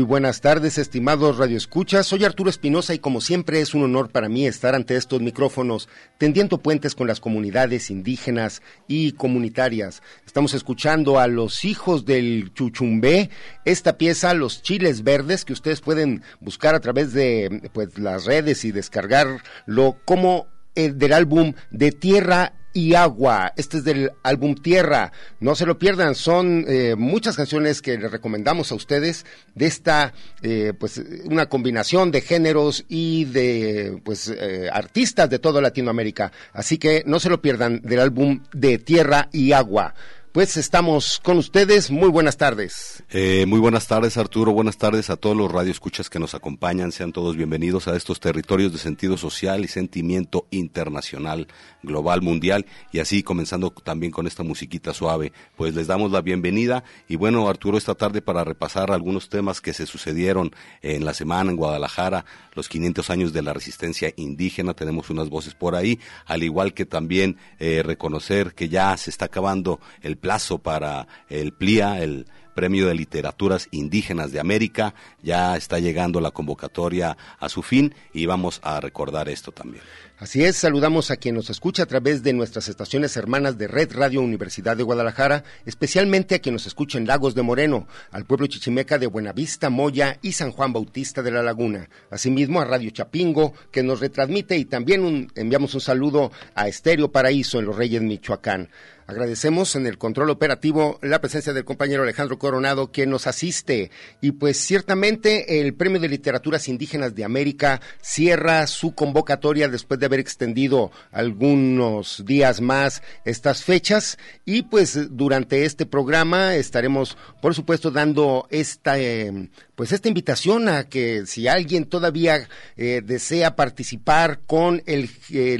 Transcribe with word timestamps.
Buenas 0.00 0.40
tardes, 0.40 0.78
estimados 0.78 1.36
radioescuchas. 1.36 2.06
Soy 2.06 2.24
Arturo 2.24 2.48
Espinosa 2.48 2.94
y 2.94 2.98
como 2.98 3.20
siempre 3.20 3.60
es 3.60 3.74
un 3.74 3.82
honor 3.82 4.08
para 4.08 4.30
mí 4.30 4.46
estar 4.46 4.74
ante 4.74 4.96
estos 4.96 5.20
micrófonos 5.20 5.90
tendiendo 6.16 6.62
puentes 6.62 6.94
con 6.94 7.06
las 7.06 7.20
comunidades 7.20 7.90
indígenas 7.90 8.62
y 8.88 9.12
comunitarias. 9.12 10.02
Estamos 10.24 10.54
escuchando 10.54 11.18
a 11.18 11.26
los 11.26 11.66
hijos 11.66 12.06
del 12.06 12.54
Chuchumbé, 12.54 13.28
esta 13.66 13.98
pieza, 13.98 14.32
Los 14.32 14.62
Chiles 14.62 15.04
Verdes, 15.04 15.44
que 15.44 15.52
ustedes 15.52 15.82
pueden 15.82 16.22
buscar 16.40 16.74
a 16.74 16.80
través 16.80 17.12
de 17.12 17.68
pues, 17.74 17.98
las 17.98 18.24
redes 18.24 18.64
y 18.64 18.72
descargarlo 18.72 19.98
como 20.06 20.46
el 20.74 20.96
del 20.96 21.12
álbum 21.12 21.52
de 21.70 21.92
Tierra 21.92 22.54
y 22.72 22.94
Agua. 22.94 23.52
Este 23.56 23.78
es 23.78 23.84
del 23.84 24.12
álbum 24.22 24.54
Tierra. 24.54 25.12
No 25.40 25.54
se 25.54 25.66
lo 25.66 25.78
pierdan. 25.78 26.14
Son 26.14 26.64
eh, 26.68 26.94
muchas 26.96 27.36
canciones 27.36 27.82
que 27.82 27.98
les 27.98 28.10
recomendamos 28.10 28.72
a 28.72 28.74
ustedes 28.74 29.26
de 29.54 29.66
esta, 29.66 30.14
eh, 30.42 30.72
pues, 30.78 31.00
una 31.24 31.46
combinación 31.46 32.10
de 32.10 32.20
géneros 32.20 32.84
y 32.88 33.24
de, 33.26 34.00
pues, 34.04 34.28
eh, 34.28 34.68
artistas 34.72 35.28
de 35.30 35.38
toda 35.38 35.60
Latinoamérica. 35.60 36.32
Así 36.52 36.78
que 36.78 37.02
no 37.06 37.20
se 37.20 37.28
lo 37.28 37.42
pierdan 37.42 37.80
del 37.82 38.00
álbum 38.00 38.42
de 38.52 38.78
Tierra 38.78 39.28
y 39.32 39.52
Agua. 39.52 39.94
Pues 40.32 40.56
estamos 40.56 41.20
con 41.22 41.36
ustedes. 41.36 41.90
Muy 41.90 42.08
buenas 42.08 42.38
tardes. 42.38 43.02
Eh, 43.10 43.44
muy 43.46 43.60
buenas 43.60 43.86
tardes, 43.86 44.16
Arturo. 44.16 44.52
Buenas 44.52 44.78
tardes 44.78 45.10
a 45.10 45.18
todos 45.18 45.36
los 45.36 45.52
radioescuchas 45.52 46.08
que 46.08 46.18
nos 46.18 46.34
acompañan. 46.34 46.90
Sean 46.90 47.12
todos 47.12 47.36
bienvenidos 47.36 47.86
a 47.86 47.94
estos 47.96 48.18
territorios 48.18 48.72
de 48.72 48.78
sentido 48.78 49.18
social 49.18 49.62
y 49.62 49.68
sentimiento 49.68 50.46
internacional, 50.50 51.48
global, 51.82 52.22
mundial. 52.22 52.64
Y 52.92 53.00
así 53.00 53.22
comenzando 53.22 53.68
también 53.72 54.10
con 54.10 54.26
esta 54.26 54.42
musiquita 54.42 54.94
suave. 54.94 55.34
Pues 55.54 55.74
les 55.74 55.86
damos 55.86 56.10
la 56.12 56.22
bienvenida. 56.22 56.82
Y 57.08 57.16
bueno, 57.16 57.46
Arturo, 57.46 57.76
esta 57.76 57.94
tarde 57.94 58.22
para 58.22 58.42
repasar 58.42 58.90
algunos 58.90 59.28
temas 59.28 59.60
que 59.60 59.74
se 59.74 59.84
sucedieron 59.84 60.54
en 60.80 61.04
la 61.04 61.12
semana 61.12 61.50
en 61.50 61.58
Guadalajara, 61.58 62.24
los 62.54 62.70
500 62.70 63.10
años 63.10 63.34
de 63.34 63.42
la 63.42 63.52
resistencia 63.52 64.10
indígena. 64.16 64.72
Tenemos 64.72 65.10
unas 65.10 65.28
voces 65.28 65.52
por 65.52 65.74
ahí, 65.74 66.00
al 66.24 66.42
igual 66.42 66.72
que 66.72 66.86
también 66.86 67.36
eh, 67.58 67.82
reconocer 67.84 68.54
que 68.54 68.70
ya 68.70 68.96
se 68.96 69.10
está 69.10 69.26
acabando 69.26 69.78
el 70.00 70.21
plazo 70.22 70.58
para 70.58 71.06
el 71.28 71.52
PLIA, 71.52 72.00
el 72.00 72.26
Premio 72.54 72.86
de 72.86 72.94
Literaturas 72.94 73.68
Indígenas 73.72 74.32
de 74.32 74.40
América. 74.40 74.94
Ya 75.22 75.56
está 75.56 75.78
llegando 75.78 76.20
la 76.20 76.30
convocatoria 76.30 77.18
a 77.38 77.48
su 77.50 77.62
fin 77.62 77.94
y 78.14 78.24
vamos 78.24 78.60
a 78.62 78.80
recordar 78.80 79.28
esto 79.28 79.52
también. 79.52 79.82
Así 80.22 80.44
es, 80.44 80.56
saludamos 80.56 81.10
a 81.10 81.16
quien 81.16 81.34
nos 81.34 81.50
escucha 81.50 81.82
a 81.82 81.86
través 81.86 82.22
de 82.22 82.32
nuestras 82.32 82.68
estaciones 82.68 83.16
hermanas 83.16 83.58
de 83.58 83.66
Red 83.66 83.92
Radio 83.92 84.22
Universidad 84.22 84.76
de 84.76 84.84
Guadalajara, 84.84 85.42
especialmente 85.66 86.36
a 86.36 86.38
quien 86.38 86.52
nos 86.52 86.64
escucha 86.64 86.96
en 86.96 87.08
Lagos 87.08 87.34
de 87.34 87.42
Moreno, 87.42 87.88
al 88.12 88.24
pueblo 88.24 88.46
chichimeca 88.46 89.00
de 89.00 89.08
Buenavista, 89.08 89.68
Moya 89.68 90.20
y 90.22 90.30
San 90.30 90.52
Juan 90.52 90.72
Bautista 90.72 91.24
de 91.24 91.32
la 91.32 91.42
Laguna. 91.42 91.88
Asimismo 92.08 92.60
a 92.60 92.64
Radio 92.64 92.90
Chapingo, 92.90 93.52
que 93.72 93.82
nos 93.82 93.98
retransmite 93.98 94.56
y 94.56 94.64
también 94.64 95.28
enviamos 95.34 95.74
un 95.74 95.80
saludo 95.80 96.30
a 96.54 96.68
Estéreo 96.68 97.10
Paraíso 97.10 97.58
en 97.58 97.64
Los 97.64 97.74
Reyes, 97.74 98.00
Michoacán. 98.00 98.68
Agradecemos 99.06 99.74
en 99.74 99.86
el 99.86 99.98
control 99.98 100.30
operativo 100.30 100.98
la 101.02 101.20
presencia 101.20 101.52
del 101.52 101.64
compañero 101.64 102.02
Alejandro 102.02 102.38
Coronado, 102.38 102.92
quien 102.92 103.10
nos 103.10 103.26
asiste. 103.26 103.90
Y 104.20 104.32
pues 104.32 104.56
ciertamente 104.58 105.60
el 105.60 105.74
Premio 105.74 106.00
de 106.00 106.08
Literaturas 106.08 106.68
Indígenas 106.68 107.14
de 107.14 107.24
América 107.24 107.80
cierra 108.00 108.66
su 108.66 108.94
convocatoria 108.94 109.68
después 109.68 109.98
de 109.98 110.06
haber 110.12 110.20
extendido 110.20 110.92
algunos 111.10 112.22
días 112.26 112.60
más 112.60 113.02
estas 113.24 113.64
fechas. 113.64 114.18
Y 114.44 114.62
pues 114.62 115.16
durante 115.16 115.64
este 115.64 115.86
programa 115.86 116.54
estaremos, 116.54 117.16
por 117.40 117.54
supuesto, 117.54 117.90
dando 117.90 118.46
esta 118.50 118.98
eh, 118.98 119.48
pues 119.74 119.90
esta 119.92 120.08
invitación 120.08 120.68
a 120.68 120.84
que 120.84 121.24
si 121.26 121.48
alguien 121.48 121.86
todavía 121.86 122.46
eh, 122.76 123.00
desea 123.02 123.56
participar 123.56 124.40
con 124.46 124.82
el, 124.86 125.08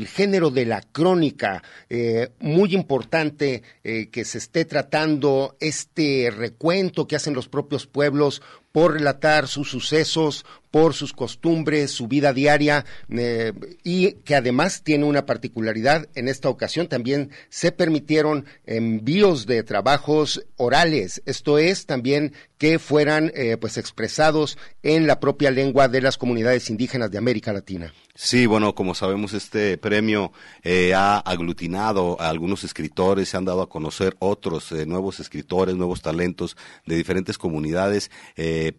género 0.06 0.50
de 0.50 0.66
la 0.66 0.82
crónica, 0.82 1.62
eh, 1.88 2.28
muy 2.38 2.74
importante 2.74 3.62
que 3.82 4.24
se 4.24 4.38
esté 4.38 4.64
tratando 4.64 5.56
este 5.60 6.30
recuento 6.30 7.08
que 7.08 7.16
hacen 7.16 7.34
los 7.34 7.48
propios 7.48 7.86
pueblos 7.86 8.42
por 8.70 8.94
relatar 8.94 9.48
sus 9.48 9.70
sucesos, 9.70 10.44
por 10.72 10.94
sus 10.94 11.12
costumbres, 11.12 11.92
su 11.92 12.08
vida 12.08 12.32
diaria 12.32 12.84
eh, 13.10 13.52
y 13.84 14.14
que 14.24 14.34
además 14.34 14.82
tiene 14.82 15.04
una 15.04 15.26
particularidad. 15.26 16.08
En 16.16 16.26
esta 16.26 16.48
ocasión 16.48 16.88
también 16.88 17.30
se 17.50 17.70
permitieron 17.70 18.46
envíos 18.64 19.46
de 19.46 19.62
trabajos 19.62 20.44
orales, 20.56 21.22
esto 21.26 21.58
es 21.58 21.86
también 21.86 22.32
que 22.56 22.78
fueran 22.78 23.30
eh, 23.34 23.56
pues 23.60 23.76
expresados 23.76 24.56
en 24.82 25.06
la 25.06 25.20
propia 25.20 25.50
lengua 25.50 25.88
de 25.88 26.00
las 26.00 26.16
comunidades 26.16 26.70
indígenas 26.70 27.10
de 27.10 27.18
América 27.18 27.52
Latina. 27.52 27.92
Sí, 28.14 28.46
bueno, 28.46 28.74
como 28.74 28.94
sabemos, 28.94 29.34
este 29.34 29.78
premio 29.78 30.32
eh, 30.62 30.94
ha 30.94 31.18
aglutinado 31.18 32.20
a 32.20 32.28
algunos 32.28 32.62
escritores, 32.62 33.28
se 33.30 33.36
han 33.36 33.44
dado 33.44 33.62
a 33.62 33.68
conocer 33.68 34.16
otros 34.20 34.70
nuevos 34.86 35.18
escritores, 35.18 35.74
nuevos 35.74 36.02
talentos 36.02 36.56
de 36.86 36.96
diferentes 36.96 37.36
comunidades 37.36 38.10
de, 38.36 38.76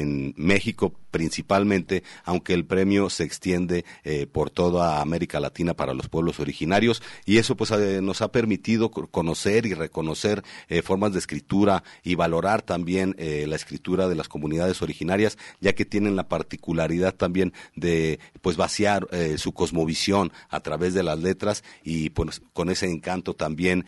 en 0.00 0.34
México, 0.36 0.92
principalmente, 1.16 2.02
aunque 2.24 2.52
el 2.52 2.66
premio 2.66 3.08
se 3.08 3.24
extiende 3.24 3.86
eh, 4.04 4.26
por 4.26 4.50
toda 4.50 5.00
América 5.00 5.40
Latina 5.40 5.72
para 5.72 5.94
los 5.94 6.10
pueblos 6.10 6.40
originarios 6.40 7.02
y 7.24 7.38
eso 7.38 7.56
pues 7.56 7.70
eh, 7.70 8.02
nos 8.02 8.20
ha 8.20 8.30
permitido 8.30 8.90
conocer 8.90 9.64
y 9.64 9.72
reconocer 9.72 10.44
eh, 10.68 10.82
formas 10.82 11.14
de 11.14 11.20
escritura 11.20 11.82
y 12.02 12.16
valorar 12.16 12.60
también 12.60 13.16
la 13.16 13.56
escritura 13.56 14.08
de 14.08 14.14
las 14.14 14.28
comunidades 14.28 14.82
originarias, 14.82 15.38
ya 15.60 15.72
que 15.72 15.86
tienen 15.86 16.16
la 16.16 16.28
particularidad 16.28 17.14
también 17.14 17.54
de 17.74 18.18
pues 18.42 18.58
vaciar 18.58 19.08
su 19.38 19.52
cosmovisión 19.52 20.32
a 20.50 20.60
través 20.60 20.92
de 20.92 21.02
las 21.02 21.18
letras 21.18 21.64
y 21.82 22.10
pues 22.10 22.42
con 22.52 22.68
ese 22.68 22.90
encanto 22.90 23.34
también 23.34 23.86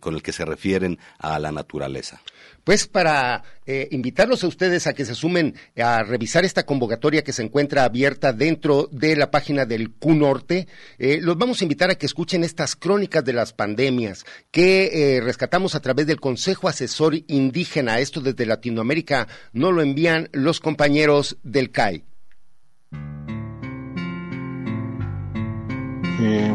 con 0.00 0.14
el 0.14 0.22
que 0.22 0.32
se 0.32 0.44
refieren 0.44 0.98
a 1.18 1.38
la 1.38 1.52
naturaleza. 1.52 2.20
Pues 2.64 2.86
para 2.86 3.42
eh, 3.66 3.88
invitarlos 3.90 4.44
a 4.44 4.48
ustedes 4.48 4.86
a 4.86 4.92
que 4.92 5.04
se 5.04 5.14
sumen 5.14 5.54
a 5.76 6.02
revisar 6.02 6.39
esta 6.44 6.64
convocatoria 6.64 7.22
que 7.22 7.32
se 7.32 7.42
encuentra 7.42 7.84
abierta 7.84 8.32
dentro 8.32 8.88
de 8.90 9.16
la 9.16 9.30
página 9.30 9.64
del 9.64 9.90
Q 9.92 10.14
Norte, 10.14 10.68
eh, 10.98 11.18
los 11.20 11.36
vamos 11.38 11.60
a 11.60 11.64
invitar 11.64 11.90
a 11.90 11.94
que 11.94 12.06
escuchen 12.06 12.44
estas 12.44 12.76
crónicas 12.76 13.24
de 13.24 13.32
las 13.32 13.52
pandemias 13.52 14.24
que 14.50 15.16
eh, 15.16 15.20
rescatamos 15.20 15.74
a 15.74 15.80
través 15.80 16.06
del 16.06 16.20
Consejo 16.20 16.68
Asesor 16.68 17.14
Indígena. 17.26 17.98
Esto 17.98 18.20
desde 18.20 18.46
Latinoamérica 18.46 19.28
no 19.52 19.72
lo 19.72 19.82
envían 19.82 20.28
los 20.32 20.60
compañeros 20.60 21.38
del 21.42 21.70
CAI. 21.70 22.04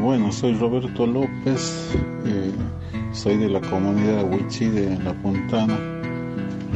bueno, 0.02 0.32
soy 0.32 0.54
Roberto 0.54 1.08
López, 1.08 1.90
soy 3.12 3.38
de 3.38 3.50
la 3.50 3.62
comunidad 3.62 4.32
Huichi 4.32 4.68
de 4.68 5.00
La 5.00 5.20
Puntana 5.20 5.95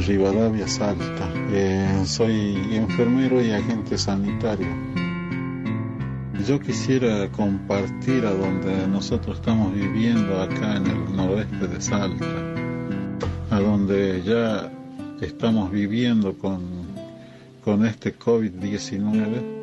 Rivadavia 0.06 0.66
Salta. 0.66 1.30
Eh, 1.52 2.02
soy 2.06 2.56
enfermero 2.72 3.42
y 3.42 3.50
agente 3.50 3.98
sanitario. 3.98 4.68
Yo 6.46 6.58
quisiera 6.58 7.28
compartir 7.30 8.24
a 8.24 8.32
donde 8.32 8.86
nosotros 8.88 9.38
estamos 9.38 9.74
viviendo 9.74 10.40
acá 10.40 10.76
en 10.76 10.86
el 10.86 11.16
noroeste 11.16 11.68
de 11.68 11.80
Salta, 11.80 12.26
a 13.50 13.60
donde 13.60 14.22
ya 14.22 14.72
estamos 15.20 15.70
viviendo 15.70 16.32
con, 16.38 16.62
con 17.62 17.84
este 17.84 18.18
COVID-19 18.18 19.60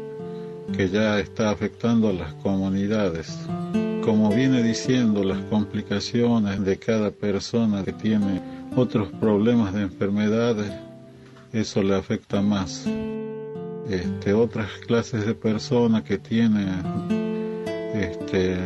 que 0.76 0.90
ya 0.90 1.20
está 1.20 1.50
afectando 1.50 2.10
a 2.10 2.14
las 2.14 2.34
comunidades. 2.36 3.40
Como 4.04 4.30
viene 4.30 4.62
diciendo, 4.62 5.24
las 5.24 5.40
complicaciones 5.46 6.64
de 6.64 6.78
cada 6.78 7.12
persona 7.12 7.84
que 7.84 7.94
tiene 7.94 8.57
otros 8.78 9.08
problemas 9.20 9.74
de 9.74 9.82
enfermedades, 9.82 10.72
eso 11.52 11.82
le 11.82 11.96
afecta 11.96 12.42
más. 12.44 12.86
Este, 13.90 14.34
otras 14.34 14.70
clases 14.86 15.26
de 15.26 15.34
personas 15.34 16.04
que 16.04 16.20
tienen 16.20 16.84
este, 17.96 18.58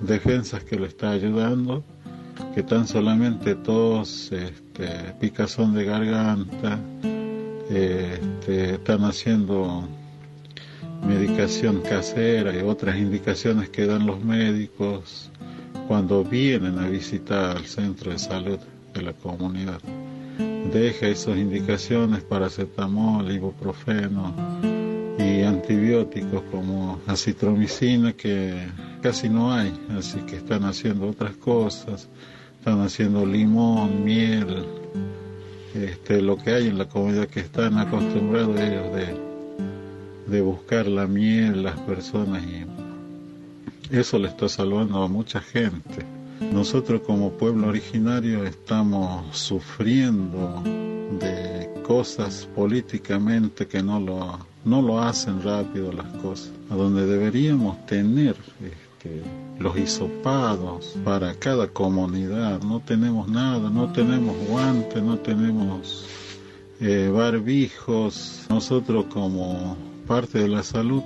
defensas 0.00 0.62
que 0.62 0.78
le 0.78 0.86
está 0.86 1.10
ayudando, 1.10 1.82
que 2.54 2.62
tan 2.62 2.86
solamente 2.86 3.56
tos, 3.56 4.30
este, 4.30 5.14
picazón 5.20 5.74
de 5.74 5.84
garganta, 5.84 6.78
este, 7.68 8.74
están 8.74 9.04
haciendo 9.04 9.88
medicación 11.04 11.80
casera 11.80 12.54
y 12.54 12.62
otras 12.62 12.96
indicaciones 12.96 13.70
que 13.70 13.86
dan 13.86 14.06
los 14.06 14.22
médicos 14.22 15.30
cuando 15.88 16.22
vienen 16.22 16.78
a 16.78 16.88
visitar 16.88 17.56
al 17.56 17.64
centro 17.64 18.12
de 18.12 18.18
salud 18.18 18.58
de 18.94 19.02
la 19.02 19.12
comunidad. 19.12 19.80
Deja 20.72 21.08
esas 21.08 21.36
indicaciones 21.36 22.22
para 22.22 22.46
paracetamol, 22.46 23.30
ibuprofeno 23.30 24.34
y 25.18 25.42
antibióticos 25.42 26.42
como 26.50 27.00
acitromicina 27.06 28.12
que 28.12 28.68
casi 29.02 29.28
no 29.28 29.52
hay, 29.52 29.72
así 29.98 30.18
que 30.20 30.36
están 30.36 30.64
haciendo 30.64 31.08
otras 31.08 31.36
cosas, 31.36 32.08
están 32.58 32.80
haciendo 32.82 33.26
limón, 33.26 34.04
miel, 34.04 34.64
este, 35.74 36.22
lo 36.22 36.36
que 36.36 36.54
hay 36.54 36.68
en 36.68 36.78
la 36.78 36.88
comunidad 36.88 37.26
que 37.28 37.40
están 37.40 37.78
acostumbrados 37.78 38.58
ellos 38.60 38.94
de, 38.94 39.16
de 40.28 40.40
buscar 40.40 40.86
la 40.86 41.06
miel 41.06 41.62
las 41.62 41.78
personas 41.80 42.42
y 42.44 42.64
eso 43.90 44.18
le 44.18 44.28
está 44.28 44.48
salvando 44.48 45.02
a 45.02 45.08
mucha 45.08 45.40
gente. 45.40 46.17
Nosotros 46.40 47.02
como 47.02 47.32
pueblo 47.32 47.68
originario 47.68 48.44
estamos 48.44 49.36
sufriendo 49.36 50.62
de 51.20 51.68
cosas 51.86 52.48
políticamente 52.54 53.66
que 53.66 53.82
no 53.82 53.98
lo, 53.98 54.38
no 54.64 54.80
lo 54.80 55.00
hacen 55.00 55.42
rápido 55.42 55.92
las 55.92 56.06
cosas, 56.22 56.52
a 56.70 56.74
donde 56.74 57.06
deberíamos 57.06 57.84
tener 57.86 58.36
este, 58.62 59.22
los 59.58 59.76
hisopados 59.76 60.96
para 61.04 61.34
cada 61.34 61.68
comunidad. 61.68 62.62
No 62.62 62.80
tenemos 62.80 63.28
nada, 63.28 63.68
no 63.68 63.92
tenemos 63.92 64.36
guantes, 64.48 65.02
no 65.02 65.18
tenemos 65.18 66.06
eh, 66.80 67.10
barbijos. 67.12 68.46
Nosotros 68.48 69.06
como 69.12 69.76
parte 70.06 70.38
de 70.38 70.48
la 70.48 70.62
salud 70.62 71.02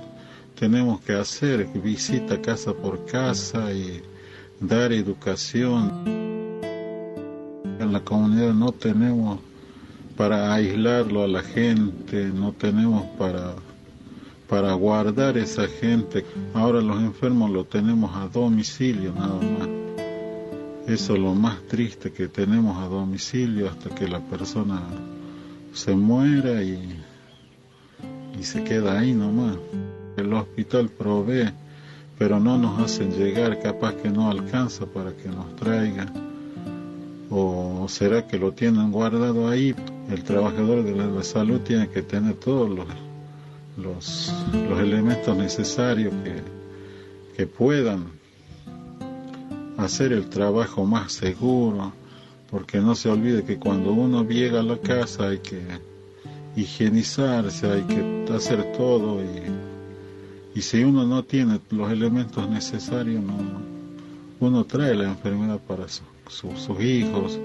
tenemos 0.59 1.01
que 1.01 1.13
hacer 1.13 1.67
visita 1.83 2.41
casa 2.41 2.73
por 2.73 3.05
casa 3.05 3.73
y 3.73 4.01
dar 4.59 4.91
educación. 4.93 5.91
En 7.79 7.91
la 7.91 7.99
comunidad 7.99 8.53
no 8.53 8.71
tenemos 8.71 9.39
para 10.15 10.53
aislarlo 10.53 11.23
a 11.23 11.27
la 11.27 11.41
gente, 11.41 12.27
no 12.27 12.51
tenemos 12.53 13.05
para, 13.17 13.55
para 14.47 14.73
guardar 14.73 15.37
esa 15.37 15.67
gente. 15.67 16.25
Ahora 16.53 16.81
los 16.81 17.01
enfermos 17.01 17.49
lo 17.49 17.65
tenemos 17.65 18.15
a 18.15 18.27
domicilio 18.27 19.13
nada 19.13 19.35
más. 19.35 19.69
Eso 20.87 21.13
es 21.13 21.19
lo 21.19 21.33
más 21.33 21.61
triste 21.67 22.11
que 22.11 22.27
tenemos 22.27 22.77
a 22.77 22.87
domicilio 22.87 23.69
hasta 23.69 23.89
que 23.89 24.07
la 24.07 24.19
persona 24.19 24.81
se 25.73 25.95
muera 25.95 26.61
y, 26.61 26.99
y 28.39 28.43
se 28.43 28.63
queda 28.63 28.99
ahí 28.99 29.13
nomás. 29.13 29.57
El 30.17 30.33
hospital 30.33 30.89
provee 30.89 31.51
pero 32.17 32.39
no 32.39 32.57
nos 32.57 32.79
hacen 32.79 33.11
llegar, 33.11 33.59
capaz 33.61 33.95
que 33.95 34.09
no 34.09 34.29
alcanza 34.29 34.85
para 34.85 35.13
que 35.13 35.29
nos 35.29 35.55
traiga. 35.55 36.05
¿O 37.29 37.87
será 37.89 38.27
que 38.27 38.37
lo 38.37 38.51
tienen 38.51 38.91
guardado 38.91 39.47
ahí? 39.47 39.75
El 40.09 40.23
trabajador 40.23 40.83
de 40.83 40.95
la, 40.95 41.23
salud 41.23 41.61
tiene 41.61 41.89
que 41.89 42.03
tener 42.03 42.35
todos 42.35 42.69
los, 42.69 42.85
los, 43.77 44.33
los 44.69 44.79
elementos 44.79 45.35
necesarios 45.35 46.13
que, 46.23 46.43
que 47.35 47.47
puedan 47.47 48.05
hacer 49.77 50.13
el 50.13 50.29
trabajo 50.29 50.85
más 50.85 51.13
seguro, 51.13 51.93
porque 52.51 52.79
no 52.79 52.93
se 52.93 53.09
olvide 53.09 53.43
que 53.43 53.57
cuando 53.57 53.91
uno 53.93 54.23
llega 54.27 54.59
a 54.59 54.63
la 54.63 54.77
casa 54.77 55.29
hay 55.29 55.39
que 55.39 55.59
higienizarse, 56.55 57.71
hay 57.71 57.81
que 57.83 58.33
hacer 58.33 58.71
todo 58.73 59.23
y, 59.23 59.72
y 60.55 60.61
si 60.61 60.83
uno 60.83 61.05
no 61.05 61.23
tiene 61.23 61.59
los 61.71 61.91
elementos 61.91 62.47
necesarios, 62.49 63.23
no, 63.23 63.33
uno 64.39 64.63
trae 64.65 64.93
la 64.93 65.05
enfermedad 65.05 65.59
para 65.59 65.85
sus 65.87 66.79
hijos, 66.79 67.39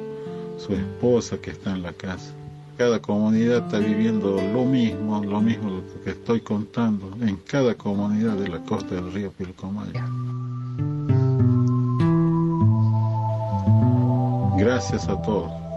su 0.58 0.72
esposa 0.72 1.38
que 1.38 1.50
está 1.50 1.72
en 1.72 1.82
la 1.82 1.92
casa. 1.92 2.32
Cada 2.76 3.00
comunidad 3.00 3.64
está 3.64 3.78
viviendo 3.78 4.40
lo 4.52 4.64
mismo, 4.64 5.24
lo 5.24 5.40
mismo 5.40 5.80
que 6.04 6.10
estoy 6.10 6.40
contando 6.40 7.12
en 7.20 7.36
cada 7.36 7.74
comunidad 7.74 8.36
de 8.36 8.48
la 8.48 8.58
costa 8.62 8.94
del 8.94 9.12
río 9.12 9.32
Pilcomayo. 9.32 10.00
Gracias 14.58 15.08
a 15.08 15.20
todos. 15.22 15.67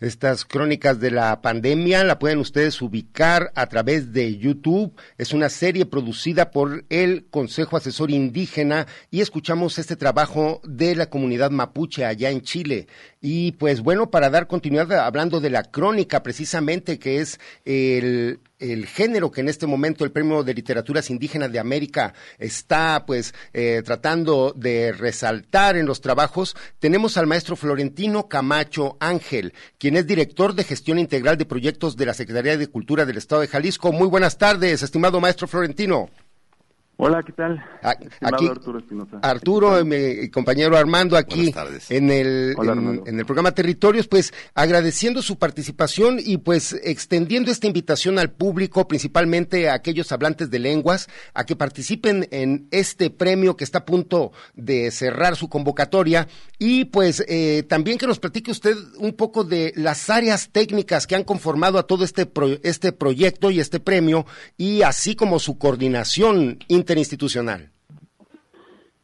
Estas 0.00 0.44
crónicas 0.44 1.00
de 1.00 1.10
la 1.10 1.42
pandemia 1.42 2.04
la 2.04 2.20
pueden 2.20 2.38
ustedes 2.38 2.80
ubicar 2.82 3.50
a 3.56 3.66
través 3.66 4.12
de 4.12 4.38
YouTube. 4.38 4.94
Es 5.16 5.32
una 5.32 5.48
serie 5.48 5.86
producida 5.86 6.52
por 6.52 6.84
el 6.88 7.26
Consejo 7.30 7.76
Asesor 7.76 8.12
Indígena 8.12 8.86
y 9.10 9.22
escuchamos 9.22 9.76
este 9.76 9.96
trabajo 9.96 10.60
de 10.62 10.94
la 10.94 11.10
comunidad 11.10 11.50
mapuche 11.50 12.04
allá 12.04 12.30
en 12.30 12.42
Chile. 12.42 12.86
Y 13.20 13.52
pues 13.52 13.80
bueno, 13.80 14.10
para 14.10 14.30
dar 14.30 14.46
continuidad 14.46 14.92
hablando 14.92 15.40
de 15.40 15.50
la 15.50 15.64
crónica 15.64 16.22
precisamente, 16.22 17.00
que 17.00 17.20
es 17.20 17.40
el, 17.64 18.38
el 18.60 18.86
género 18.86 19.32
que 19.32 19.40
en 19.40 19.48
este 19.48 19.66
momento 19.66 20.04
el 20.04 20.12
Premio 20.12 20.44
de 20.44 20.54
Literaturas 20.54 21.10
Indígenas 21.10 21.50
de 21.50 21.58
América 21.58 22.14
está 22.38 23.04
pues 23.06 23.34
eh, 23.52 23.82
tratando 23.84 24.52
de 24.54 24.92
resaltar 24.92 25.76
en 25.76 25.86
los 25.86 26.00
trabajos, 26.00 26.54
tenemos 26.78 27.16
al 27.16 27.26
maestro 27.26 27.56
Florentino 27.56 28.28
Camacho 28.28 28.96
Ángel, 29.00 29.52
quien 29.78 29.96
es 29.96 30.06
director 30.06 30.54
de 30.54 30.62
gestión 30.62 31.00
integral 31.00 31.36
de 31.36 31.46
proyectos 31.46 31.96
de 31.96 32.06
la 32.06 32.14
Secretaría 32.14 32.56
de 32.56 32.68
Cultura 32.68 33.04
del 33.04 33.16
Estado 33.16 33.40
de 33.40 33.48
Jalisco. 33.48 33.90
Muy 33.90 34.06
buenas 34.06 34.38
tardes, 34.38 34.82
estimado 34.82 35.20
maestro 35.20 35.48
Florentino. 35.48 36.08
Hola, 37.00 37.22
¿qué 37.22 37.30
tal? 37.30 37.64
Aquí, 37.80 38.48
Arturo 38.48 38.80
Espinosa. 38.80 39.20
Arturo, 39.22 39.84
mi 39.84 40.28
compañero 40.30 40.76
Armando, 40.76 41.16
aquí 41.16 41.54
en 41.90 42.10
el, 42.10 42.56
en, 43.06 43.20
el 43.20 43.24
programa 43.24 43.52
Territorios, 43.52 44.08
pues 44.08 44.34
agradeciendo 44.52 45.22
su 45.22 45.38
participación 45.38 46.18
y 46.18 46.38
pues 46.38 46.72
extendiendo 46.82 47.52
esta 47.52 47.68
invitación 47.68 48.18
al 48.18 48.32
público, 48.32 48.88
principalmente 48.88 49.68
a 49.68 49.74
aquellos 49.74 50.10
hablantes 50.10 50.50
de 50.50 50.58
lenguas, 50.58 51.08
a 51.34 51.44
que 51.44 51.54
participen 51.54 52.26
en 52.32 52.66
este 52.72 53.10
premio 53.10 53.56
que 53.56 53.62
está 53.62 53.78
a 53.78 53.84
punto 53.84 54.32
de 54.54 54.90
cerrar 54.90 55.36
su 55.36 55.48
convocatoria 55.48 56.26
y 56.58 56.86
pues 56.86 57.24
eh, 57.28 57.62
también 57.68 57.98
que 57.98 58.08
nos 58.08 58.18
platique 58.18 58.50
usted 58.50 58.74
un 58.96 59.12
poco 59.12 59.44
de 59.44 59.72
las 59.76 60.10
áreas 60.10 60.48
técnicas 60.50 61.06
que 61.06 61.14
han 61.14 61.22
conformado 61.22 61.78
a 61.78 61.84
todo 61.84 62.02
este, 62.02 62.28
este 62.64 62.90
proyecto 62.90 63.52
y 63.52 63.60
este 63.60 63.78
premio 63.78 64.26
y 64.56 64.82
así 64.82 65.14
como 65.14 65.38
su 65.38 65.58
coordinación 65.58 66.58
interinstitucional. 66.88 67.68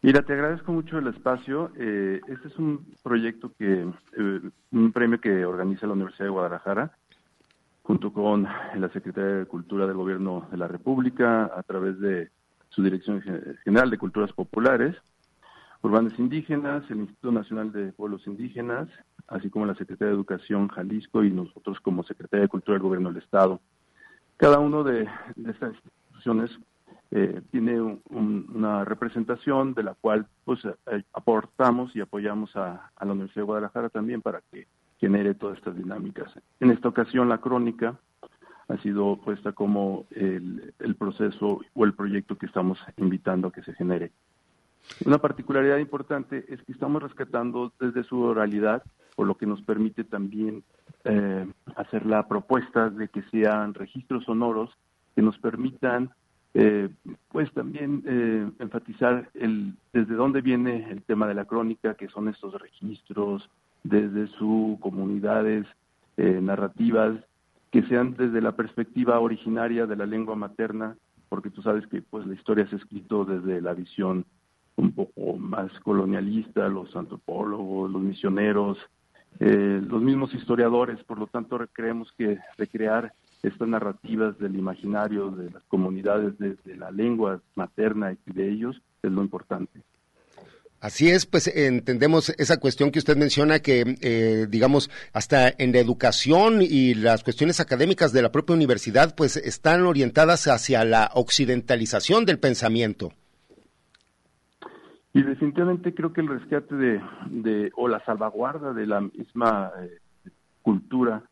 Mira, 0.00 0.22
te 0.22 0.32
agradezco 0.32 0.72
mucho 0.72 0.98
el 0.98 1.08
espacio. 1.08 1.70
Eh, 1.78 2.18
este 2.28 2.48
es 2.48 2.58
un 2.58 2.86
proyecto 3.02 3.52
que, 3.58 3.82
eh, 3.82 4.40
un 4.72 4.92
premio 4.92 5.20
que 5.20 5.44
organiza 5.44 5.86
la 5.86 5.92
Universidad 5.92 6.24
de 6.24 6.30
Guadalajara, 6.30 6.92
junto 7.82 8.10
con 8.10 8.44
la 8.44 8.88
Secretaría 8.90 9.36
de 9.40 9.46
Cultura 9.46 9.86
del 9.86 9.96
Gobierno 9.96 10.48
de 10.50 10.56
la 10.56 10.66
República, 10.66 11.50
a 11.54 11.62
través 11.62 12.00
de 12.00 12.30
su 12.70 12.82
Dirección 12.82 13.22
General 13.64 13.90
de 13.90 13.98
Culturas 13.98 14.32
Populares, 14.32 14.96
Urbanas 15.82 16.18
Indígenas, 16.18 16.90
el 16.90 17.00
Instituto 17.00 17.32
Nacional 17.32 17.70
de 17.70 17.92
Pueblos 17.92 18.26
Indígenas, 18.26 18.88
así 19.28 19.50
como 19.50 19.66
la 19.66 19.74
Secretaría 19.74 20.08
de 20.08 20.14
Educación 20.14 20.68
Jalisco 20.68 21.22
y 21.22 21.30
nosotros 21.30 21.78
como 21.80 22.02
Secretaría 22.02 22.44
de 22.44 22.48
Cultura 22.48 22.76
del 22.76 22.82
Gobierno 22.82 23.10
del 23.10 23.22
Estado. 23.22 23.60
Cada 24.38 24.58
uno 24.58 24.82
de 24.82 25.06
estas 25.36 25.74
instituciones 25.74 26.50
eh, 27.10 27.42
tiene 27.50 27.80
una 27.80 28.84
representación 28.84 29.74
de 29.74 29.82
la 29.82 29.94
cual 29.94 30.26
pues 30.44 30.64
eh, 30.64 31.02
aportamos 31.12 31.94
y 31.94 32.00
apoyamos 32.00 32.54
a, 32.56 32.90
la 33.00 33.12
Universidad 33.12 33.42
de 33.42 33.46
Guadalajara 33.46 33.88
también 33.88 34.22
para 34.22 34.40
que 34.50 34.66
genere 34.98 35.34
todas 35.34 35.58
estas 35.58 35.76
dinámicas. 35.76 36.32
En 36.60 36.70
esta 36.70 36.88
ocasión 36.88 37.28
la 37.28 37.38
crónica 37.38 37.98
ha 38.68 38.76
sido 38.78 39.16
puesta 39.16 39.52
como 39.52 40.06
el, 40.10 40.72
el 40.78 40.94
proceso 40.96 41.60
o 41.74 41.84
el 41.84 41.92
proyecto 41.92 42.36
que 42.36 42.46
estamos 42.46 42.78
invitando 42.96 43.48
a 43.48 43.52
que 43.52 43.62
se 43.62 43.74
genere. 43.74 44.12
Una 45.04 45.18
particularidad 45.18 45.78
importante 45.78 46.44
es 46.48 46.62
que 46.62 46.72
estamos 46.72 47.02
rescatando 47.02 47.72
desde 47.80 48.04
su 48.04 48.20
oralidad, 48.20 48.82
por 49.16 49.26
lo 49.26 49.36
que 49.36 49.46
nos 49.46 49.62
permite 49.62 50.04
también 50.04 50.62
eh, 51.04 51.46
hacer 51.76 52.06
la 52.06 52.26
propuesta 52.28 52.90
de 52.90 53.08
que 53.08 53.22
sean 53.24 53.74
registros 53.74 54.24
sonoros 54.24 54.70
que 55.14 55.22
nos 55.22 55.38
permitan 55.38 56.10
eh, 56.56 56.88
pues 57.32 57.52
también 57.52 58.04
eh, 58.06 58.48
enfatizar 58.60 59.28
el, 59.34 59.74
desde 59.92 60.14
dónde 60.14 60.40
viene 60.40 60.88
el 60.88 61.02
tema 61.02 61.26
de 61.26 61.34
la 61.34 61.46
crónica, 61.46 61.94
que 61.94 62.08
son 62.08 62.28
estos 62.28 62.54
registros, 62.60 63.50
desde 63.82 64.28
sus 64.38 64.78
comunidades 64.78 65.66
eh, 66.16 66.38
narrativas, 66.40 67.16
que 67.72 67.82
sean 67.82 68.14
desde 68.16 68.40
la 68.40 68.52
perspectiva 68.52 69.18
originaria 69.18 69.86
de 69.86 69.96
la 69.96 70.06
lengua 70.06 70.36
materna, 70.36 70.96
porque 71.28 71.50
tú 71.50 71.60
sabes 71.60 71.84
que 71.88 72.02
pues 72.02 72.24
la 72.24 72.34
historia 72.34 72.68
se 72.68 72.76
ha 72.76 72.78
escrito 72.78 73.24
desde 73.24 73.60
la 73.60 73.74
visión 73.74 74.24
un 74.76 74.92
poco 74.92 75.36
más 75.36 75.72
colonialista, 75.80 76.68
los 76.68 76.94
antropólogos, 76.94 77.90
los 77.90 78.02
misioneros, 78.02 78.78
los 79.40 80.02
mismos 80.02 80.32
historiadores, 80.32 81.02
por 81.04 81.18
lo 81.18 81.26
tanto 81.26 81.58
creemos 81.72 82.12
que 82.16 82.38
recrear 82.56 83.12
estas 83.44 83.68
narrativas 83.68 84.38
del 84.38 84.56
imaginario 84.56 85.30
de 85.30 85.50
las 85.50 85.62
comunidades 85.64 86.38
desde 86.38 86.76
la 86.76 86.90
lengua 86.90 87.40
materna 87.54 88.12
y 88.12 88.32
de 88.32 88.50
ellos 88.50 88.80
es 89.02 89.12
lo 89.12 89.22
importante. 89.22 89.80
Así 90.80 91.08
es, 91.08 91.24
pues 91.24 91.46
entendemos 91.46 92.28
esa 92.36 92.58
cuestión 92.58 92.90
que 92.90 92.98
usted 92.98 93.16
menciona 93.16 93.60
que, 93.60 93.96
eh, 94.02 94.46
digamos, 94.50 94.90
hasta 95.14 95.48
en 95.48 95.72
la 95.72 95.78
educación 95.78 96.58
y 96.60 96.92
las 96.92 97.24
cuestiones 97.24 97.58
académicas 97.58 98.12
de 98.12 98.20
la 98.20 98.30
propia 98.30 98.54
universidad, 98.54 99.14
pues 99.16 99.38
están 99.38 99.86
orientadas 99.86 100.46
hacia 100.46 100.84
la 100.84 101.10
occidentalización 101.14 102.26
del 102.26 102.38
pensamiento. 102.38 103.12
Y 105.14 105.22
definitivamente 105.22 105.94
creo 105.94 106.12
que 106.12 106.20
el 106.20 106.28
rescate 106.28 106.74
de, 106.74 107.70
o 107.76 107.88
la 107.88 108.04
salvaguarda 108.04 108.74
de 108.74 108.86
la 108.86 109.00
misma 109.00 109.70
eh, 109.80 110.30
cultura 110.60 111.22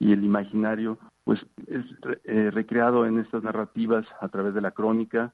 y 0.00 0.12
el 0.12 0.24
imaginario 0.24 0.98
pues 1.22 1.40
es 1.68 1.84
eh, 2.24 2.50
recreado 2.50 3.06
en 3.06 3.18
estas 3.18 3.42
narrativas 3.42 4.06
a 4.20 4.28
través 4.28 4.54
de 4.54 4.60
la 4.60 4.70
crónica, 4.70 5.32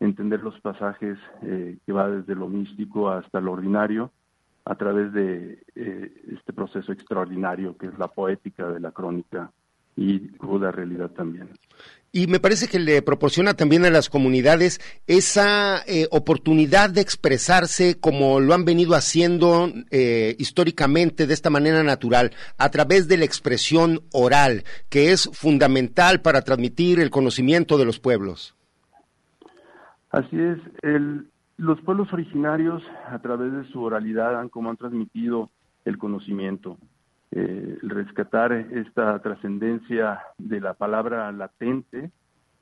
entender 0.00 0.42
los 0.42 0.60
pasajes 0.60 1.18
eh, 1.42 1.78
que 1.84 1.92
va 1.92 2.08
desde 2.08 2.34
lo 2.34 2.48
místico 2.48 3.10
hasta 3.10 3.40
lo 3.40 3.52
ordinario, 3.52 4.10
a 4.64 4.74
través 4.74 5.12
de 5.12 5.62
eh, 5.74 6.12
este 6.32 6.52
proceso 6.52 6.92
extraordinario 6.92 7.76
que 7.76 7.86
es 7.86 7.98
la 7.98 8.08
poética 8.08 8.68
de 8.68 8.80
la 8.80 8.90
crónica 8.90 9.50
y 9.96 10.28
cruda 10.36 10.70
realidad 10.70 11.10
también. 11.10 11.48
Y 12.12 12.28
me 12.28 12.40
parece 12.40 12.68
que 12.68 12.78
le 12.78 13.02
proporciona 13.02 13.54
también 13.54 13.84
a 13.84 13.90
las 13.90 14.08
comunidades 14.08 14.80
esa 15.06 15.82
eh, 15.86 16.06
oportunidad 16.10 16.88
de 16.88 17.02
expresarse 17.02 17.98
como 18.00 18.40
lo 18.40 18.54
han 18.54 18.64
venido 18.64 18.94
haciendo 18.94 19.68
eh, 19.90 20.34
históricamente 20.38 21.26
de 21.26 21.34
esta 21.34 21.50
manera 21.50 21.82
natural, 21.82 22.30
a 22.56 22.70
través 22.70 23.08
de 23.08 23.18
la 23.18 23.26
expresión 23.26 24.00
oral, 24.12 24.64
que 24.88 25.12
es 25.12 25.28
fundamental 25.34 26.22
para 26.22 26.42
transmitir 26.42 27.00
el 27.00 27.10
conocimiento 27.10 27.76
de 27.76 27.84
los 27.84 27.98
pueblos. 27.98 28.54
Así 30.10 30.38
es, 30.38 30.58
los 31.58 31.80
pueblos 31.82 32.10
originarios 32.12 32.82
a 33.10 33.18
través 33.18 33.52
de 33.52 33.64
su 33.70 33.82
oralidad 33.82 34.40
han 34.40 34.48
como 34.48 34.70
han 34.70 34.76
transmitido 34.78 35.50
el 35.84 35.98
conocimiento. 35.98 36.78
Eh, 37.32 37.78
rescatar 37.82 38.52
esta 38.52 39.18
trascendencia 39.20 40.20
de 40.38 40.60
la 40.60 40.74
palabra 40.74 41.30
latente, 41.32 42.10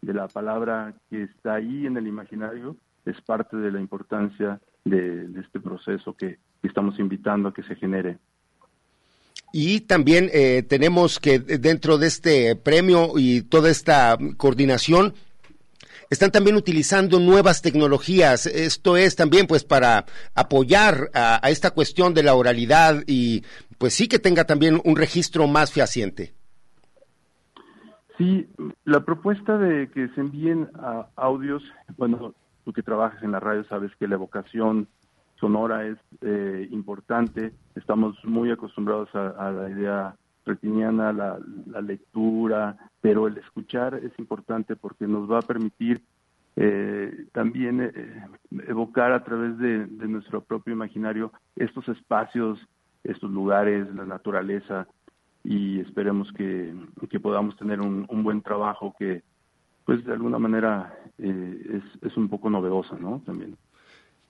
de 0.00 0.14
la 0.14 0.26
palabra 0.28 0.94
que 1.10 1.24
está 1.24 1.54
ahí 1.54 1.86
en 1.86 1.96
el 1.96 2.06
imaginario, 2.06 2.76
es 3.04 3.20
parte 3.20 3.56
de 3.56 3.70
la 3.70 3.80
importancia 3.80 4.60
de, 4.84 5.28
este 5.40 5.60
proceso 5.60 6.14
que, 6.14 6.38
estamos 6.62 6.98
invitando 6.98 7.50
a 7.50 7.52
que 7.52 7.62
se 7.62 7.76
genere. 7.76 8.16
Y 9.52 9.82
también 9.82 10.30
eh, 10.32 10.62
tenemos 10.66 11.20
que 11.20 11.38
dentro 11.38 11.98
de 11.98 12.06
este 12.06 12.56
premio 12.56 13.12
y 13.16 13.42
toda 13.42 13.68
esta 13.68 14.16
coordinación, 14.38 15.12
están 16.14 16.30
también 16.30 16.56
utilizando 16.56 17.18
nuevas 17.18 17.60
tecnologías. 17.60 18.46
Esto 18.46 18.96
es 18.96 19.16
también 19.16 19.46
pues 19.46 19.64
para 19.64 20.04
apoyar 20.34 21.10
a, 21.12 21.40
esta 21.50 21.72
cuestión 21.72 22.14
de 22.14 22.22
la 22.22 22.34
oralidad 22.34 23.02
y 23.06 23.42
pues 23.78 23.94
sí 23.94 24.06
que 24.06 24.20
tenga 24.20 24.44
también 24.44 24.80
un 24.84 24.96
registro 24.96 25.46
más 25.48 25.72
fehaciente. 25.72 26.32
Sí, 28.16 28.46
la 28.84 29.04
propuesta 29.04 29.58
de 29.58 29.90
que 29.90 30.08
se 30.14 30.20
envíen 30.20 30.68
audios, 31.16 31.64
bueno, 31.96 32.32
tú 32.64 32.72
que 32.72 32.82
trabajas 32.82 33.20
en 33.24 33.32
la 33.32 33.40
radio 33.40 33.64
sabes 33.64 33.90
que 33.98 34.06
la 34.06 34.14
evocación 34.14 34.86
sonora 35.40 35.84
es 35.84 35.98
eh, 36.20 36.68
importante, 36.70 37.52
estamos 37.74 38.16
muy 38.24 38.52
acostumbrados 38.52 39.08
a, 39.14 39.50
la 39.50 39.68
idea 39.68 40.16
retiniana, 40.44 41.12
la, 41.12 41.38
la, 41.66 41.80
lectura, 41.80 42.76
pero 43.00 43.26
el 43.26 43.38
escuchar 43.38 43.94
es 43.94 44.12
importante 44.18 44.76
porque 44.76 45.06
nos 45.06 45.30
va 45.30 45.38
a 45.38 45.42
permitir 45.42 46.02
eh, 46.56 47.26
también 47.32 47.80
eh, 47.80 48.26
evocar 48.68 49.12
a 49.12 49.24
través 49.24 49.58
de, 49.58 49.86
nuestro 50.06 50.42
propio 50.42 50.72
imaginario 50.72 51.32
estos 51.56 51.88
espacios, 51.88 52.60
estos 53.02 53.30
lugares, 53.30 53.92
la 53.94 54.04
naturaleza, 54.04 54.86
y 55.42 55.80
esperemos 55.80 56.32
que, 56.32 56.72
podamos 57.20 57.56
tener 57.56 57.80
un, 57.80 58.06
buen 58.22 58.40
trabajo 58.42 58.94
que, 58.98 59.22
pues, 59.84 60.04
de 60.04 60.12
alguna 60.12 60.38
manera 60.38 60.96
eh, 61.18 61.80
es, 61.82 62.10
es 62.10 62.16
un 62.16 62.28
poco 62.28 62.48
novedosa, 62.50 62.96
¿no? 62.98 63.20
También 63.26 63.56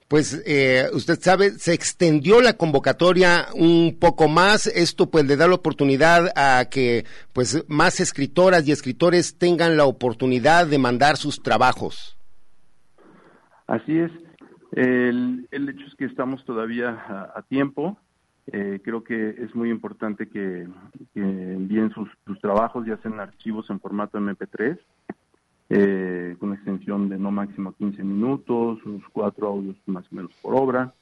pues 0.09 0.43
eh, 0.47 0.87
usted 0.93 1.19
sabe, 1.21 1.51
se 1.53 1.73
extendió 1.73 2.41
la 2.41 2.55
convocatoria 2.55 3.47
un 3.55 3.97
poco 3.99 4.29
más. 4.29 4.67
Esto 4.67 5.11
pues 5.11 5.27
le 5.27 5.37
da 5.37 5.49
la 5.49 5.55
oportunidad 5.55 6.31
a 6.37 6.67
que 6.67 7.05
pues 7.33 7.65
más 7.69 8.01
escritoras 8.01 8.69
y 8.69 8.73
escritores 8.73 9.39
tengan 9.39 9.77
la 9.77 9.87
oportunidad 9.87 10.67
de 10.67 10.79
mandar 10.79 11.17
sus 11.17 11.43
trabajos. 11.43 12.19
Así 13.67 13.99
es. 13.99 14.11
El, 14.73 15.47
hecho 15.51 15.87
es 15.87 15.95
que 15.97 16.05
estamos 16.05 16.45
todavía 16.45 16.91
a, 17.35 17.43
tiempo. 17.43 17.99
Eh, 18.53 18.81
creo 18.85 19.03
que 19.05 19.31
es 19.31 19.55
muy 19.55 19.71
importante 19.71 20.29
que, 20.29 20.67
envíen 21.15 21.91
sus, 21.95 22.11
sus 22.27 22.39
trabajos, 22.41 22.85
ya 22.87 22.99
sean 22.99 23.21
archivos 23.21 23.71
en 23.71 23.81
formato 23.81 24.19
MP3 24.19 24.79
eh, 25.71 26.37
con 26.39 26.53
extensión 26.53 27.09
de 27.09 27.19
no 27.19 27.31
máximo 27.31 27.73
15 27.73 28.03
minutos, 28.05 28.79
unos 28.85 29.03
cuatro 29.13 29.49
audios 29.49 29.77
más 29.87 30.05
o 30.13 30.15
menos 30.15 30.33
por 30.43 30.55
obra. 30.55 30.95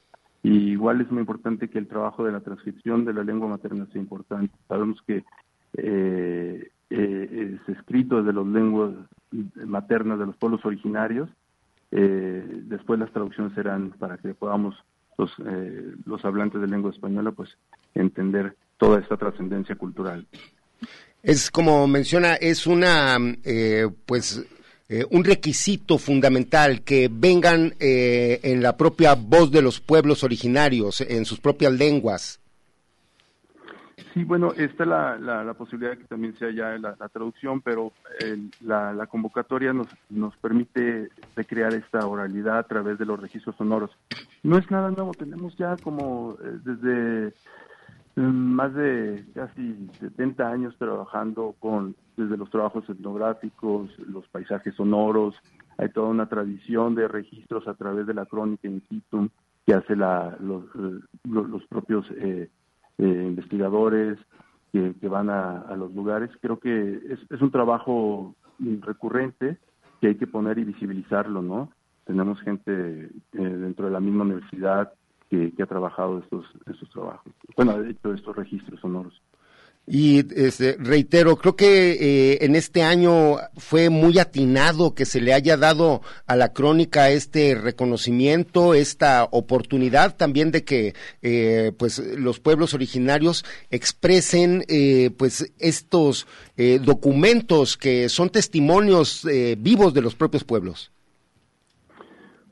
Y 0.42 0.71
igual 0.71 1.00
es 1.00 1.11
muy 1.11 1.21
importante 1.21 1.69
que 1.69 1.78
el 1.78 1.88
trabajo 1.88 2.25
de 2.25 2.33
la 2.33 2.40
transcripción 2.40 3.04
de 3.04 3.12
la 3.12 3.25
lengua 3.25 3.49
materna 3.49 3.87
sea 3.92 4.00
importante. 4.00 4.54
Sabemos 4.69 5.00
que 5.07 5.25
eh, 5.75 6.71
eh, 6.90 7.59
es 7.61 7.76
escrito 7.76 8.23
desde 8.23 8.33
las 8.33 8.47
lenguas 8.47 8.92
maternas 9.66 10.19
de 10.19 10.26
los 10.26 10.37
pueblos 10.37 10.64
originarios. 10.64 11.28
después 11.90 12.99
las 12.99 13.12
traducciones 13.12 13.52
serán 13.54 13.90
para 13.99 14.19
que 14.19 14.35
podamos 14.35 14.75
los, 15.19 15.33
los 16.07 16.25
hablantes 16.25 16.61
de 16.61 16.66
lengua 16.66 16.90
española 16.90 17.33
pues 17.33 17.57
entender 17.95 18.57
toda 18.78 18.99
esta 18.99 19.16
trascendencia 19.16 19.76
cultural. 19.76 20.26
Es 21.23 21.52
como 21.52 21.87
menciona, 21.87 22.35
es 22.35 22.67
una, 22.67 23.17
eh, 23.45 23.88
pues, 24.07 24.45
eh, 24.88 25.05
un 25.11 25.23
requisito 25.23 25.97
fundamental 25.97 26.83
que 26.83 27.09
vengan 27.12 27.75
eh, 27.79 28.41
en 28.43 28.61
la 28.61 28.76
propia 28.76 29.14
voz 29.14 29.52
de 29.52 29.62
los 29.62 29.81
pueblos 29.81 30.25
originarios, 30.25 31.00
en 31.00 31.25
sus 31.25 31.38
propias 31.38 31.73
lenguas. 31.75 32.41
Sí, 34.12 34.25
bueno, 34.25 34.52
está 34.55 34.85
la, 34.85 35.17
la, 35.17 35.55
posibilidad 35.55 35.93
de 35.93 35.99
que 35.99 36.05
también 36.05 36.37
sea 36.38 36.50
ya 36.50 36.76
la, 36.76 37.09
traducción, 37.09 37.62
pero 37.62 37.93
la, 38.61 39.07
convocatoria 39.07 39.73
nos, 39.73 39.87
nos 40.11 40.37
permite 40.37 41.09
recrear 41.37 41.73
esta 41.73 42.05
oralidad 42.07 42.59
a 42.59 42.62
través 42.64 42.99
de 42.99 43.07
los 43.07 43.19
registros 43.19 43.57
sonoros. 43.57 43.91
No 44.43 44.59
es 44.59 44.71
nada 44.71 44.91
nuevo, 44.91 45.14
tenemos 45.14 45.57
ya 45.57 45.76
como 45.83 46.37
desde 46.64 47.33
más 48.16 48.75
de 48.75 49.25
casi 49.35 49.88
70 50.00 50.49
años 50.49 50.76
trabajando 50.78 51.54
con 51.59 51.97
desde 52.16 52.37
los 52.37 52.50
trabajos 52.50 52.88
etnográficos, 52.88 53.91
los 54.00 54.26
paisajes 54.28 54.75
sonoros, 54.75 55.34
hay 55.78 55.89
toda 55.89 56.08
una 56.08 56.28
tradición 56.28 56.95
de 56.95 57.08
registros 57.08 57.67
a 57.67 57.75
través 57.75 58.06
de 58.06 58.15
la 58.15 58.26
crónica 58.26 58.69
in 58.69 58.82
situ 58.89 59.30
que 59.67 59.75
hace 59.75 59.97
la, 59.97 60.37
los, 60.41 60.65
los, 61.25 61.65
propios 61.67 62.04
eh, 62.17 62.50
eh, 62.99 63.25
investigadores 63.28 64.19
que, 64.73 65.08
van 65.08 65.30
a, 65.30 65.75
los 65.76 65.95
lugares. 65.95 66.30
Creo 66.41 66.58
que 66.58 66.95
es, 67.08 67.19
es 67.30 67.41
un 67.41 67.50
trabajo 67.50 68.34
recurrente 68.58 69.58
que 70.00 70.08
hay 70.08 70.15
que 70.17 70.26
poner 70.26 70.58
y 70.58 70.65
visibilizarlo, 70.65 71.43
¿no? 71.43 71.71
Tenemos 72.04 72.41
gente 72.41 73.04
eh, 73.04 73.10
dentro 73.32 73.87
de 73.87 73.93
la 73.93 74.00
misma 74.00 74.25
universidad 74.25 74.93
que, 75.32 75.62
ha 75.62 75.66
trabajado 75.66 76.18
estos, 76.18 76.45
estos 76.71 76.90
trabajos. 76.90 77.32
Bueno, 77.56 77.73
ha 77.73 77.88
hecho 77.88 78.12
estos 78.12 78.36
registros 78.36 78.78
sonoros. 78.80 79.21
Y 79.84 80.18
este, 80.40 80.76
reitero, 80.78 81.34
creo 81.36 81.56
que 81.56 81.92
eh, 81.92 82.45
en 82.45 82.54
este 82.54 82.84
año 82.84 83.38
fue 83.56 83.90
muy 83.90 84.21
atinado 84.21 84.95
que 84.95 85.04
se 85.04 85.21
le 85.21 85.32
haya 85.32 85.56
dado 85.56 86.02
a 86.26 86.36
la 86.36 86.52
crónica 86.52 87.10
este 87.10 87.56
reconocimiento, 87.56 88.75
esta 88.75 89.25
oportunidad 89.32 90.16
también 90.16 90.52
de 90.52 90.64
que 90.64 90.95
eh, 91.21 91.73
pues 91.76 91.99
los 92.16 92.38
pueblos 92.38 92.75
originarios 92.75 93.45
expresen 93.71 94.62
eh, 94.68 95.10
pues 95.16 95.52
estos 95.58 96.28
documentos 96.84 97.76
que 97.76 98.08
son 98.08 98.30
testimonios 98.30 99.26
vivos 99.58 99.95
de 99.95 100.02
los 100.02 100.14
propios 100.14 100.45
pueblos. 100.45 100.92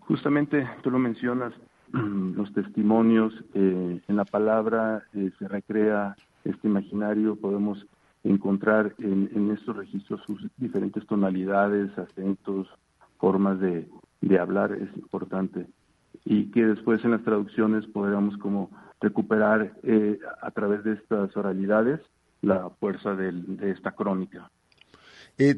Justamente 0.01 0.69
tú 0.83 0.91
lo 0.91 0.99
mencionas, 0.99 1.53
los 1.93 2.53
testimonios, 2.53 3.35
eh, 3.55 4.01
en 4.07 4.17
la 4.17 4.25
palabra 4.25 5.05
eh, 5.15 5.31
se 5.39 5.49
recrea 5.49 6.17
este 6.45 6.69
imaginario, 6.69 7.37
podemos 7.37 7.87
encontrar 8.25 8.95
en, 8.99 9.51
estos 9.51 9.77
registros 9.77 10.21
sus 10.27 10.47
diferentes 10.57 11.07
tonalidades, 11.07 11.97
acentos, 11.99 12.69
formas 13.19 13.59
de, 13.61 13.89
hablar, 14.39 14.73
es 14.73 14.95
importante. 14.97 15.67
Y 16.25 16.51
que 16.51 16.67
después 16.67 17.05
en 17.05 17.13
las 17.13 17.23
traducciones 17.23 17.87
podamos 17.87 18.37
como 18.39 18.71
recuperar 19.01 19.73
eh, 19.83 20.19
a 20.43 20.51
través 20.51 20.85
de 20.85 20.93
estas 20.93 21.35
oralidades 21.37 22.01
la 22.43 22.71
fuerza 22.79 23.15
de 23.15 23.71
esta 23.71 23.93
crónica. 23.93 24.51
Eh, 25.41 25.57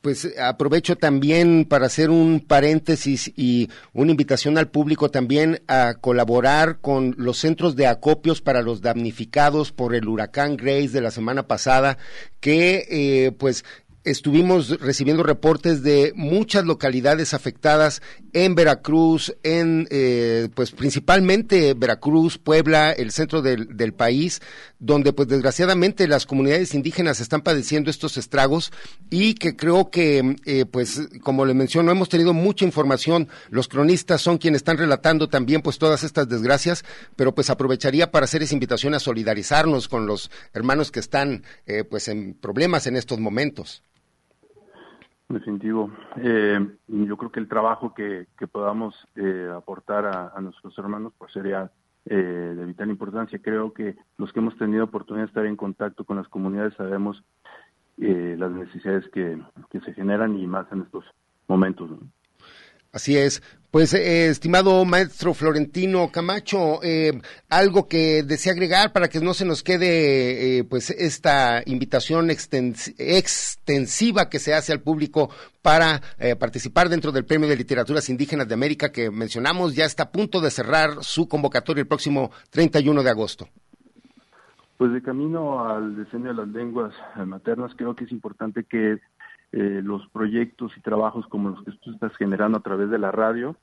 pues 0.00 0.32
aprovecho 0.38 0.96
también 0.96 1.66
para 1.66 1.86
hacer 1.86 2.08
un 2.08 2.40
paréntesis 2.40 3.30
y 3.36 3.68
una 3.92 4.12
invitación 4.12 4.56
al 4.56 4.68
público 4.68 5.10
también 5.10 5.60
a 5.68 5.94
colaborar 6.00 6.78
con 6.80 7.14
los 7.18 7.36
centros 7.36 7.76
de 7.76 7.86
acopios 7.86 8.40
para 8.40 8.62
los 8.62 8.80
damnificados 8.80 9.72
por 9.72 9.94
el 9.94 10.08
huracán 10.08 10.56
Grace 10.56 10.88
de 10.88 11.02
la 11.02 11.10
semana 11.10 11.46
pasada, 11.46 11.98
que 12.40 12.86
eh, 12.90 13.32
pues 13.32 13.64
estuvimos 14.04 14.80
recibiendo 14.80 15.22
reportes 15.22 15.82
de 15.82 16.12
muchas 16.16 16.64
localidades 16.64 17.34
afectadas 17.34 18.00
en 18.32 18.54
Veracruz, 18.54 19.36
en 19.42 19.86
eh, 19.90 20.48
pues 20.54 20.70
principalmente 20.70 21.74
Veracruz, 21.74 22.38
Puebla, 22.38 22.92
el 22.92 23.10
centro 23.10 23.42
del, 23.42 23.92
país, 23.92 24.40
donde 24.78 25.12
pues 25.12 25.28
desgraciadamente 25.28 26.06
las 26.06 26.24
comunidades 26.24 26.74
indígenas 26.74 27.20
están 27.20 27.42
padeciendo 27.42 27.90
estos 27.90 28.16
estragos 28.16 28.72
y 29.10 29.34
que 29.34 29.56
creo 29.56 29.90
que 29.90 30.36
eh, 30.44 30.64
pues 30.64 31.08
como 31.22 31.44
le 31.44 31.54
menciono 31.54 31.90
hemos 31.90 32.08
tenido 32.08 32.32
mucha 32.32 32.64
información, 32.64 33.28
los 33.50 33.68
cronistas 33.68 34.22
son 34.22 34.38
quienes 34.38 34.60
están 34.60 34.78
relatando 34.78 35.28
también 35.28 35.60
pues 35.60 35.78
todas 35.78 36.04
estas 36.04 36.28
desgracias, 36.28 36.84
pero 37.16 37.34
pues 37.34 37.50
aprovecharía 37.50 38.10
para 38.10 38.24
hacer 38.24 38.42
esa 38.42 38.54
invitación 38.54 38.94
a 38.94 39.00
solidarizarnos 39.00 39.88
con 39.88 40.06
los 40.06 40.30
hermanos 40.54 40.90
que 40.90 41.00
están 41.00 41.44
eh, 41.66 41.84
pues 41.84 42.08
en 42.08 42.34
problemas 42.34 42.86
en 42.86 42.96
estos 42.96 43.18
momentos. 43.18 43.82
Definitivo. 45.30 45.92
Eh, 46.16 46.58
yo 46.88 47.16
creo 47.16 47.30
que 47.30 47.38
el 47.38 47.46
trabajo 47.46 47.94
que, 47.94 48.26
podamos 48.50 48.96
eh, 49.14 49.48
aportar 49.56 50.04
a, 50.04 50.40
nuestros 50.40 50.76
hermanos 50.76 51.12
pues 51.16 51.32
sería 51.32 51.70
eh, 52.04 52.16
de 52.56 52.64
vital 52.66 52.90
importancia. 52.90 53.38
Creo 53.38 53.72
que 53.72 53.94
los 54.18 54.32
que 54.32 54.40
hemos 54.40 54.58
tenido 54.58 54.84
oportunidad 54.84 55.26
de 55.26 55.28
estar 55.28 55.46
en 55.46 55.54
contacto 55.54 56.04
con 56.04 56.16
las 56.16 56.28
comunidades 56.28 56.74
sabemos 56.74 57.22
las 57.96 58.50
necesidades 58.50 59.06
que, 59.10 59.38
que, 59.68 59.80
se 59.80 59.92
generan 59.92 60.36
y 60.38 60.46
más 60.46 60.66
en 60.72 60.82
estos 60.82 61.04
momentos. 61.46 61.90
Así 62.92 63.16
es. 63.16 63.42
Pues, 63.70 63.94
eh, 63.94 64.26
estimado 64.26 64.84
maestro 64.84 65.32
Florentino 65.32 66.10
Camacho, 66.10 66.82
eh, 66.82 67.22
algo 67.48 67.86
que 67.86 68.24
desea 68.24 68.52
agregar 68.52 68.92
para 68.92 69.06
que 69.06 69.20
no 69.20 69.32
se 69.32 69.44
nos 69.44 69.62
quede, 69.62 70.58
eh, 70.58 70.64
pues, 70.64 70.90
esta 70.90 71.62
invitación 71.66 72.30
extensiva 72.30 74.28
que 74.28 74.40
se 74.40 74.54
hace 74.54 74.72
al 74.72 74.80
público 74.80 75.30
para 75.62 76.00
participar 76.40 76.88
dentro 76.88 77.12
del 77.12 77.24
Premio 77.26 77.48
de 77.48 77.54
Literaturas 77.54 78.08
Indígenas 78.08 78.48
de 78.48 78.54
América 78.54 78.90
que 78.90 79.08
mencionamos, 79.10 79.76
ya 79.76 79.84
está 79.84 80.04
a 80.04 80.10
punto 80.10 80.40
de 80.40 80.50
cerrar 80.50 81.02
su 81.02 81.28
convocatoria 81.28 81.82
el 81.82 81.86
próximo 81.86 82.32
31 82.50 83.04
de 83.04 83.10
agosto. 83.10 83.46
Pues 84.78 84.92
de 84.92 85.02
camino 85.02 85.68
al 85.68 86.02
diseño 86.02 86.28
de 86.28 86.34
las 86.34 86.48
lenguas 86.48 86.94
maternas, 87.26 87.72
creo 87.76 87.94
que 87.94 88.04
es 88.04 88.10
importante 88.10 88.64
que 88.64 88.98
eh, 89.52 89.80
los 89.82 90.06
proyectos 90.08 90.72
y 90.76 90.80
trabajos 90.80 91.26
como 91.26 91.50
los 91.50 91.64
que 91.64 91.72
tú 91.72 91.92
estás 91.92 92.16
generando 92.16 92.58
a 92.58 92.62
través 92.62 92.88
de 92.88 92.98
la 92.98 93.10
radio 93.10 93.56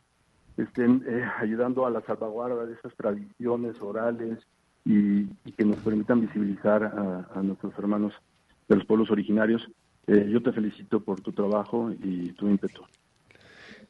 estén 0.57 1.03
eh, 1.07 1.23
ayudando 1.39 1.85
a 1.85 1.89
la 1.89 2.01
salvaguarda 2.01 2.65
de 2.65 2.73
esas 2.73 2.93
tradiciones 2.95 3.79
orales 3.81 4.39
y, 4.83 5.27
que 5.57 5.65
nos 5.65 5.77
permitan 5.77 6.21
visibilizar 6.21 6.83
a, 6.83 7.41
nuestros 7.41 7.77
hermanos 7.77 8.13
de 8.67 8.75
los 8.75 8.85
pueblos 8.85 9.11
originarios. 9.11 9.69
Eh, 10.07 10.27
yo 10.29 10.41
te 10.41 10.51
felicito 10.51 10.99
por 10.99 11.21
tu 11.21 11.31
trabajo 11.31 11.91
y 11.91 12.31
tu 12.33 12.47
ímpetu. 12.47 12.83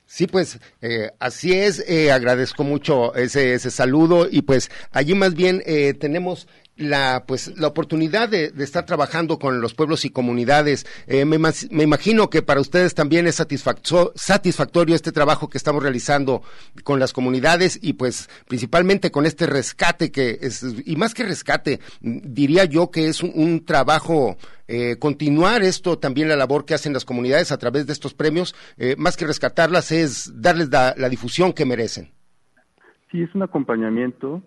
Sí, 0.08 0.26
pues 0.26 0.58
eh, 0.82 1.12
así 1.20 1.54
es, 1.54 1.84
eh, 1.86 2.14
agradezco 2.14 2.64
mucho 2.64 3.14
ese, 3.14 3.54
ese 3.54 3.70
saludo 3.70 4.28
y 4.32 4.42
pues 4.42 4.72
allí 4.92 5.14
más 5.16 5.36
bien 5.36 5.62
eh, 5.66 5.94
tenemos 5.94 6.48
la 6.78 7.26
pues 7.28 7.52
la 7.58 7.68
oportunidad 7.68 8.30
de, 8.30 8.54
estar 8.60 8.86
trabajando 8.86 9.40
con 9.40 9.62
los 9.62 9.74
pueblos 9.74 10.06
y 10.06 10.10
comunidades. 10.10 10.86
Eh, 11.08 11.26
me, 11.26 11.36
imagino 11.84 12.30
que 12.30 12.42
para 12.42 12.62
ustedes 12.62 12.94
también 12.94 13.28
es 13.28 13.36
satisfactorio 13.36 14.96
este 14.96 15.12
trabajo 15.12 15.50
que 15.50 15.58
estamos 15.58 15.84
realizando 15.84 16.44
con 16.84 17.00
las 17.00 17.14
comunidades 17.14 17.80
y 17.82 17.94
pues 17.94 18.30
principalmente 18.48 19.12
con 19.12 19.26
este 19.26 19.48
rescate 19.48 20.12
que 20.12 20.40
es 20.42 20.64
y 20.86 20.96
más 20.96 21.14
que 21.14 21.24
rescate 21.24 21.80
diría 22.02 22.66
yo 22.66 22.92
que 22.92 23.08
es 23.08 23.24
un, 23.24 23.66
trabajo 23.66 24.38
eh, 24.68 24.98
continuar 25.00 25.64
esto 25.64 25.98
también 25.98 26.30
la 26.30 26.36
labor 26.36 26.66
que 26.66 26.74
hacen 26.74 26.94
las 26.94 27.06
comunidades 27.06 27.52
a 27.52 27.58
través 27.58 27.88
de 27.88 27.94
estos 27.94 28.14
premios 28.14 28.56
eh, 28.78 28.96
más 28.98 29.18
que 29.18 29.26
rescatarlas 29.26 29.92
es 29.92 30.32
darles 30.42 30.70
la, 30.70 30.94
difusión 31.10 31.54
que 31.54 31.66
merecen. 31.66 32.12
Sí, 33.12 33.22
es 33.22 33.34
un 33.34 33.44
acompañamiento 33.44 34.42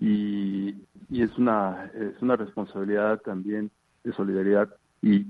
y 0.00 0.74
y 1.08 1.22
es 1.22 1.36
una, 1.38 1.90
es 1.94 2.20
una 2.20 2.36
responsabilidad 2.36 3.20
también 3.20 3.70
de 4.04 4.12
solidaridad 4.12 4.68
y 5.02 5.26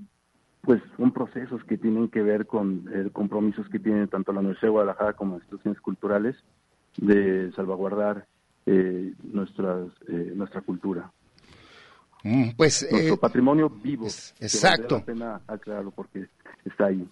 pues 0.62 0.82
son 0.96 1.12
procesos 1.12 1.62
que 1.64 1.78
tienen 1.78 2.08
que 2.08 2.22
ver 2.22 2.46
con 2.46 2.88
eh, 2.92 3.10
compromisos 3.12 3.68
que 3.68 3.78
tiene 3.78 4.06
tanto 4.08 4.32
la 4.32 4.40
Universidad 4.40 4.68
de 4.68 4.72
Guadalajara 4.72 5.12
como 5.12 5.34
las 5.34 5.42
instituciones 5.42 5.80
culturales 5.80 6.36
de 6.96 7.52
salvaguardar 7.52 8.26
eh, 8.64 9.12
nuestras, 9.22 9.88
eh, 10.08 10.32
nuestra 10.34 10.62
cultura. 10.62 11.12
Mm, 12.26 12.56
pues 12.56 12.88
nuestro 12.90 13.18
patrimonio 13.18 13.70
vivo. 13.70 14.06
exacto. 14.06 15.04
Que 15.04 15.12
vale 15.12 15.20
la 15.20 15.38
pena 15.38 15.40
aclararlo 15.46 15.92
porque 15.92 16.26
está 16.64 16.86
ahí. 16.86 17.08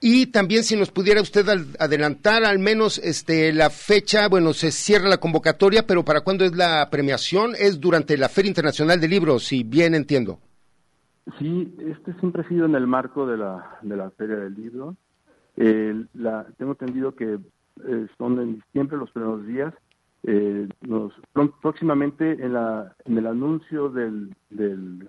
Y 0.00 0.26
también 0.26 0.62
si 0.62 0.76
nos 0.76 0.92
pudiera 0.92 1.20
usted 1.20 1.44
adelantar 1.80 2.44
al 2.44 2.60
menos 2.60 2.98
este 2.98 3.52
la 3.52 3.68
fecha, 3.68 4.28
bueno, 4.28 4.52
se 4.52 4.70
cierra 4.70 5.08
la 5.08 5.18
convocatoria, 5.18 5.86
pero 5.88 6.04
¿para 6.04 6.20
cuándo 6.20 6.44
es 6.44 6.54
la 6.54 6.88
premiación? 6.88 7.52
Es 7.58 7.80
durante 7.80 8.16
la 8.16 8.28
Feria 8.28 8.48
Internacional 8.48 9.00
de 9.00 9.08
Libros, 9.08 9.44
si 9.44 9.64
bien 9.64 9.94
entiendo. 9.94 10.38
Sí, 11.38 11.74
este 11.78 12.14
siempre 12.20 12.42
ha 12.42 12.48
sido 12.48 12.66
en 12.66 12.76
el 12.76 12.86
marco 12.86 13.26
de 13.26 13.36
la, 13.36 13.78
de 13.82 13.96
la 13.96 14.10
Feria 14.12 14.36
del 14.36 14.54
Libro. 14.54 14.96
la, 15.56 16.46
tengo 16.58 16.72
entendido 16.72 17.16
que 17.16 17.38
eh, 17.88 18.06
son 18.18 18.40
en 18.40 18.54
diciembre 18.54 18.98
los 18.98 19.10
primeros 19.10 19.44
días. 19.46 19.74
Eh, 20.24 20.68
nos, 20.82 21.12
próximamente 21.60 22.32
en, 22.32 22.52
la, 22.52 22.94
en 23.04 23.18
el 23.18 23.26
anuncio 23.26 23.88
del, 23.88 24.34
del, 24.50 25.08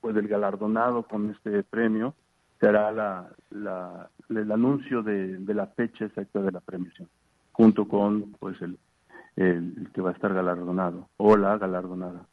pues, 0.00 0.14
galardonado 0.28 1.04
con 1.04 1.30
este 1.30 1.62
premio, 1.62 2.14
será 2.60 2.92
la, 2.92 3.28
la, 3.50 4.10
el 4.28 4.52
anuncio 4.52 5.02
de, 5.02 5.38
la 5.54 5.66
fecha 5.68 6.04
exacta 6.04 6.40
de 6.42 6.52
la 6.52 6.60
premiación, 6.60 7.08
junto 7.52 7.88
con 7.88 8.32
pues 8.38 8.60
el, 8.60 8.78
el, 9.36 9.88
que 9.92 10.00
va 10.00 10.10
a 10.10 10.12
estar 10.12 10.32
galardonado 10.34 11.08
o 11.16 11.36
la 11.36 11.56
galardonada. 11.58 12.26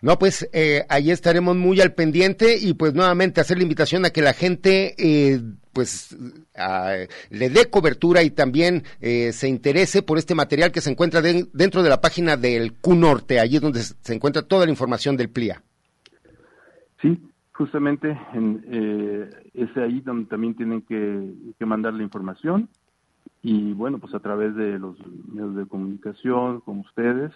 No, 0.00 0.18
pues 0.18 0.48
eh, 0.52 0.84
ahí 0.88 1.10
estaremos 1.10 1.56
muy 1.56 1.80
al 1.80 1.94
pendiente 1.94 2.58
y 2.58 2.74
pues 2.74 2.94
nuevamente 2.94 3.40
hacer 3.40 3.56
la 3.56 3.62
invitación 3.62 4.04
a 4.04 4.10
que 4.10 4.20
la 4.20 4.34
gente 4.34 4.94
eh, 4.98 5.40
pues 5.74 6.16
le 7.30 7.50
dé 7.50 7.68
cobertura 7.68 8.22
y 8.22 8.30
también 8.30 8.84
eh, 9.00 9.32
se 9.32 9.48
interese 9.48 10.02
por 10.02 10.16
este 10.16 10.34
material 10.34 10.72
que 10.72 10.80
se 10.80 10.90
encuentra 10.90 11.20
dentro 11.20 11.82
de 11.82 11.90
la 11.90 12.00
página 12.00 12.36
del 12.36 12.74
Q 12.74 12.94
Norte, 12.94 13.40
allí 13.40 13.56
es 13.56 13.62
donde 13.62 13.80
se 13.80 14.14
encuentra 14.14 14.42
toda 14.42 14.64
la 14.64 14.70
información 14.70 15.16
del 15.16 15.28
PLIA. 15.28 15.62
Sí, 17.02 17.20
justamente 17.52 18.18
en, 18.32 18.64
eh, 18.70 19.30
es 19.52 19.76
ahí 19.76 20.00
donde 20.00 20.26
también 20.26 20.54
tienen 20.54 20.82
que, 20.82 21.66
mandar 21.66 21.94
la 21.94 22.02
información 22.02 22.68
y 23.42 23.72
bueno, 23.72 23.98
pues 23.98 24.14
a 24.14 24.20
través 24.20 24.54
de 24.54 24.78
los 24.78 24.96
medios 25.26 25.56
de 25.56 25.66
comunicación 25.66 26.60
como 26.60 26.82
ustedes, 26.82 27.32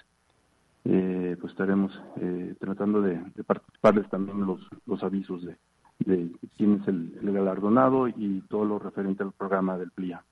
pues 1.38 1.52
estaremos 1.52 1.92
eh, 2.20 2.54
tratando 2.60 3.00
de, 3.00 3.20
participarles 3.46 4.08
también 4.10 4.44
los, 4.46 4.60
los 4.86 5.02
avisos 5.02 5.44
de, 5.44 5.56
de 6.00 6.30
quién 6.56 6.80
es 6.80 6.88
el, 6.88 7.18
el 7.22 7.32
galardonado 7.32 8.08
y 8.08 8.42
todo 8.48 8.64
lo 8.64 8.78
referente 8.78 9.22
al 9.22 9.32
programa 9.32 9.78
del 9.78 9.90
PLIA. 9.90 10.22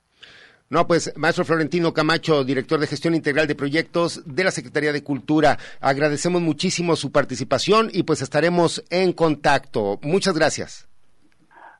No, 0.69 0.85
pues, 0.85 1.13
maestro 1.15 1.45
Florentino 1.45 1.93
Camacho, 1.93 2.43
director 2.43 2.77
de 2.77 2.87
gestión 2.87 3.15
integral 3.15 3.47
de 3.47 3.55
proyectos 3.55 4.21
de 4.25 4.43
la 4.43 4.51
Secretaría 4.51 4.91
de 4.91 5.01
Cultura, 5.01 5.57
agradecemos 5.79 6.41
muchísimo 6.41 6.97
su 6.97 7.13
participación 7.13 7.89
y 7.93 8.03
pues 8.03 8.21
estaremos 8.21 8.83
en 8.89 9.13
contacto. 9.13 9.97
Muchas 10.03 10.35
gracias. 10.35 10.89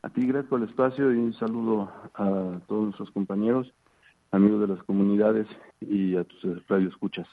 A 0.04 0.10
ti, 0.10 0.26
gracias 0.26 0.50
por 0.50 0.62
el 0.62 0.70
espacio 0.70 1.12
y 1.12 1.18
un 1.18 1.34
saludo 1.34 1.92
a 2.13 2.62
todos 2.68 2.86
nuestros 2.86 3.12
compañeros, 3.12 3.74
amigos 4.32 4.62
de 4.62 4.76
las 4.76 4.84
comunidades 4.84 5.48
y 5.82 6.16
a 6.16 6.24
tus 6.24 6.68
radioescuchas. 6.68 7.28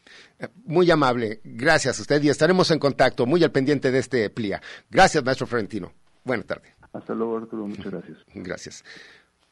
Muy 0.65 0.91
amable, 0.91 1.41
gracias 1.45 1.99
a 1.99 2.03
usted 2.03 2.23
y 2.23 2.29
estaremos 2.29 2.71
en 2.71 2.79
contacto, 2.79 3.27
muy 3.27 3.43
al 3.43 3.53
pendiente 3.53 3.91
de 3.91 3.99
este 3.99 4.31
PLIA. 4.31 4.61
Gracias, 4.91 5.25
maestro 5.25 5.47
Florentino. 5.47 5.93
Buenas 6.25 6.47
tardes. 6.47 6.73
Hasta 6.93 7.15
luego, 7.15 7.39
Arturo, 7.39 7.67
muchas 7.67 7.91
gracias. 7.91 8.19
Gracias 8.35 8.85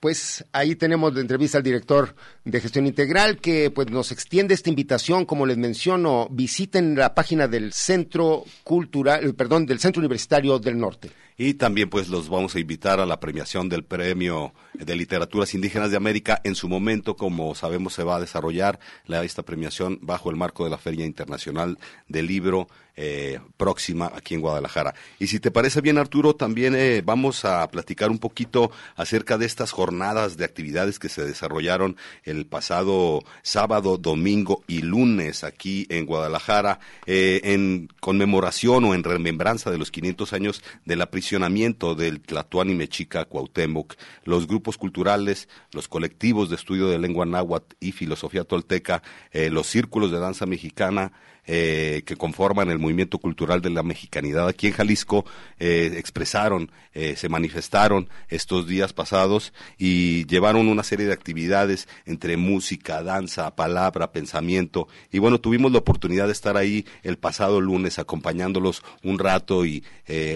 pues 0.03 0.45
ahí 0.51 0.75
tenemos 0.75 1.15
la 1.15 1.21
entrevista 1.21 1.59
al 1.59 1.63
director 1.63 2.17
de 2.45 2.61
gestión 2.61 2.89
integral 2.89 3.39
que 3.39 3.71
pues 3.71 3.89
nos 3.89 4.11
extiende 4.11 4.53
esta 4.53 4.69
invitación, 4.69 5.25
como 5.25 5.47
les 5.47 5.57
menciono, 5.57 6.27
visiten 6.29 6.97
la 6.97 7.15
página 7.15 7.47
del 7.47 7.73
Centro 7.73 8.43
Cultural, 8.65 9.33
perdón, 9.37 9.65
del 9.65 9.79
Centro 9.79 10.01
Universitario 10.01 10.59
del 10.59 10.77
Norte. 10.77 11.13
Y 11.37 11.55
también 11.55 11.89
pues 11.89 12.09
los 12.09 12.29
vamos 12.29 12.55
a 12.55 12.61
invitar 12.61 13.01
a 13.01 13.07
la 13.07 13.21
premiación 13.21 13.69
del 13.69 13.85
Premio 13.85 14.53
de 14.75 14.97
Literaturas 14.97 15.55
Indígenas 15.55 15.91
de 15.91 15.97
América. 15.97 16.41
En 16.45 16.55
su 16.55 16.69
momento, 16.69 17.17
como 17.17 17.55
sabemos, 17.55 17.95
se 17.95 18.05
va 18.05 18.17
a 18.17 18.21
desarrollar 18.21 18.79
la, 19.07 19.25
esta 19.25 19.43
premiación 19.43 19.99
bajo 20.03 20.31
el 20.31 20.37
marco 20.37 20.65
de 20.65 20.71
la 20.71 20.79
Feria 20.79 21.07
Internacional 21.07 21.79
del 22.09 22.27
Libro 22.27 22.69
eh, 22.95 23.41
próxima 23.57 24.13
aquí 24.15 24.35
en 24.35 24.43
Guadalajara. 24.43 24.95
Y 25.19 25.29
si 25.29 25.41
te 25.41 25.51
parece 25.51 25.81
bien, 25.81 25.97
Arturo, 25.97 26.37
también 26.37 26.75
eh, 26.75 27.01
vamos 27.03 27.47
a 27.47 27.67
platicar 27.71 28.11
un 28.11 28.19
poquito 28.19 28.71
acerca 28.97 29.39
de 29.39 29.47
estas 29.47 29.73
jornadas 29.73 30.37
de 30.37 30.45
actividades 30.45 30.99
que 30.99 31.09
se 31.09 31.25
desarrollaron 31.25 31.97
el 32.25 32.45
pasado 32.45 33.25
sábado, 33.41 33.97
domingo 33.97 34.63
y 34.67 34.83
lunes 34.83 35.43
aquí 35.43 35.87
en 35.89 36.05
Guadalajara 36.05 36.81
eh, 37.07 37.41
en 37.45 37.89
conmemoración 38.01 38.85
o 38.85 38.95
en 38.95 39.05
remembranza 39.05 39.71
de 39.71 39.79
los 39.79 39.91
500 39.91 40.33
años 40.35 40.63
de 40.85 40.97
la 40.97 41.11
prisionamiento 41.23 41.95
del 41.95 42.21
Tlatuani 42.21 42.75
Mexica 42.75 43.25
Cuauhtémoc. 43.27 43.95
Los 44.25 44.49
grupos 44.49 44.77
culturales, 44.77 45.49
los 45.73 45.87
colectivos 45.87 46.51
de 46.51 46.57
estudio 46.57 46.89
de 46.89 46.99
lengua 46.99 47.25
náhuatl 47.25 47.77
y 47.79 47.93
filosofía 47.93 48.43
tolteca, 48.43 49.05
los 49.33 49.69
círculos 49.69 50.11
de 50.11 50.19
danza 50.19 50.47
mexicana, 50.47 51.13
eh, 51.45 52.03
que 52.07 52.15
conforman 52.15 52.71
el 52.71 52.79
movimiento 52.79 53.19
cultural 53.19 53.61
de 53.61 53.71
la 53.71 53.83
mexicanidad 53.83 54.47
aquí 54.47 54.69
en 54.69 54.75
Jalisco 54.75 55.25
eh, 55.59 55.93
expresaron, 55.97 56.71
eh, 56.95 57.17
se 57.17 57.29
manifestaron 57.29 58.09
estos 58.29 58.69
días 58.69 58.93
pasados 58.93 59.53
y 59.77 60.25
llevaron 60.27 60.69
una 60.69 60.85
serie 60.85 61.07
de 61.07 61.13
actividades 61.13 61.89
entre 62.07 62.37
música, 62.37 63.03
danza, 63.03 63.57
palabra, 63.57 64.13
pensamiento. 64.13 64.87
Y 65.11 65.19
bueno, 65.19 65.41
tuvimos 65.41 65.73
la 65.73 65.79
oportunidad 65.79 66.27
de 66.27 66.33
estar 66.33 66.57
ahí 66.57 66.87
el 67.03 67.19
pasado 67.19 67.61
lunes 67.61 67.99
acompañándolos 67.99 68.85
un 69.03 69.19
rato 69.19 69.67
y 69.67 69.83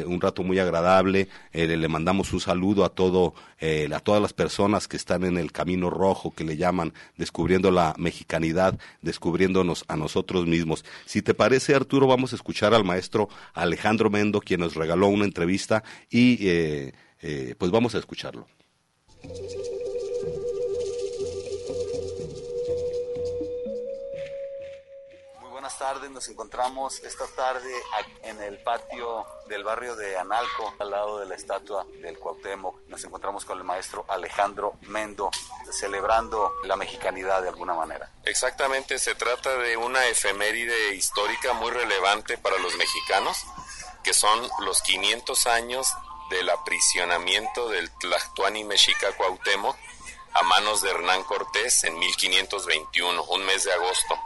un 0.07 0.21
rato 0.21 0.43
muy 0.43 0.59
agradable. 0.59 1.29
le 1.53 1.89
mandamos 1.89 2.33
un 2.33 2.41
saludo 2.41 2.85
a 2.85 2.89
todo, 2.89 3.35
a 3.59 4.01
todas 4.01 4.21
las 4.21 4.33
personas 4.33 4.87
que 4.87 4.97
están 4.97 5.25
en 5.25 5.39
el 5.39 5.51
camino 5.51 5.89
rojo, 5.89 6.35
que 6.35 6.45
le 6.45 6.57
llaman, 6.57 6.93
descubriendo 7.17 7.71
la 7.71 7.95
mexicanidad, 7.97 8.79
descubriéndonos 9.03 9.85
a 9.89 9.97
nosotros 9.97 10.47
mismos. 10.47 10.85
Si 11.07 11.23
te 11.23 11.35
parece, 11.35 11.75
Arturo, 11.75 12.07
vamos 12.07 12.33
a 12.33 12.37
escuchar 12.37 12.75
al 12.75 12.85
maestro 12.85 13.29
Alejandro 13.55 14.11
Mendo, 14.11 14.41
quien 14.41 14.61
nos 14.61 14.75
regaló 14.75 15.09
una 15.09 15.25
entrevista, 15.25 15.83
y 16.11 16.49
eh, 16.49 16.93
eh, 17.23 17.55
pues 17.59 17.71
vamos 17.71 17.95
a 17.95 17.99
escucharlo. 17.99 18.47
Tardes. 25.79 26.11
Nos 26.11 26.29
encontramos 26.29 27.01
esta 27.01 27.27
tarde 27.29 27.73
en 28.23 28.43
el 28.43 28.63
patio 28.63 29.27
del 29.49 29.65
barrio 29.65 29.97
de 29.97 30.17
Analco, 30.17 30.75
al 30.79 30.91
lado 30.91 31.19
de 31.19 31.27
la 31.27 31.35
estatua 31.35 31.87
del 32.01 32.19
Cuauhtémoc. 32.19 32.81
Nos 32.89 33.05
encontramos 33.05 33.45
con 33.45 33.59
el 33.59 33.65
maestro 33.65 34.05
Alejandro 34.09 34.75
Mendo, 34.83 35.31
celebrando 35.71 36.53
la 36.65 36.77
mexicanidad 36.77 37.43
de 37.43 37.49
alguna 37.49 37.75
manera. 37.75 38.11
Exactamente, 38.25 38.99
se 38.99 39.15
trata 39.15 39.57
de 39.57 39.77
una 39.77 40.07
efeméride 40.07 40.95
histórica 40.95 41.53
muy 41.53 41.71
relevante 41.71 42.39
para 42.39 42.59
los 42.59 42.77
mexicanos, 42.77 43.45
que 44.03 44.15
son 44.15 44.49
los 44.61 44.83
500 44.83 45.47
años 45.47 45.89
del 46.31 46.49
aprisionamiento 46.51 47.69
del 47.69 47.91
Tlactuani 47.99 48.65
Mexica 48.65 49.13
Cuauhtémoc 49.17 49.77
a 50.35 50.43
manos 50.43 50.83
de 50.83 50.91
Hernán 50.91 51.23
Cortés 51.23 51.85
en 51.85 51.99
1521, 51.99 53.25
un 53.25 53.45
mes 53.45 53.65
de 53.65 53.73
agosto. 53.73 54.19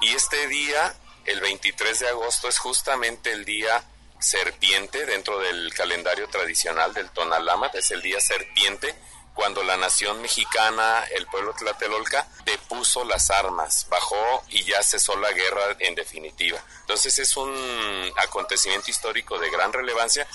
Y 0.00 0.14
este 0.14 0.48
día, 0.48 0.94
el 1.26 1.40
23 1.40 1.98
de 1.98 2.08
agosto, 2.08 2.48
es 2.48 2.58
justamente 2.58 3.32
el 3.32 3.44
día 3.44 3.84
serpiente 4.18 5.06
dentro 5.06 5.38
del 5.38 5.72
calendario 5.74 6.28
tradicional 6.28 6.92
del 6.92 7.10
Tonalámatl, 7.10 7.78
es 7.78 7.90
el 7.90 8.02
día 8.02 8.20
serpiente 8.20 8.94
cuando 9.34 9.62
la 9.62 9.76
nación 9.76 10.20
mexicana, 10.20 11.04
el 11.14 11.26
pueblo 11.26 11.54
tlatelolca, 11.54 12.28
depuso 12.44 13.04
las 13.04 13.30
armas, 13.30 13.86
bajó 13.88 14.44
y 14.48 14.64
ya 14.64 14.82
cesó 14.82 15.16
la 15.16 15.32
guerra 15.32 15.76
en 15.78 15.94
definitiva. 15.94 16.62
Entonces 16.80 17.18
es 17.18 17.36
un 17.36 18.12
acontecimiento 18.16 18.90
histórico 18.90 19.38
de 19.38 19.50
gran 19.50 19.72
relevancia 19.72 20.26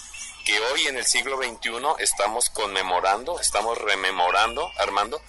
que 0.46 0.60
hoy 0.60 0.86
en 0.88 0.96
el 0.96 1.06
siglo 1.06 1.38
XXI 1.38 1.72
estamos 2.00 2.52
conmemorando, 2.52 3.40
estamos 3.40 3.78
rememorando, 3.80 4.72
Armando, 4.78 5.20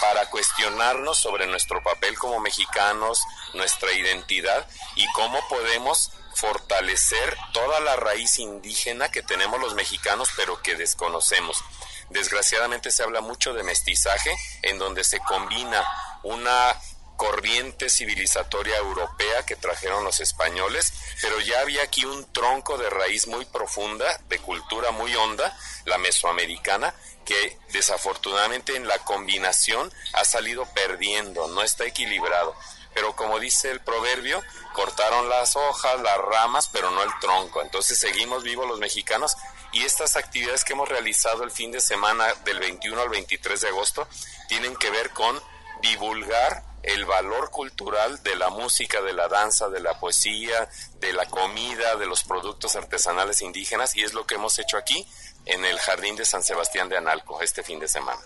para 0.00 0.28
cuestionarnos 0.28 1.16
sobre 1.16 1.46
nuestro 1.46 1.80
papel 1.82 2.18
como 2.18 2.40
mexicanos, 2.40 3.22
nuestra 3.54 3.92
identidad 3.92 4.68
y 4.96 5.06
cómo 5.12 5.38
podemos 5.48 6.10
fortalecer 6.34 7.36
toda 7.52 7.78
la 7.80 7.94
raíz 7.94 8.40
indígena 8.40 9.10
que 9.10 9.22
tenemos 9.22 9.60
los 9.60 9.74
mexicanos 9.74 10.28
pero 10.36 10.60
que 10.60 10.74
desconocemos. 10.74 11.62
Desgraciadamente 12.10 12.90
se 12.90 13.04
habla 13.04 13.20
mucho 13.20 13.54
de 13.54 13.62
mestizaje, 13.62 14.36
en 14.62 14.78
donde 14.78 15.04
se 15.04 15.20
combina 15.20 15.84
una 16.24 16.76
corriente 17.16 17.88
civilizatoria 17.88 18.76
europea 18.76 19.44
que 19.46 19.56
trajeron 19.56 20.04
los 20.04 20.20
españoles, 20.20 20.92
pero 21.20 21.40
ya 21.40 21.60
había 21.60 21.82
aquí 21.82 22.04
un 22.04 22.30
tronco 22.32 22.76
de 22.78 22.90
raíz 22.90 23.26
muy 23.26 23.44
profunda, 23.44 24.20
de 24.28 24.38
cultura 24.38 24.90
muy 24.90 25.14
honda, 25.14 25.56
la 25.84 25.98
mesoamericana, 25.98 26.94
que 27.24 27.58
desafortunadamente 27.72 28.76
en 28.76 28.86
la 28.86 28.98
combinación 28.98 29.92
ha 30.12 30.24
salido 30.24 30.66
perdiendo, 30.74 31.48
no 31.48 31.62
está 31.62 31.84
equilibrado. 31.84 32.54
Pero 32.94 33.16
como 33.16 33.40
dice 33.40 33.70
el 33.70 33.80
proverbio, 33.80 34.40
cortaron 34.72 35.28
las 35.28 35.56
hojas, 35.56 36.00
las 36.00 36.18
ramas, 36.18 36.68
pero 36.72 36.90
no 36.90 37.02
el 37.02 37.10
tronco. 37.20 37.60
Entonces 37.60 37.98
seguimos 37.98 38.44
vivos 38.44 38.68
los 38.68 38.78
mexicanos 38.78 39.36
y 39.72 39.82
estas 39.82 40.16
actividades 40.16 40.64
que 40.64 40.74
hemos 40.74 40.88
realizado 40.88 41.42
el 41.42 41.50
fin 41.50 41.72
de 41.72 41.80
semana 41.80 42.32
del 42.44 42.60
21 42.60 43.00
al 43.00 43.08
23 43.08 43.60
de 43.60 43.68
agosto 43.68 44.06
tienen 44.48 44.76
que 44.76 44.90
ver 44.90 45.10
con 45.10 45.40
divulgar 45.82 46.62
el 46.84 47.04
valor 47.06 47.50
cultural 47.50 48.22
de 48.22 48.36
la 48.36 48.50
música, 48.50 49.00
de 49.00 49.12
la 49.12 49.28
danza, 49.28 49.68
de 49.68 49.80
la 49.80 49.98
poesía, 49.98 50.68
de 51.00 51.12
la 51.12 51.26
comida, 51.26 51.96
de 51.96 52.06
los 52.06 52.24
productos 52.24 52.76
artesanales 52.76 53.42
indígenas 53.42 53.96
y 53.96 54.02
es 54.02 54.12
lo 54.12 54.26
que 54.26 54.34
hemos 54.34 54.58
hecho 54.58 54.76
aquí 54.76 55.06
en 55.46 55.64
el 55.64 55.78
Jardín 55.78 56.16
de 56.16 56.24
San 56.24 56.42
Sebastián 56.42 56.88
de 56.88 56.96
Analco 56.96 57.40
este 57.42 57.62
fin 57.62 57.78
de 57.78 57.88
semana. 57.88 58.20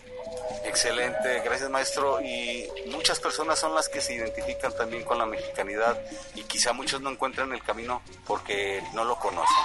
Excelente, 0.65 1.41
gracias 1.41 1.71
maestro. 1.71 2.21
Y 2.21 2.69
muchas 2.91 3.21
personas 3.21 3.59
son 3.59 3.75
las 3.75 3.89
que 3.89 4.01
se 4.01 4.15
identifican 4.15 4.75
también 4.77 5.05
con 5.05 5.19
la 5.19 5.27
mexicanidad 5.27 6.01
y 6.35 6.43
quizá 6.43 6.73
muchos 6.73 7.01
no 7.01 7.11
encuentran 7.11 7.53
el 7.53 7.63
camino 7.63 8.03
porque 8.27 8.83
no 8.93 9.05
lo 9.05 9.19
conocen. 9.19 9.65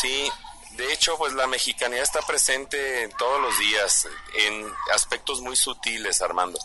Sí, 0.00 0.30
de 0.72 0.92
hecho, 0.92 1.16
pues 1.18 1.32
la 1.32 1.48
mexicanidad 1.48 2.04
está 2.04 2.20
presente 2.22 3.08
todos 3.18 3.40
los 3.40 3.58
días, 3.58 4.08
en 4.46 4.72
aspectos 4.92 5.40
muy 5.40 5.56
sutiles, 5.56 6.22
Armando. 6.22 6.58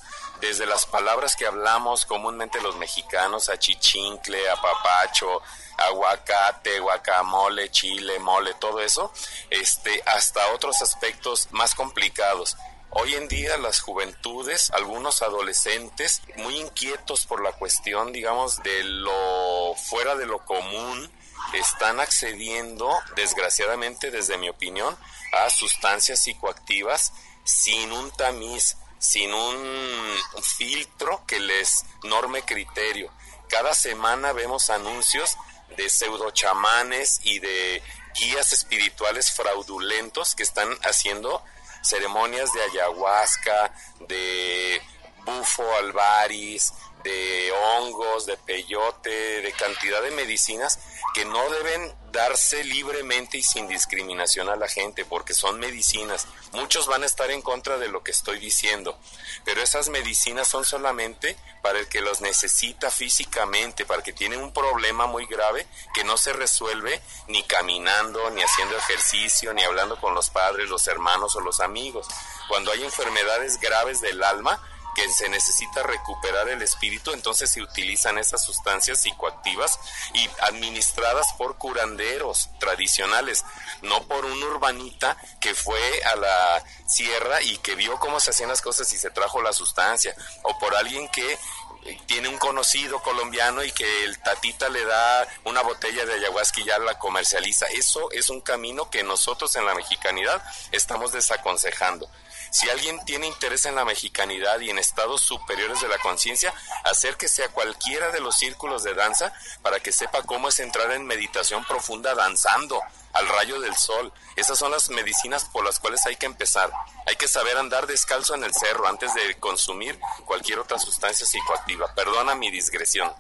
Desde 0.44 0.66
las 0.66 0.86
palabras 0.86 1.38
que 1.38 1.46
hablamos 1.46 2.06
comúnmente 2.06 2.60
los 2.60 2.76
mexicanos, 2.76 3.48
achichincle, 3.48 4.50
apapacho, 4.50 5.42
aguacate, 5.78 6.82
guacamole, 6.82 7.72
chile, 7.72 8.20
mole, 8.20 8.54
todo 8.56 8.82
eso, 8.82 9.14
este, 9.50 10.04
hasta 10.06 10.52
otros 10.52 10.82
aspectos 10.82 11.48
más 11.52 11.76
complicados. 11.76 12.58
Hoy 12.90 13.16
en 13.16 13.30
día 13.30 13.58
las 13.58 13.80
juventudes, 13.80 14.70
algunos 14.72 15.22
adolescentes, 15.22 16.22
muy 16.36 16.58
inquietos 16.58 17.26
por 17.26 17.42
la 17.42 17.54
cuestión, 17.54 18.12
digamos, 18.12 18.62
de 18.64 18.84
lo 18.84 19.76
fuera 19.76 20.18
de 20.18 20.26
lo 20.26 20.40
común, 20.44 21.10
están 21.54 22.02
accediendo, 22.02 22.92
desgraciadamente, 23.16 24.12
desde 24.12 24.38
mi 24.38 24.50
opinión, 24.50 24.98
a 25.32 25.50
sustancias 25.50 26.20
psicoactivas 26.20 27.14
sin 27.46 27.94
un 27.94 28.12
tamiz, 28.12 28.76
sin 29.04 29.34
un 29.34 30.18
filtro 30.42 31.26
que 31.28 31.38
les 31.38 31.84
norme 32.04 32.44
criterio. 32.44 33.12
Cada 33.50 33.74
semana 33.74 34.32
vemos 34.32 34.70
anuncios 34.70 35.36
de 35.76 35.90
pseudochamanes 35.90 37.20
y 37.24 37.40
de 37.40 37.84
guías 38.16 38.54
espirituales 38.54 39.30
fraudulentos 39.32 40.36
que 40.36 40.44
están 40.44 40.70
haciendo 40.84 41.44
ceremonias 41.82 42.54
de 42.54 42.64
ayahuasca, 42.64 43.74
de 44.08 44.82
bufo 45.26 45.70
alvaris, 45.80 46.74
de 47.04 47.52
hongos, 47.52 48.26
de 48.26 48.38
peyote, 48.38 49.42
de 49.42 49.52
cantidad 49.54 50.02
de 50.02 50.12
medicinas 50.12 50.80
que 51.14 51.26
no 51.26 51.50
deben 51.50 51.94
darse 52.12 52.64
libremente 52.64 53.38
y 53.38 53.44
sin 53.44 53.68
discriminación 53.68 54.50
a 54.50 54.56
la 54.56 54.68
gente 54.68 55.06
porque 55.06 55.34
son 55.34 55.60
medicinas. 55.60 56.28
Muchos 56.52 56.88
van 56.88 57.04
a 57.04 57.06
estar 57.06 57.30
en 57.32 57.42
contra 57.42 57.78
de 57.78 57.88
lo 57.88 58.04
que 58.04 58.12
estoy 58.12 58.40
diciendo, 58.40 58.98
pero 59.46 59.62
esas 59.62 59.90
medicinas 59.90 60.48
son 60.48 60.66
solamente 60.66 61.36
para 61.62 61.80
el 61.80 61.88
que 61.88 62.02
los 62.02 62.22
necesita 62.22 62.92
físicamente, 62.92 63.86
para 63.86 64.00
el 64.00 64.04
que 64.04 64.14
tiene 64.14 64.38
un 64.38 64.54
problema 64.54 65.08
muy 65.08 65.26
grave 65.26 65.68
que 65.94 66.04
no 66.04 66.18
se 66.18 66.34
resuelve 66.34 67.02
ni 67.28 67.44
caminando, 67.44 68.30
ni 68.32 68.42
haciendo 68.42 68.78
ejercicio, 68.78 69.54
ni 69.54 69.64
hablando 69.64 70.00
con 70.00 70.14
los 70.14 70.30
padres, 70.30 70.70
los 70.70 70.88
hermanos 70.88 71.36
o 71.36 71.42
los 71.42 71.60
amigos. 71.60 72.08
Cuando 72.48 72.72
hay 72.72 72.84
enfermedades 72.84 73.60
graves 73.60 74.02
del 74.02 74.24
alma, 74.24 74.62
que 74.96 75.12
se 75.12 75.30
necesita 75.30 75.84
recuperar 75.84 76.50
el 76.50 76.62
espíritu, 76.62 77.12
entonces 77.12 77.50
se 77.50 77.62
utilizan 77.62 78.18
esas 78.18 78.44
sustancias 78.44 79.02
psicoactivas 79.02 79.80
y 80.14 80.30
administradas 80.42 81.34
por 81.34 81.58
curanderos 81.58 82.50
tradicionales, 82.60 83.44
no 83.82 84.04
por 84.04 84.26
un 84.26 84.42
urbanita 84.44 85.18
que 85.40 85.56
fue 85.56 86.04
a 86.04 86.16
la 86.16 86.64
sierra 86.88 87.42
y 87.42 87.58
que 87.58 87.76
vio 87.76 88.00
cómo 88.00 88.20
se 88.20 88.32
hacían 88.32 88.50
las 88.50 88.62
cosas 88.62 88.92
y 88.94 88.98
se 88.98 89.12
trajo 89.12 89.42
la 89.42 89.54
sustancia, 89.54 90.16
o 90.44 90.58
por 90.60 90.76
alguien 90.76 91.08
que 91.10 91.38
eh, 91.86 92.00
tiene 92.06 92.30
un 92.30 92.38
conocido 92.38 93.02
colombiano 93.02 93.64
y 93.64 93.72
que 93.72 94.06
el 94.06 94.18
tatita 94.20 94.70
le 94.70 94.86
da 94.86 95.28
una 95.44 95.62
botella 95.62 96.06
de 96.06 96.14
ayahuasca 96.14 96.62
y 96.62 96.66
ya 96.66 96.78
la 96.80 96.98
comercializa. 96.98 97.66
Eso 97.68 98.10
es 98.12 98.30
un 98.30 98.42
camino 98.42 98.90
que 98.90 99.04
nosotros 99.04 99.56
en 99.56 99.66
la 99.66 99.76
mexicanidad 99.76 100.42
estamos 100.72 101.12
desaconsejando. 101.12 102.10
Si 102.54 102.70
alguien 102.70 103.04
tiene 103.04 103.26
interés 103.26 103.66
en 103.66 103.74
la 103.74 103.84
mexicanidad 103.84 104.60
y 104.60 104.70
en 104.70 104.78
estados 104.78 105.22
superiores 105.22 105.82
de 105.82 105.88
la 105.88 105.98
conciencia, 105.98 106.54
acérquese 106.84 107.44
a 107.44 107.50
cualquiera 107.50 108.12
de 108.12 108.20
los 108.20 108.36
círculos 108.36 108.84
de 108.84 108.94
danza 108.94 109.34
para 109.64 109.80
que 109.80 109.92
sepa 109.92 110.22
cómo 110.22 110.50
es 110.50 110.60
entrar 110.60 110.92
en 110.92 111.08
meditación 111.08 111.66
profunda 111.66 112.14
danzando 112.14 112.80
al 113.14 113.28
rayo 113.28 113.60
del 113.60 113.76
sol. 113.76 114.14
Esas 114.36 114.60
son 114.60 114.70
las 114.70 114.92
medicinas 114.92 115.46
por 115.46 115.66
las 115.66 115.80
cuales 115.80 116.06
hay 116.06 116.16
que 116.16 116.28
empezar. 116.28 116.72
Hay 117.08 117.16
que 117.16 117.28
saber 117.28 117.58
andar 117.58 117.88
descalzo 117.88 118.36
en 118.36 118.44
el 118.44 118.54
cerro 118.54 118.88
antes 118.88 119.12
de 119.16 119.34
consumir 119.40 120.00
cualquier 120.26 120.60
otra 120.60 120.78
sustancia 120.78 121.26
psicoactiva. 121.26 121.96
Perdona 121.96 122.36
mi 122.36 122.52
discreción. 122.52 123.12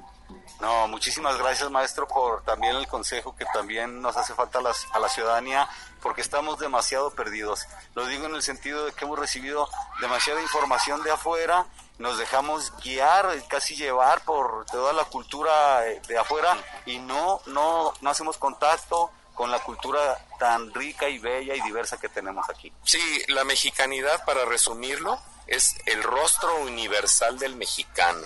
No, 0.63 0.87
muchísimas 0.87 1.37
gracias 1.37 1.69
maestro 1.69 2.07
por 2.07 2.41
también 2.45 2.77
el 2.77 2.87
consejo 2.87 3.35
que 3.35 3.43
también 3.53 4.01
nos 4.01 4.15
hace 4.15 4.33
falta 4.33 4.59
a 4.59 4.99
la 4.99 5.09
ciudadanía 5.09 5.67
porque 6.01 6.21
estamos 6.21 6.57
demasiado 6.57 7.11
perdidos. 7.11 7.67
Lo 7.95 8.05
digo 8.05 8.27
en 8.27 8.35
el 8.35 8.41
sentido 8.41 8.85
de 8.85 8.93
que 8.93 9.03
hemos 9.03 9.19
recibido 9.19 9.67
demasiada 9.99 10.41
información 10.41 11.03
de 11.03 11.11
afuera, 11.11 11.65
nos 11.97 12.17
dejamos 12.17 12.71
guiar, 12.81 13.27
casi 13.49 13.75
llevar 13.75 14.23
por 14.23 14.65
toda 14.67 14.93
la 14.93 15.03
cultura 15.03 15.81
de 15.81 16.17
afuera 16.17 16.57
y 16.85 16.97
no, 16.97 17.41
no, 17.47 17.93
no 17.99 18.09
hacemos 18.09 18.37
contacto 18.37 19.11
con 19.33 19.51
la 19.51 19.59
cultura 19.59 20.17
tan 20.39 20.73
rica 20.73 21.09
y 21.09 21.19
bella 21.19 21.55
y 21.55 21.61
diversa 21.61 21.99
que 21.99 22.07
tenemos 22.07 22.49
aquí. 22.49 22.71
Sí, 22.85 23.01
la 23.27 23.43
mexicanidad, 23.43 24.23
para 24.23 24.45
resumirlo, 24.45 25.19
es 25.45 25.75
el 25.87 26.03
rostro 26.03 26.55
universal 26.61 27.37
del 27.37 27.57
mexicano. 27.57 28.25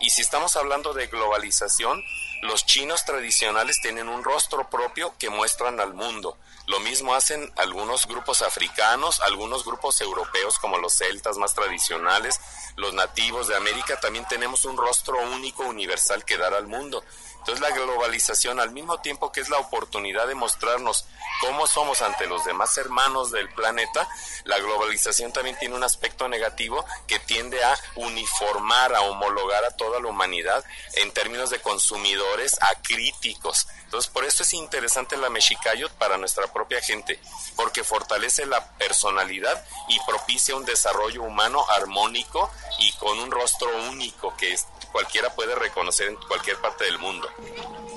Y 0.00 0.10
si 0.10 0.22
estamos 0.22 0.56
hablando 0.56 0.92
de 0.92 1.06
globalización, 1.06 2.04
los 2.42 2.66
chinos 2.66 3.04
tradicionales 3.04 3.80
tienen 3.80 4.08
un 4.08 4.22
rostro 4.22 4.68
propio 4.68 5.14
que 5.18 5.30
muestran 5.30 5.80
al 5.80 5.94
mundo. 5.94 6.36
Lo 6.66 6.80
mismo 6.80 7.14
hacen 7.14 7.52
algunos 7.56 8.06
grupos 8.06 8.42
africanos, 8.42 9.20
algunos 9.20 9.64
grupos 9.64 10.00
europeos 10.00 10.58
como 10.58 10.78
los 10.78 10.92
celtas 10.92 11.38
más 11.38 11.54
tradicionales, 11.54 12.40
los 12.76 12.92
nativos 12.92 13.48
de 13.48 13.56
América 13.56 13.98
también 14.00 14.26
tenemos 14.28 14.64
un 14.64 14.76
rostro 14.76 15.18
único, 15.30 15.62
universal 15.62 16.24
que 16.24 16.36
dar 16.36 16.54
al 16.54 16.66
mundo, 16.66 17.02
Entonces 17.46 17.70
la 17.70 17.76
globalización, 17.76 18.58
al 18.58 18.72
mismo 18.72 18.98
tiempo 18.98 19.30
que 19.30 19.40
es 19.40 19.48
la 19.48 19.58
oportunidad 19.58 20.26
de 20.26 20.34
mostrarnos 20.34 21.04
cómo 21.40 21.68
somos 21.68 22.02
ante 22.02 22.26
los 22.26 22.44
demás 22.44 22.76
hermanos 22.76 23.30
del 23.30 23.48
planeta, 23.50 24.08
la 24.42 24.58
globalización 24.58 25.32
también 25.32 25.56
tiene 25.56 25.76
un 25.76 25.84
aspecto 25.84 26.26
negativo 26.28 26.84
que 27.06 27.20
tiende 27.20 27.62
a 27.62 27.78
uniformar, 27.94 28.96
a 28.96 29.02
homologar 29.02 29.64
a 29.64 29.76
toda 29.76 30.00
la 30.00 30.08
humanidad 30.08 30.64
en 30.94 31.12
términos 31.12 31.50
de 31.50 31.60
consumidores, 31.60 32.60
a 32.62 32.82
críticos. 32.82 33.68
Entonces, 33.84 34.10
por 34.10 34.24
eso 34.24 34.42
es 34.42 34.52
interesante 34.52 35.16
la 35.16 35.30
Mexicayot 35.30 35.92
para 35.92 36.18
nuestra 36.18 36.52
propia 36.52 36.80
gente, 36.82 37.20
porque 37.54 37.84
fortalece 37.84 38.44
la 38.44 38.72
personalidad 38.72 39.64
y 39.86 40.00
propicia 40.00 40.56
un 40.56 40.64
desarrollo 40.64 41.22
humano 41.22 41.64
armónico 41.70 42.50
y 42.80 42.90
con 42.94 43.20
un 43.20 43.30
rostro 43.30 43.68
único 43.88 44.36
que 44.36 44.52
cualquiera 44.96 45.28
puede 45.28 45.54
reconocer 45.54 46.08
en 46.08 46.16
cualquier 46.16 46.56
parte 46.56 46.84
del 46.84 46.98
mundo. 46.98 47.28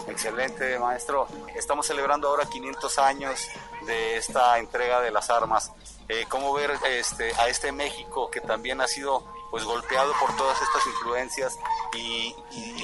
Excelente, 0.09 0.77
maestro. 0.79 1.29
Estamos 1.55 1.87
celebrando 1.87 2.27
ahora 2.27 2.45
500 2.45 2.99
años 2.99 3.39
de 3.85 4.17
esta 4.17 4.59
entrega 4.59 4.99
de 4.99 5.09
las 5.09 5.29
armas. 5.29 5.71
Eh, 6.09 6.25
¿Cómo 6.27 6.51
ver 6.51 6.71
este, 6.89 7.33
a 7.35 7.47
este 7.47 7.71
México 7.71 8.29
que 8.29 8.41
también 8.41 8.81
ha 8.81 8.87
sido 8.87 9.23
pues 9.49 9.63
golpeado 9.63 10.11
por 10.19 10.35
todas 10.35 10.61
estas 10.61 10.85
influencias 10.87 11.57
y 11.93 12.35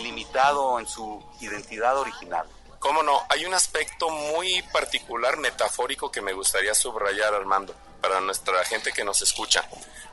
limitado 0.01 0.79
en 0.79 0.87
su 0.87 1.21
identidad 1.41 1.97
original? 1.97 2.47
Cómo 2.79 3.03
no, 3.03 3.19
hay 3.27 3.45
un 3.45 3.53
aspecto 3.53 4.09
muy 4.09 4.61
particular, 4.71 5.35
metafórico, 5.35 6.09
que 6.09 6.21
me 6.21 6.31
gustaría 6.31 6.73
subrayar, 6.73 7.33
Armando, 7.33 7.75
para 8.07 8.21
nuestra 8.21 8.63
gente 8.65 8.93
que 8.93 9.03
nos 9.03 9.23
escucha. 9.23 9.67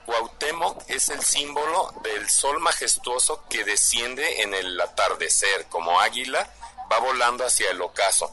Cuauhtémoc 0.07 0.83
es 0.89 1.11
el 1.11 1.23
símbolo 1.23 1.93
del 2.03 2.29
sol 2.31 2.59
majestuoso 2.59 3.45
que 3.51 3.65
desciende 3.65 4.41
en 4.41 4.55
el 4.55 4.81
atardecer, 4.81 5.67
como 5.69 6.01
águila, 6.01 6.51
va 6.91 6.99
volando 7.01 7.45
hacia 7.45 7.71
el 7.71 7.83
ocaso. 7.83 8.33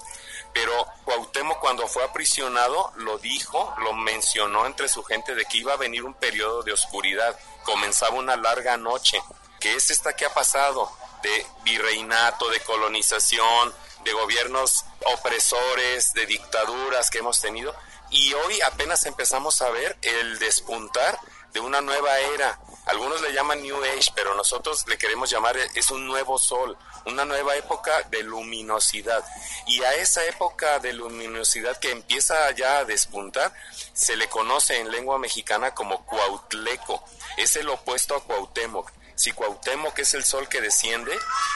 Pero 0.54 0.74
Cuauhtémoc 1.04 1.60
cuando 1.60 1.90
fue 1.90 2.06
aprisionado 2.06 2.94
lo 2.96 3.18
dijo, 3.18 3.76
lo 3.80 3.92
mencionó 3.92 4.66
entre 4.66 4.88
su 4.88 5.04
gente 5.04 5.36
de 5.36 5.44
que 5.44 5.58
iba 5.58 5.74
a 5.74 5.78
venir 5.78 6.06
un 6.06 6.14
periodo 6.14 6.64
de 6.64 6.72
oscuridad, 6.72 7.38
comenzaba 7.66 8.16
una 8.16 8.38
larga 8.38 8.78
noche, 8.78 9.22
que 9.60 9.76
es 9.76 9.90
esta 9.90 10.16
que 10.16 10.26
ha 10.26 10.34
pasado, 10.34 10.90
de 11.22 11.46
virreinato, 11.66 12.48
de 12.50 12.62
colonización, 12.62 13.76
de 14.06 14.14
gobiernos 14.14 14.86
opresores, 15.18 16.14
de 16.14 16.26
dictaduras 16.28 17.10
que 17.10 17.18
hemos 17.18 17.42
tenido, 17.42 17.76
y 18.12 18.34
hoy 18.34 18.62
apenas 18.62 19.06
empezamos 19.06 19.62
a 19.62 19.70
ver 19.70 19.98
el 20.02 20.40
despuntar 20.40 21.20
de 21.54 21.60
una 21.60 21.82
nueva 21.82 22.18
era. 22.20 22.60
Algunos 22.86 23.22
le 23.22 23.34
llaman 23.34 23.62
New 23.62 23.84
Age, 23.84 24.12
pero 24.16 24.34
nosotros 24.36 24.86
le 24.88 24.98
queremos 24.98 25.30
llamar 25.30 25.58
es 25.58 25.92
un 25.92 26.08
nuevo 26.08 26.38
sol, 26.38 26.76
una 27.06 27.26
nueva 27.26 27.56
época 27.56 28.04
de 28.10 28.24
luminosidad. 28.24 29.24
Y 29.68 29.84
a 29.84 29.96
esa 29.96 30.26
época 30.26 30.80
de 30.80 30.94
luminosidad 30.94 31.78
que 31.78 31.92
empieza 31.92 32.50
ya 32.52 32.80
a 32.80 32.86
despuntar, 32.86 33.54
se 33.94 34.16
le 34.16 34.28
conoce 34.28 34.80
en 34.80 34.92
lengua 34.92 35.20
mexicana 35.20 35.74
como 35.76 36.04
Cuautleco. 36.06 37.04
Es 37.38 37.56
el 37.58 37.70
opuesto 37.70 38.16
a 38.16 38.24
Cuauhtémoc. 38.24 38.92
Si 39.20 39.34
Cuauhtémoc 39.34 40.00
es 40.00 40.14
el 40.14 40.24
sol 40.24 40.48
que 40.48 40.62
desciende, 40.62 41.12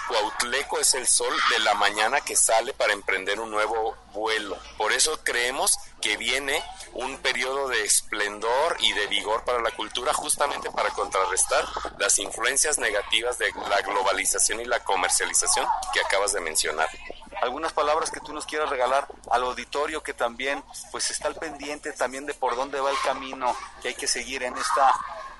Cuautleco 0.10 0.80
es 0.80 0.96
el 0.96 1.08
sol 1.08 1.34
de 1.50 1.60
la 1.60 1.74
mañana 1.74 2.20
que 2.20 2.36
sale 2.36 2.74
para 2.74 2.92
emprender 2.92 3.39
un 3.39 3.50
nuevo 3.50 3.96
vuelo. 4.12 4.60
Por 4.78 4.92
eso 4.92 5.24
creemos 5.24 5.80
que 6.04 6.18
viene 6.18 6.62
un 6.96 7.18
periodo 7.20 7.70
de 7.70 7.86
esplendor 7.86 8.76
y 8.82 8.92
de 8.92 9.08
vigor 9.08 9.46
para 9.46 9.62
la 9.62 9.72
cultura 9.72 10.13
justamente 10.13 10.70
para 10.70 10.89
contrarrestar 10.89 11.66
las 11.98 12.20
influencias 12.20 12.78
negativas 12.78 13.38
de 13.38 13.50
la 13.70 13.82
globalización 13.82 14.60
y 14.60 14.66
la 14.66 14.84
comercialización 14.84 15.66
que 15.94 16.02
acabas 16.02 16.34
de 16.34 16.42
mencionar. 16.42 16.89
Algunas 17.42 17.72
palabras 17.72 18.12
que 18.12 18.20
tú 18.20 18.34
nos 18.34 18.46
quieras 18.46 18.70
regalar 18.70 19.08
al 19.32 19.44
auditorio 19.44 20.04
que 20.04 20.13
también 20.13 20.62
pues 20.92 21.10
está 21.10 21.30
al 21.30 21.36
pendiente 21.36 21.94
también 21.94 22.26
de 22.26 22.34
por 22.34 22.58
dónde 22.58 22.82
va 22.82 22.92
el 22.92 23.00
camino 23.04 23.56
que 23.82 23.89
hay 23.89 23.96
que 23.96 24.08
seguir 24.08 24.44
en 24.44 24.56
esta 24.58 24.94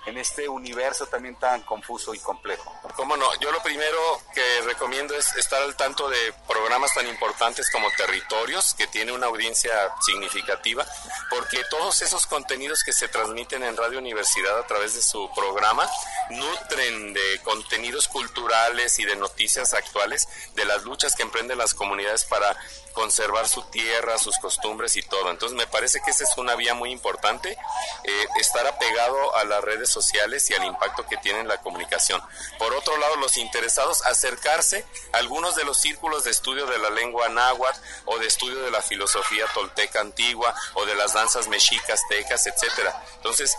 en 0.06 0.18
este 0.18 0.50
universo 0.50 1.06
también 1.08 1.36
tan 1.36 1.62
confuso 1.62 2.14
y 2.14 2.20
complejo. 2.20 2.74
Cómo 2.96 3.16
no, 3.18 3.28
yo 3.40 3.52
lo 3.52 3.62
primero 3.64 4.22
que 4.34 4.62
recomiendo 4.66 5.16
es 5.16 5.34
estar 5.36 5.62
al 5.62 5.76
tanto 5.76 6.10
de 6.10 6.34
programas 6.48 6.94
tan 6.94 7.08
importantes 7.08 7.70
como 7.72 7.90
Territorios, 7.92 8.74
que 8.76 8.88
tiene 8.88 9.12
una 9.12 9.28
audiencia 9.28 9.72
significativa, 10.02 10.86
porque 11.30 11.64
todos 11.70 12.02
esos 12.02 12.28
contenidos 12.28 12.84
que 12.84 12.94
se 12.94 13.08
transmiten 13.08 13.64
en 13.64 13.78
Radio 13.78 14.00
Universidad 14.00 14.60
a 14.60 14.68
través 14.68 14.96
de 14.96 15.02
su 15.02 15.30
programa 15.34 15.90
nutren 16.30 17.14
de 17.14 17.40
contenidos 17.44 18.08
culturales 18.08 19.00
y 19.00 19.06
de 19.06 19.16
noticias 19.16 19.74
actuales 19.74 20.28
de 20.56 20.66
las 20.66 20.84
luchas 20.84 21.16
que 21.16 21.24
emprenden 21.24 21.58
las 21.58 21.74
comunidades 21.74 22.26
para 22.26 22.56
conservar 22.94 23.48
su 23.48 23.64
tierra, 23.64 24.18
sus 24.18 24.38
costumbres 24.38 24.96
y 24.96 25.02
todo. 25.02 25.30
Entonces 25.30 25.58
me 25.58 25.68
parece 25.68 26.02
que 26.02 26.12
esa 26.12 26.24
es 26.24 26.38
una 26.38 26.56
vía 26.56 26.74
muy 26.74 26.92
importante, 26.92 27.58
eh, 28.04 28.26
estar 28.40 28.66
apegado 28.66 29.36
a 29.36 29.44
las 29.44 29.64
redes 29.64 29.90
sociales 29.90 30.50
y 30.50 30.54
al 30.54 30.64
impacto 30.64 31.06
que 31.06 31.18
tiene 31.18 31.42
en 31.42 31.48
la 31.48 31.58
comunicación. 31.58 32.22
Por 32.58 32.74
otro 32.74 32.96
lado, 32.98 33.16
los 33.18 33.38
interesados 33.38 34.06
acercarse 34.06 34.86
a 35.12 35.18
algunos 35.18 35.56
de 35.56 35.66
los 35.66 35.78
círculos 35.78 36.24
de 36.24 36.32
estudio 36.32 36.66
de 36.66 36.78
la 36.78 36.90
lengua 36.90 37.30
náhuatl 37.30 37.80
o 38.06 38.18
de 38.20 38.28
estudio 38.28 38.60
de 38.60 38.72
la 38.72 38.82
filosofía 38.82 39.46
tolteca 39.54 40.00
antigua 40.00 40.54
o 40.76 40.86
de 40.86 40.96
las 40.96 41.14
danzas 41.14 41.48
mexicas, 41.48 42.02
tecas, 42.08 42.46
etcétera. 42.48 43.04
Entonces, 43.16 43.56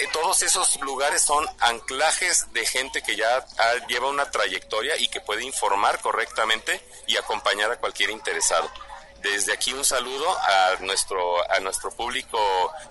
eh, 0.00 0.08
todos 0.12 0.42
esos 0.42 0.80
lugares 0.80 1.22
son 1.22 1.46
anclajes 1.60 2.52
de 2.52 2.66
gente 2.66 3.02
que 3.02 3.16
ya 3.16 3.46
lleva 3.88 4.08
una 4.08 4.30
trayectoria 4.30 4.96
y 4.96 5.08
que 5.08 5.20
puede 5.20 5.44
informar 5.44 6.00
correctamente 6.00 6.80
y 7.06 7.16
acompañar 7.16 7.70
a 7.70 7.78
cualquier 7.78 8.10
interesado. 8.10 8.70
Desde 9.22 9.52
aquí 9.52 9.72
un 9.72 9.84
saludo 9.84 10.26
a 10.38 10.76
nuestro, 10.80 11.50
a 11.50 11.58
nuestro 11.60 11.90
público 11.90 12.38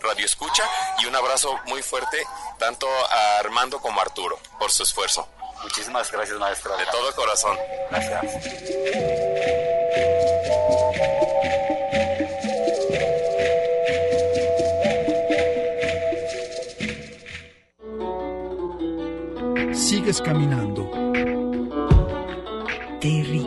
Radio 0.02 0.26
Escucha 0.26 0.64
y 1.00 1.06
un 1.06 1.16
abrazo 1.16 1.58
muy 1.66 1.82
fuerte 1.82 2.26
tanto 2.60 2.88
a 2.88 3.40
Armando 3.40 3.80
como 3.80 4.00
a 4.00 4.04
Arturo 4.04 4.38
por 4.60 4.72
su 4.72 4.84
esfuerzo. 4.84 5.28
Muchísimas 5.64 6.12
gracias, 6.12 6.38
maestra. 6.38 6.76
De 6.78 6.86
todo 6.88 7.16
corazón. 7.16 7.58
Gracias. 7.90 8.26
Sigues 19.74 20.22
caminando. 20.22 20.92
Territorios. 23.00 23.47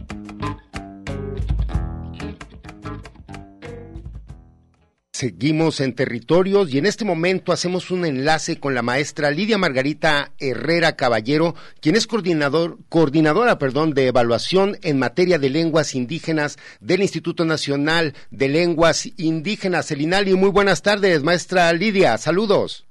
Seguimos 5.21 5.81
en 5.81 5.93
territorios 5.93 6.73
y 6.73 6.79
en 6.79 6.87
este 6.87 7.05
momento 7.05 7.51
hacemos 7.51 7.91
un 7.91 8.05
enlace 8.07 8.59
con 8.59 8.73
la 8.73 8.81
maestra 8.81 9.29
Lidia 9.29 9.59
Margarita 9.59 10.31
Herrera 10.39 10.95
Caballero, 10.95 11.53
quien 11.79 11.95
es 11.95 12.07
coordinador, 12.07 12.79
coordinadora 12.89 13.59
perdón, 13.59 13.93
de 13.93 14.07
evaluación 14.07 14.79
en 14.81 14.97
materia 14.97 15.37
de 15.37 15.51
lenguas 15.51 15.93
indígenas 15.93 16.57
del 16.79 17.03
Instituto 17.03 17.45
Nacional 17.45 18.15
de 18.31 18.49
Lenguas 18.49 19.07
Indígenas, 19.17 19.91
el 19.91 20.01
INALI. 20.01 20.33
Muy 20.33 20.49
buenas 20.49 20.81
tardes, 20.81 21.21
maestra 21.21 21.71
Lidia. 21.71 22.17
Saludos. 22.17 22.87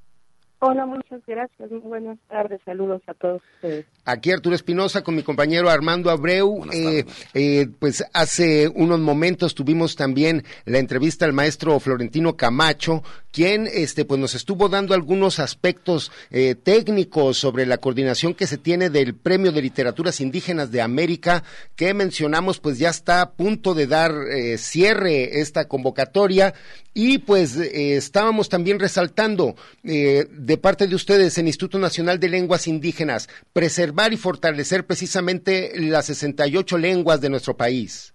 Hola, 0.63 0.85
muchas 0.85 1.23
gracias. 1.27 1.71
Muy 1.71 1.81
buenas 1.81 2.19
tardes. 2.29 2.61
Saludos 2.67 3.01
a 3.07 3.15
todos 3.15 3.41
ustedes. 3.55 3.87
Aquí 4.05 4.31
Arturo 4.31 4.55
Espinosa 4.55 5.03
con 5.03 5.15
mi 5.15 5.23
compañero 5.23 5.71
Armando 5.71 6.11
Abreu. 6.11 6.67
Eh, 6.71 7.07
eh, 7.33 7.67
pues 7.79 8.05
hace 8.13 8.69
unos 8.69 9.01
momentos 9.01 9.55
tuvimos 9.55 9.97
también 9.97 10.45
la 10.67 10.77
entrevista 10.77 11.25
al 11.25 11.33
maestro 11.33 11.81
Florentino 11.81 12.37
Camacho, 12.37 13.03
quien 13.33 13.67
este, 13.73 14.05
pues 14.05 14.21
nos 14.21 14.35
estuvo 14.35 14.69
dando 14.69 14.93
algunos 14.93 15.39
aspectos 15.39 16.13
eh, 16.31 16.55
técnicos 16.55 17.39
sobre 17.39 17.65
la 17.65 17.79
coordinación 17.79 18.35
que 18.35 18.47
se 18.47 18.59
tiene 18.59 18.91
del 18.91 19.15
Premio 19.15 19.53
de 19.53 19.63
Literaturas 19.63 20.21
Indígenas 20.21 20.71
de 20.71 20.83
América, 20.83 21.43
que 21.75 21.95
mencionamos 21.95 22.61
pues 22.61 22.79
ya 22.79 22.91
está 22.91 23.23
a 23.23 23.31
punto 23.31 23.73
de 23.73 23.87
dar 23.87 24.13
cierre 24.59 25.41
esta 25.41 25.69
convocatoria 25.69 26.53
y 26.95 27.19
pues 27.19 27.57
estábamos 27.57 28.49
también 28.49 28.79
resaltando 28.79 29.55
de 29.83 30.59
parte 30.61 30.87
de 30.87 30.95
ustedes 30.95 31.39
en 31.39 31.47
Instituto 31.47 31.79
Nacional 31.79 32.19
de 32.19 32.29
Lenguas 32.29 32.67
Indígenas, 32.67 33.29
preservar 33.53 34.13
y 34.13 34.17
fortalecer 34.17 34.87
precisamente 34.87 35.73
las 35.81 36.07
68 36.07 36.79
lenguas 36.79 37.21
de 37.21 37.31
nuestro 37.31 37.57
país. 37.57 38.15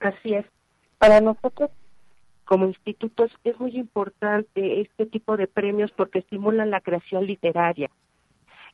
Así 0.00 0.34
es. 0.34 0.44
Para 0.98 1.20
nosotros 1.20 1.70
como 2.46 2.66
institutos 2.66 3.30
es 3.44 3.58
muy 3.58 3.76
importante 3.76 4.80
este 4.80 5.04
tipo 5.06 5.36
de 5.36 5.48
premios 5.48 5.90
porque 5.90 6.20
estimulan 6.20 6.70
la 6.70 6.80
creación 6.80 7.26
literaria. 7.26 7.90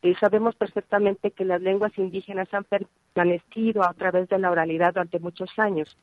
Eh, 0.02 0.14
sabemos 0.20 0.54
perfectamente 0.56 1.30
que 1.30 1.44
las 1.44 1.62
lenguas 1.62 1.92
indígenas 1.96 2.52
han 2.52 2.64
permanecido 2.64 3.82
a 3.82 3.94
través 3.94 4.28
de 4.28 4.38
la 4.38 4.50
oralidad 4.50 4.92
durante 4.92 5.18
muchos 5.20 5.50
años. 5.58 5.96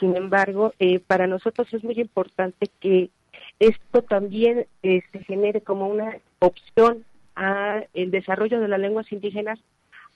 Sin 0.00 0.16
embargo, 0.16 0.72
eh, 0.78 0.98
para 0.98 1.26
nosotros 1.26 1.72
es 1.72 1.84
muy 1.84 1.94
importante 2.00 2.68
que 2.80 3.10
esto 3.58 4.02
también 4.02 4.66
se 4.82 5.18
genere 5.26 5.60
como 5.60 5.86
una 5.88 6.18
opción 6.40 7.04
al 7.34 7.88
desarrollo 7.94 8.60
de 8.60 8.68
las 8.68 8.80
lenguas 8.80 9.10
indígenas 9.12 9.60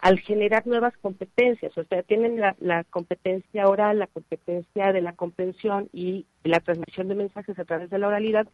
al 0.01 0.20
generar 0.20 0.66
nuevas 0.66 0.97
competencias, 0.99 1.76
o 1.76 1.85
sea, 1.85 2.03
tienen 2.03 2.41
la, 2.41 2.55
la, 2.61 2.85
competencia 2.85 3.68
oral, 3.68 3.99
la 3.99 4.07
competencia 4.07 4.93
de 4.93 5.01
la 5.01 5.12
comprensión 5.12 5.89
y 5.93 6.24
la 6.45 6.61
transmisión 6.61 7.09
de 7.09 7.16
mensajes 7.16 7.59
a 7.59 7.64
través 7.64 7.91
de 7.91 7.99
la 7.99 8.07
oralidad, 8.09 8.47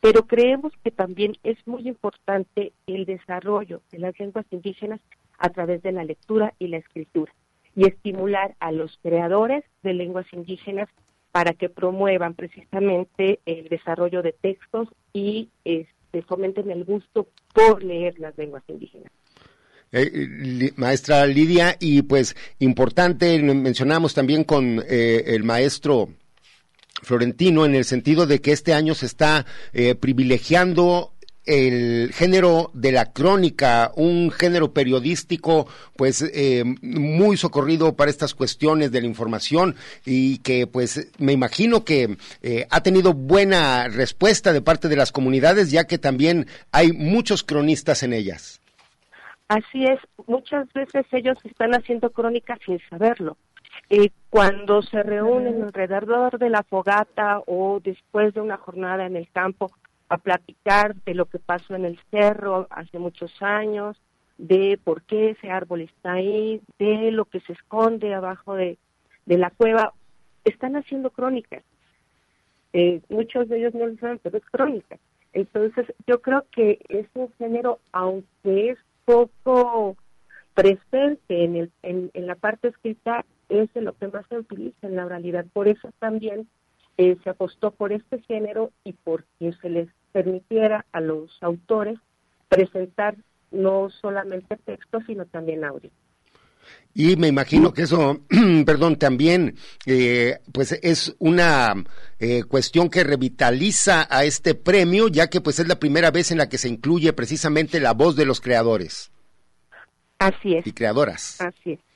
pero 0.00 0.26
creemos 0.26 0.72
que 0.82 0.90
también 0.90 1.34
es 1.44 1.64
muy 1.66 1.86
importante 1.86 2.72
el 2.86 3.04
desarrollo 3.04 3.82
de 3.92 3.98
las 3.98 4.18
lenguas 4.18 4.46
indígenas 4.50 5.00
a 5.38 5.50
través 5.50 5.82
de 5.82 5.92
la 5.92 6.04
lectura 6.04 6.54
y 6.58 6.66
la 6.68 6.78
escritura 6.78 7.32
y 7.80 7.86
estimular 7.86 8.56
a 8.60 8.72
los 8.72 8.98
creadores 9.02 9.64
de 9.82 9.94
lenguas 9.94 10.26
indígenas 10.32 10.86
para 11.32 11.54
que 11.54 11.70
promuevan 11.70 12.34
precisamente 12.34 13.40
el 13.46 13.70
desarrollo 13.70 14.20
de 14.20 14.34
textos 14.34 14.88
y 15.14 15.48
este, 15.64 16.20
fomenten 16.28 16.70
el 16.70 16.84
gusto 16.84 17.28
por 17.54 17.82
leer 17.82 18.18
las 18.18 18.36
lenguas 18.36 18.62
indígenas. 18.68 19.10
Eh, 19.92 20.72
maestra 20.76 21.24
Lidia, 21.26 21.76
y 21.80 22.02
pues 22.02 22.36
importante, 22.58 23.42
mencionamos 23.42 24.12
también 24.12 24.44
con 24.44 24.84
eh, 24.86 25.24
el 25.28 25.42
maestro 25.42 26.10
Florentino 27.02 27.64
en 27.64 27.74
el 27.74 27.86
sentido 27.86 28.26
de 28.26 28.42
que 28.42 28.52
este 28.52 28.74
año 28.74 28.94
se 28.94 29.06
está 29.06 29.46
eh, 29.72 29.94
privilegiando 29.94 31.14
el 31.46 32.12
género 32.12 32.70
de 32.74 32.92
la 32.92 33.12
crónica, 33.12 33.92
un 33.96 34.30
género 34.30 34.72
periodístico 34.72 35.66
pues 35.96 36.22
eh, 36.22 36.64
muy 36.82 37.36
socorrido 37.36 37.96
para 37.96 38.10
estas 38.10 38.34
cuestiones 38.34 38.92
de 38.92 39.00
la 39.00 39.06
información 39.06 39.74
y 40.04 40.38
que 40.38 40.66
pues 40.66 41.10
me 41.18 41.32
imagino 41.32 41.84
que 41.84 42.16
eh, 42.42 42.66
ha 42.70 42.82
tenido 42.82 43.14
buena 43.14 43.88
respuesta 43.88 44.52
de 44.52 44.62
parte 44.62 44.88
de 44.88 44.96
las 44.96 45.12
comunidades 45.12 45.70
ya 45.70 45.86
que 45.86 45.98
también 45.98 46.46
hay 46.72 46.92
muchos 46.92 47.42
cronistas 47.42 48.02
en 48.02 48.12
ellas. 48.12 48.60
Así 49.48 49.84
es, 49.84 49.98
muchas 50.26 50.72
veces 50.72 51.04
ellos 51.10 51.36
están 51.44 51.72
haciendo 51.72 52.10
crónicas 52.10 52.60
sin 52.64 52.78
saberlo. 52.88 53.36
Eh, 53.88 54.10
cuando 54.28 54.82
se 54.82 55.02
reúnen 55.02 55.64
alrededor 55.64 56.38
de 56.38 56.50
la 56.50 56.62
fogata 56.62 57.40
o 57.46 57.80
después 57.82 58.32
de 58.34 58.40
una 58.40 58.56
jornada 58.56 59.06
en 59.06 59.16
el 59.16 59.28
campo 59.32 59.72
a 60.10 60.18
platicar 60.18 60.96
de 61.06 61.14
lo 61.14 61.26
que 61.26 61.38
pasó 61.38 61.74
en 61.76 61.84
el 61.84 61.98
cerro 62.10 62.66
hace 62.70 62.98
muchos 62.98 63.32
años, 63.40 63.96
de 64.36 64.78
por 64.82 65.02
qué 65.02 65.30
ese 65.30 65.50
árbol 65.50 65.82
está 65.82 66.14
ahí, 66.14 66.60
de 66.78 67.12
lo 67.12 67.26
que 67.26 67.40
se 67.40 67.52
esconde 67.52 68.12
abajo 68.12 68.54
de, 68.54 68.76
la 69.26 69.50
cueva, 69.50 69.94
están 70.44 70.74
haciendo 70.74 71.10
crónicas. 71.10 71.62
Eh, 72.72 73.00
muchos 73.08 73.48
de 73.48 73.58
ellos 73.58 73.74
no 73.74 73.86
lo 73.86 73.96
saben, 73.98 74.18
pero 74.20 74.36
es 74.36 74.44
crónica. 74.46 74.98
Entonces, 75.32 75.86
yo 76.08 76.20
creo 76.20 76.44
que 76.50 76.80
es 76.88 77.06
un 77.14 77.32
género, 77.34 77.78
aunque 77.92 78.70
es 78.70 78.78
poco 79.04 79.96
presente 80.54 81.44
en, 81.44 81.54
el, 81.54 81.72
en, 81.82 82.10
en 82.14 82.26
la 82.26 82.34
parte 82.34 82.68
escrita, 82.68 83.24
es 83.48 83.72
de 83.74 83.82
lo 83.82 83.92
que 83.92 84.08
más 84.08 84.26
se 84.28 84.38
utiliza 84.38 84.88
en 84.88 84.96
la 84.96 85.06
oralidad. 85.06 85.46
Por 85.52 85.68
eso 85.68 85.92
también 86.00 86.48
eh, 86.96 87.16
se 87.22 87.30
apostó 87.30 87.70
por 87.70 87.92
este 87.92 88.20
género 88.22 88.72
y 88.82 88.92
porque 88.92 89.52
se 89.62 89.70
les 89.70 89.88
permitiera 90.12 90.84
a 90.92 91.00
los 91.00 91.36
autores 91.42 91.98
presentar 92.48 93.16
no 93.50 93.90
solamente 93.90 94.56
texto, 94.56 95.00
sino 95.06 95.26
también 95.26 95.64
audio. 95.64 95.90
Y 96.94 97.16
me 97.16 97.28
imagino 97.28 97.72
que 97.72 97.82
eso, 97.82 98.20
perdón, 98.66 98.96
también 98.96 99.56
eh, 99.86 100.38
pues 100.52 100.72
es 100.82 101.14
una 101.18 101.74
eh, 102.18 102.44
cuestión 102.44 102.90
que 102.90 103.04
revitaliza 103.04 104.06
a 104.10 104.24
este 104.24 104.54
premio, 104.54 105.08
ya 105.08 105.28
que 105.28 105.40
pues 105.40 105.58
es 105.58 105.68
la 105.68 105.78
primera 105.78 106.10
vez 106.10 106.30
en 106.30 106.38
la 106.38 106.48
que 106.48 106.58
se 106.58 106.68
incluye 106.68 107.12
precisamente 107.12 107.80
la 107.80 107.92
voz 107.92 108.16
de 108.16 108.26
los 108.26 108.40
creadores. 108.40 109.10
Así 110.18 110.56
es. 110.56 110.66
Y 110.66 110.72
creadoras. 110.72 111.40
Así 111.40 111.72
es 111.72 111.89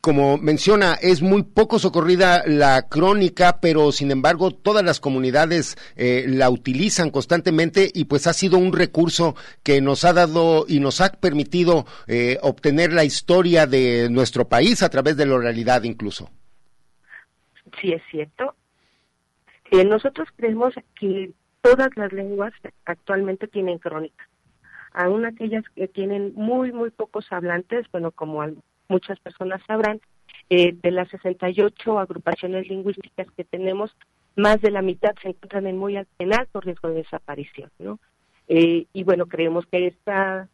como 0.00 0.38
menciona, 0.38 0.94
es 0.94 1.22
muy 1.22 1.42
poco 1.42 1.78
socorrida 1.78 2.42
la 2.46 2.88
crónica, 2.88 3.58
pero 3.60 3.92
sin 3.92 4.10
embargo 4.10 4.50
todas 4.50 4.84
las 4.84 5.00
comunidades 5.00 5.76
eh, 5.96 6.24
la 6.26 6.50
utilizan 6.50 7.10
constantemente 7.10 7.90
y 7.92 8.04
pues 8.06 8.26
ha 8.26 8.32
sido 8.32 8.58
un 8.58 8.72
recurso 8.72 9.34
que 9.62 9.80
nos 9.80 10.04
ha 10.04 10.12
dado 10.12 10.64
y 10.68 10.80
nos 10.80 11.00
ha 11.00 11.12
permitido 11.12 11.84
eh, 12.06 12.38
obtener 12.42 12.92
la 12.92 13.04
historia 13.04 13.66
de 13.66 14.08
nuestro 14.10 14.48
país 14.48 14.82
a 14.82 14.88
través 14.88 15.16
de 15.16 15.26
la 15.26 15.34
oralidad 15.34 15.82
incluso. 15.82 16.30
Sí, 17.80 17.92
es 17.92 18.02
cierto. 18.10 18.54
Eh, 19.70 19.84
nosotros 19.84 20.28
creemos 20.36 20.74
que 20.98 21.32
todas 21.60 21.90
las 21.96 22.12
lenguas 22.12 22.52
actualmente 22.86 23.46
tienen 23.48 23.78
crónica. 23.78 24.28
Aún 24.92 25.26
aquellas 25.26 25.64
que 25.76 25.86
tienen 25.86 26.32
muy, 26.34 26.72
muy 26.72 26.90
pocos 26.90 27.26
hablantes, 27.30 27.86
bueno, 27.92 28.10
como 28.10 28.42
muchas 28.88 29.18
personas 29.20 29.62
sabrán, 29.66 30.00
eh, 30.50 30.74
de 30.82 30.90
las 30.90 31.08
68 31.08 31.98
agrupaciones 31.98 32.68
lingüísticas 32.68 33.26
que 33.36 33.44
tenemos, 33.44 33.94
más 34.34 34.60
de 34.60 34.70
la 34.70 34.82
mitad 34.82 35.14
se 35.20 35.28
encuentran 35.28 35.66
en 35.66 35.76
muy 35.76 35.96
en 35.96 36.32
alto 36.32 36.60
riesgo 36.60 36.88
de 36.88 37.02
desaparición, 37.02 37.70
¿no? 37.78 37.98
Eh, 38.48 38.86
y 38.92 39.04
bueno, 39.04 39.26
creemos 39.26 39.66
que 39.66 39.88
esta, 39.88 40.48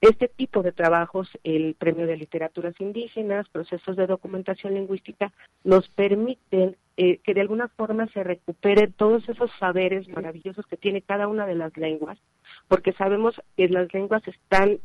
este 0.00 0.28
tipo 0.28 0.62
de 0.62 0.72
trabajos, 0.72 1.28
el 1.42 1.74
Premio 1.74 2.06
de 2.06 2.16
Literaturas 2.16 2.74
Indígenas, 2.80 3.48
procesos 3.48 3.96
de 3.96 4.06
documentación 4.06 4.74
lingüística, 4.74 5.32
nos 5.64 5.88
permiten 5.88 6.76
eh, 6.96 7.18
que 7.24 7.34
de 7.34 7.40
alguna 7.40 7.68
forma 7.68 8.06
se 8.08 8.22
recuperen 8.22 8.92
todos 8.92 9.28
esos 9.28 9.50
saberes 9.58 10.06
maravillosos 10.08 10.66
que 10.66 10.76
tiene 10.76 11.02
cada 11.02 11.26
una 11.26 11.44
de 11.44 11.56
las 11.56 11.76
lenguas, 11.76 12.18
porque 12.68 12.92
sabemos 12.92 13.34
que 13.56 13.68
las 13.68 13.92
lenguas 13.92 14.22
están 14.28 14.78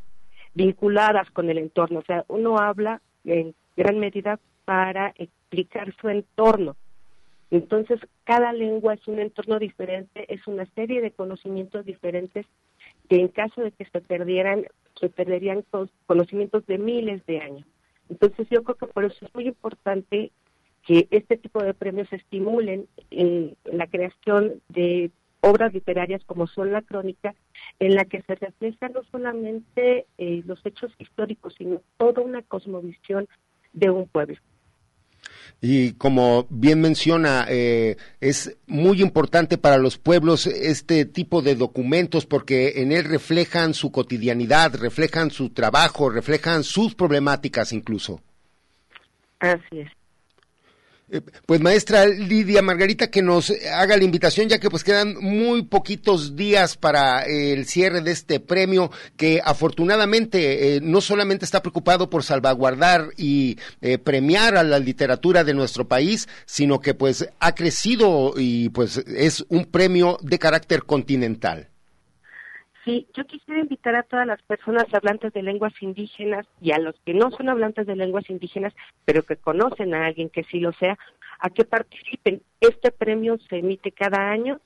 vinculadas 0.54 1.30
con 1.32 1.50
el 1.50 1.58
entorno. 1.58 2.00
O 2.00 2.04
sea, 2.04 2.26
uno 2.28 2.58
habla 2.58 3.02
en 3.24 3.56
gran 3.76 4.00
medida 4.00 4.40
para 4.66 5.14
explicar 5.16 5.94
su 6.00 6.10
entorno. 6.10 6.76
Entonces, 7.50 8.00
cada 8.24 8.54
lengua 8.54 8.94
es 8.94 9.06
un 9.08 9.20
entorno 9.20 9.60
diferente, 9.60 10.34
es 10.34 10.48
una 10.48 10.66
serie 10.68 11.02
de 11.02 11.12
conocimientos 11.12 11.86
diferentes 11.86 12.46
que 13.10 13.18
en 13.18 13.28
caso 13.28 13.62
de 13.62 13.72
que 13.72 13.86
se 13.86 14.00
perdieran, 14.00 14.66
se 15.00 15.10
perderían 15.10 15.66
conocimientos 16.06 16.66
de 16.66 16.78
miles 16.78 17.26
de 17.26 17.42
años. 17.42 17.68
Entonces, 18.10 18.48
yo 18.50 18.64
creo 18.64 18.78
que 18.78 18.88
por 18.88 19.04
eso 19.04 19.26
es 19.26 19.36
muy 19.36 19.48
importante 19.48 20.32
que 20.86 21.08
este 21.12 21.38
tipo 21.38 21.62
de 21.62 21.74
premios 21.74 22.12
estimulen 22.12 22.88
en 23.12 23.56
la 23.66 23.88
creación 23.88 24.62
de 24.70 25.12
obras 25.42 25.74
literarias 25.74 26.24
como 26.26 26.48
son 26.48 26.72
la 26.72 26.82
crónica, 26.82 27.34
en 27.80 27.96
la 27.96 28.06
que 28.06 28.22
se 28.22 28.36
reflejan 28.36 28.94
no 28.94 29.02
solamente 29.12 30.06
eh, 30.18 30.44
los 30.46 30.64
hechos 30.66 30.92
históricos, 31.00 31.56
sino 31.58 31.82
toda 31.98 32.22
una 32.22 32.42
cosmovisión 32.44 33.28
de 33.74 33.90
un 33.90 34.08
pueblo. 34.08 34.38
Y 35.64 35.94
como 35.94 36.48
bien 36.50 36.82
menciona, 36.82 37.46
eh, 37.48 37.98
es 38.20 38.58
muy 38.66 39.02
importante 39.02 39.60
para 39.60 39.78
los 39.78 39.98
pueblos 39.98 40.48
este 40.48 41.06
tipo 41.06 41.44
de 41.44 41.56
documentos 41.56 42.26
porque 42.26 42.82
en 42.82 42.92
él 42.92 43.04
reflejan 43.04 43.76
su 43.76 43.92
cotidianidad, 43.92 44.74
reflejan 44.76 45.30
su 45.30 45.52
trabajo, 45.52 46.10
reflejan 46.10 46.64
sus 46.64 46.96
problemáticas 46.96 47.74
incluso. 47.74 48.22
Así 49.40 49.82
es. 49.82 49.92
Eh, 51.14 51.22
pues 51.46 51.60
maestra 51.60 52.06
Lidia 52.06 52.62
Margarita, 52.62 53.12
que 53.12 53.22
nos 53.22 53.52
haga 53.74 53.98
la 53.98 54.06
invitación, 54.06 54.48
ya 54.48 54.60
que 54.60 54.70
pues 54.70 54.86
quedan 54.86 55.18
muy 55.20 55.64
poquitos 55.64 56.38
días 56.38 56.78
para 56.78 57.24
el 57.24 57.66
cierre 57.66 58.00
de 58.00 58.12
este 58.12 58.40
premio, 58.40 58.92
que 59.18 59.42
afortunadamente 59.44 60.78
eh, 60.78 60.80
no 60.82 61.02
solamente 61.02 61.44
está 61.44 61.62
preocupado 61.62 62.10
por 62.10 62.24
salvaguardar 62.24 63.10
y 63.18 63.58
eh, 63.82 63.98
premiar 63.98 64.56
a 64.56 64.64
la 64.64 64.80
literatura 64.80 65.44
de 65.44 65.54
nuestro 65.54 65.86
país, 65.86 66.30
sino 66.46 66.80
que 66.80 66.94
pues 66.94 67.28
ha 67.42 67.56
crecido 67.56 68.34
y 68.38 68.70
pues 68.70 68.98
es 68.98 69.44
un 69.50 69.66
premio 69.66 70.18
de 70.22 70.40
carácter 70.40 70.84
continental. 70.84 71.71
Sí, 72.84 73.08
yo 73.14 73.26
quisiera 73.26 73.60
invitar 73.60 73.96
a 73.96 74.04
todas 74.04 74.26
las 74.26 74.42
personas 74.42 74.92
hablantes 74.94 75.34
de 75.34 75.44
lenguas 75.44 75.74
indígenas 75.82 76.48
y 76.60 76.72
a 76.72 76.80
los 76.80 76.96
que 77.06 77.14
no 77.14 77.30
son 77.30 77.50
hablantes 77.50 77.86
de 77.86 77.96
lenguas 77.96 78.28
indígenas, 78.30 78.74
pero 79.06 79.24
que 79.24 79.36
conocen 79.36 79.94
a 79.94 80.08
alguien 80.08 80.30
que 80.30 80.44
sí 80.44 80.60
lo 80.60 80.74
sea, 80.74 80.98
a 81.40 81.50
que 81.52 81.64
participen. 81.64 82.42
Este 82.60 82.92
premio 82.92 83.38
se 83.50 83.58
emite 83.58 83.92
cada 83.92 84.32
año 84.32 84.60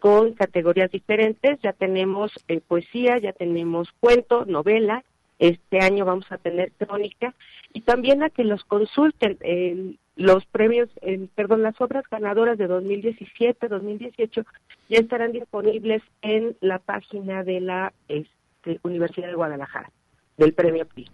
con 0.00 0.34
categorías 0.34 0.90
diferentes. 0.90 1.60
Ya 1.62 1.72
tenemos 1.72 2.32
eh, 2.48 2.60
poesía, 2.60 3.18
ya 3.18 3.32
tenemos 3.32 3.88
cuento, 4.00 4.44
novela. 4.44 5.02
Este 5.38 5.78
año 5.78 6.04
vamos 6.04 6.30
a 6.30 6.38
tener 6.38 6.72
crónica 6.72 7.34
y 7.72 7.80
también 7.80 8.22
a 8.22 8.30
que 8.30 8.44
los 8.44 8.64
consulten. 8.64 9.38
Eh, 9.40 9.96
los 10.16 10.44
premios, 10.46 10.88
perdón, 11.34 11.62
las 11.62 11.80
obras 11.80 12.04
ganadoras 12.10 12.58
de 12.58 12.66
2017, 12.66 13.68
2018 13.68 14.44
ya 14.88 14.98
estarán 14.98 15.32
disponibles 15.32 16.02
en 16.20 16.56
la 16.60 16.78
página 16.78 17.44
de 17.44 17.60
la 17.60 17.92
este, 18.08 18.78
Universidad 18.82 19.28
de 19.28 19.34
Guadalajara, 19.34 19.90
del 20.36 20.52
premio 20.52 20.86
PRI. 20.86 21.08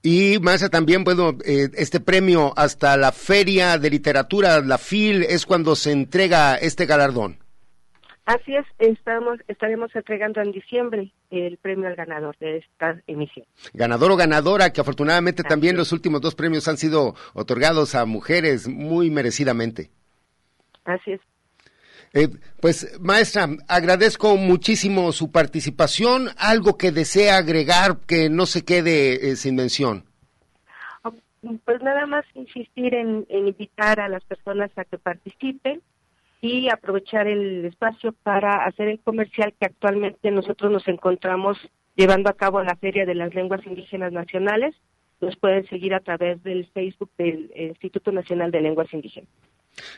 Y 0.03 0.39
más 0.41 0.69
también, 0.71 1.05
bueno, 1.05 1.37
eh, 1.45 1.69
este 1.75 2.01
premio 2.01 2.53
hasta 2.57 2.97
la 2.97 3.13
Feria 3.13 3.79
de 3.79 3.91
Literatura, 3.91 4.61
la 4.61 4.79
FIL, 4.79 5.23
es 5.23 5.45
cuando 5.47 5.77
se 5.77 5.93
entrega 5.93 6.57
este 6.57 6.87
galardón. 6.87 7.42
Así 8.25 8.55
es, 8.55 8.65
estamos, 8.79 9.41
estaremos 9.49 9.95
entregando 9.97 10.41
en 10.41 10.53
diciembre 10.53 11.13
el 11.31 11.57
premio 11.59 11.89
al 11.89 11.97
ganador 11.97 12.37
de 12.39 12.59
esta 12.59 13.03
emisión. 13.09 13.45
Ganador 13.73 14.13
o 14.13 14.17
ganadora, 14.17 14.73
que 14.73 14.81
afortunadamente 14.81 15.43
también 15.43 15.77
los 15.77 15.91
últimos 15.93 16.21
dos 16.21 16.37
premios 16.37 16.69
han 16.69 16.77
sido 16.77 17.17
otorgados 17.35 17.97
a 17.97 18.07
mujeres 18.07 18.69
muy 18.69 19.11
merecidamente. 19.11 19.91
Así 20.85 21.13
es. 21.13 21.21
Eh, 22.15 22.29
pues, 22.61 23.01
maestra, 23.01 23.49
agradezco 23.67 24.37
muchísimo 24.37 25.11
su 25.11 25.33
participación. 25.33 26.29
¿Algo 26.39 26.77
que 26.77 26.93
desea 26.93 27.39
agregar 27.39 27.99
que 28.07 28.29
no 28.31 28.47
se 28.47 28.65
quede 28.65 29.31
eh, 29.31 29.37
sin 29.37 29.57
mención? 29.57 30.05
Pues 31.65 31.83
nada 31.83 32.07
más 32.07 32.25
insistir 32.35 32.95
en 32.95 33.27
invitar 33.29 33.99
a 33.99 34.09
las 34.09 34.23
personas 34.25 34.71
a 34.77 34.85
que 34.85 34.97
participen 34.97 35.83
y 36.43 36.69
aprovechar 36.69 37.29
el 37.29 37.65
espacio 37.65 38.13
para 38.25 38.65
hacer 38.67 38.89
el 38.89 38.99
comercial 39.01 39.55
que 39.59 39.67
actualmente 39.67 40.31
nosotros 40.33 40.73
nos 40.73 40.89
encontramos 40.89 41.57
llevando 41.95 42.29
a 42.29 42.35
cabo 42.35 42.61
la 42.63 42.75
Feria 42.77 43.07
de 43.07 43.15
las 43.15 43.33
Lenguas 43.33 43.65
Indígenas 43.65 44.13
Nacionales. 44.13 44.75
Nos 45.21 45.37
pueden 45.37 45.65
seguir 45.69 45.95
a 45.95 46.01
través 46.01 46.43
del 46.43 46.67
Facebook 46.67 47.11
del 47.17 47.53
Instituto 47.55 48.11
Nacional 48.11 48.51
de 48.51 48.61
Lenguas 48.61 48.93
Indígenas. 48.93 49.31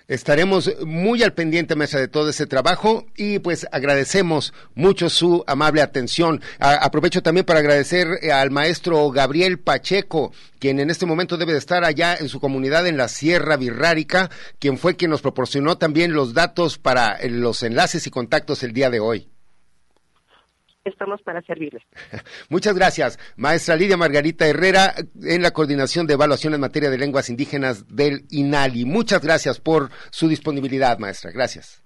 Estaremos 0.06 0.70
muy 0.84 1.22
al 1.22 1.32
pendiente, 1.32 1.74
de 1.74 2.08
todo 2.08 2.28
ese 2.30 2.46
trabajo 2.46 3.06
y 3.16 3.38
pues 3.38 3.66
agradecemos 3.72 4.52
mucho 4.74 5.10
su 5.10 5.44
amable 5.46 5.82
atención. 5.82 6.40
aprovecho 6.58 7.22
también 7.22 7.44
para 7.44 7.60
agradecer 7.60 8.08
eh, 8.22 8.32
al 8.32 8.50
maestro 8.50 9.10
Gabriel 9.10 9.58
Pacheco, 9.58 10.32
quien 10.58 10.80
en 10.80 10.90
este 10.90 11.06
momento 11.06 11.36
debe 11.36 11.52
de 11.52 11.58
estar 11.58 11.84
allá 11.84 12.16
en 12.16 12.28
su 12.28 12.40
comunidad 12.40 12.86
en 12.86 12.96
la 12.96 13.08
Sierra 13.08 13.56
Virrárica, 13.56 14.30
quien 14.58 14.78
fue 14.78 14.96
quien 14.96 15.10
nos 15.10 15.22
proporcionó 15.22 15.76
también 15.76 16.12
los 16.12 16.34
datos 16.34 16.78
para 16.78 17.14
eh, 17.14 17.28
los 17.28 17.62
enlaces 17.62 18.06
y 18.06 18.10
contactos 18.10 18.62
el 18.62 18.72
día 18.72 18.90
de 18.90 19.00
hoy 19.00 19.33
estamos 20.84 21.22
para 21.22 21.42
servirles. 21.42 21.82
Muchas 22.48 22.74
gracias, 22.74 23.18
maestra 23.36 23.76
Lidia 23.76 23.96
Margarita 23.96 24.46
Herrera, 24.46 24.94
en 25.22 25.42
la 25.42 25.52
coordinación 25.52 26.06
de 26.06 26.14
evaluación 26.14 26.54
en 26.54 26.60
materia 26.60 26.90
de 26.90 26.98
lenguas 26.98 27.30
indígenas 27.30 27.86
del 27.88 28.26
INALI. 28.30 28.84
Muchas 28.84 29.22
gracias 29.22 29.60
por 29.60 29.90
su 30.10 30.28
disponibilidad, 30.28 30.98
maestra. 30.98 31.30
Gracias. 31.30 31.82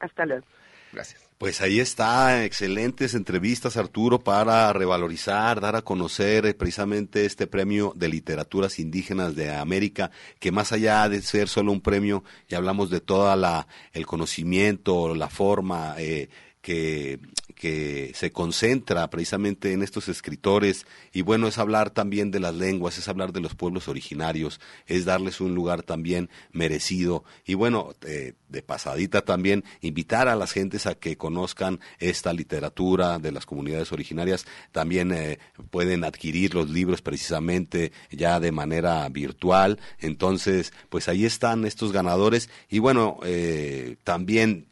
Hasta 0.00 0.24
luego. 0.24 0.46
Gracias. 0.92 1.30
Pues 1.40 1.62
ahí 1.62 1.80
está, 1.80 2.44
excelentes 2.44 3.14
entrevistas, 3.14 3.78
Arturo, 3.78 4.18
para 4.18 4.70
revalorizar, 4.74 5.58
dar 5.58 5.74
a 5.74 5.80
conocer 5.80 6.44
eh, 6.44 6.52
precisamente 6.52 7.24
este 7.24 7.46
premio 7.46 7.94
de 7.96 8.08
literaturas 8.08 8.78
indígenas 8.78 9.34
de 9.36 9.50
América, 9.50 10.10
que 10.38 10.52
más 10.52 10.72
allá 10.72 11.08
de 11.08 11.22
ser 11.22 11.48
solo 11.48 11.72
un 11.72 11.80
premio, 11.80 12.24
y 12.46 12.56
hablamos 12.56 12.90
de 12.90 13.00
toda 13.00 13.36
la 13.36 13.66
el 13.94 14.04
conocimiento, 14.04 15.14
la 15.14 15.30
forma, 15.30 15.94
eh, 15.96 16.28
que, 16.60 17.20
que 17.60 18.12
se 18.14 18.32
concentra 18.32 19.10
precisamente 19.10 19.74
en 19.74 19.82
estos 19.82 20.08
escritores. 20.08 20.86
Y 21.12 21.20
bueno, 21.20 21.46
es 21.46 21.58
hablar 21.58 21.90
también 21.90 22.30
de 22.30 22.40
las 22.40 22.54
lenguas, 22.54 22.96
es 22.96 23.06
hablar 23.06 23.34
de 23.34 23.40
los 23.40 23.54
pueblos 23.54 23.86
originarios, 23.86 24.62
es 24.86 25.04
darles 25.04 25.42
un 25.42 25.54
lugar 25.54 25.82
también 25.82 26.30
merecido. 26.52 27.22
Y 27.44 27.52
bueno, 27.52 27.94
eh, 28.06 28.32
de 28.48 28.62
pasadita 28.62 29.26
también 29.26 29.62
invitar 29.82 30.26
a 30.26 30.36
las 30.36 30.52
gentes 30.52 30.86
a 30.86 30.94
que 30.94 31.18
conozcan 31.18 31.80
esta 31.98 32.32
literatura 32.32 33.18
de 33.18 33.30
las 33.30 33.44
comunidades 33.44 33.92
originarias, 33.92 34.46
también 34.72 35.12
eh, 35.12 35.38
pueden 35.70 36.04
adquirir 36.04 36.54
los 36.54 36.70
libros 36.70 37.02
precisamente 37.02 37.92
ya 38.10 38.40
de 38.40 38.52
manera 38.52 39.06
virtual, 39.10 39.78
entonces 39.98 40.72
pues 40.88 41.08
ahí 41.08 41.26
están 41.26 41.66
estos 41.66 41.92
ganadores. 41.92 42.48
Y 42.70 42.78
bueno, 42.78 43.18
eh, 43.22 43.96
también 44.02 44.70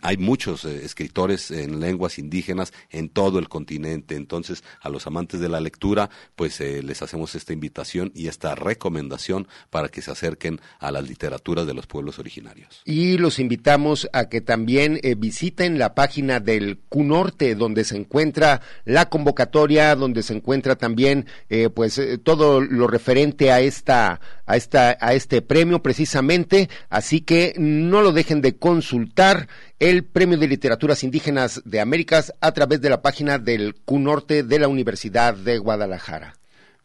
hay 0.00 0.16
muchos 0.16 0.64
eh, 0.64 0.84
escritores 0.84 1.50
en 1.50 1.80
lenguas 1.80 2.18
indígenas 2.18 2.72
en 2.90 3.08
todo 3.08 3.38
el 3.38 3.48
continente. 3.48 4.16
Entonces, 4.16 4.64
a 4.80 4.88
los 4.88 5.06
amantes 5.06 5.40
de 5.40 5.48
la 5.48 5.60
lectura, 5.60 6.08
pues 6.36 6.60
eh, 6.60 6.82
les 6.82 7.02
hacemos 7.02 7.34
esta 7.34 7.52
invitación 7.52 8.12
y 8.14 8.28
esta 8.28 8.54
recomendación 8.54 9.48
para 9.70 9.88
que 9.88 10.00
se 10.00 10.10
acerquen 10.10 10.60
a 10.78 10.90
las 10.90 11.06
literaturas 11.06 11.66
de 11.66 11.74
los 11.74 11.86
pueblos 11.86 12.18
originarios. 12.18 12.82
Y 12.84 13.18
los 13.18 13.38
invitamos 13.38 14.08
a 14.12 14.28
que 14.28 14.40
también 14.40 14.98
eh, 15.02 15.14
visiten 15.16 15.78
la 15.78 15.94
página 15.94 16.40
del 16.40 16.78
CUNORTE, 16.88 17.54
donde 17.54 17.84
se 17.84 17.96
encuentra 17.96 18.62
la 18.84 19.08
convocatoria, 19.08 19.94
donde 19.96 20.22
se 20.22 20.34
encuentra 20.34 20.76
también, 20.76 21.26
pues, 21.74 22.00
todo 22.22 22.60
lo 22.60 22.86
referente 22.86 23.50
a 23.50 23.60
esta, 23.60 24.20
a 24.46 24.56
esta, 24.56 24.96
a 25.00 25.14
este 25.14 25.42
premio 25.42 25.82
precisamente. 25.82 26.68
Así 26.88 27.20
que 27.20 27.54
no 27.58 28.00
lo 28.00 28.12
dejen 28.12 28.40
de 28.40 28.56
consultar 28.56 29.41
el 29.78 30.04
Premio 30.04 30.38
de 30.38 30.48
Literaturas 30.48 31.04
Indígenas 31.04 31.62
de 31.64 31.80
Américas 31.80 32.32
a 32.40 32.52
través 32.52 32.80
de 32.80 32.90
la 32.90 33.02
página 33.02 33.38
del 33.38 33.74
CUNORTE 33.84 34.42
de 34.42 34.58
la 34.58 34.68
Universidad 34.68 35.34
de 35.34 35.58
Guadalajara. 35.58 36.34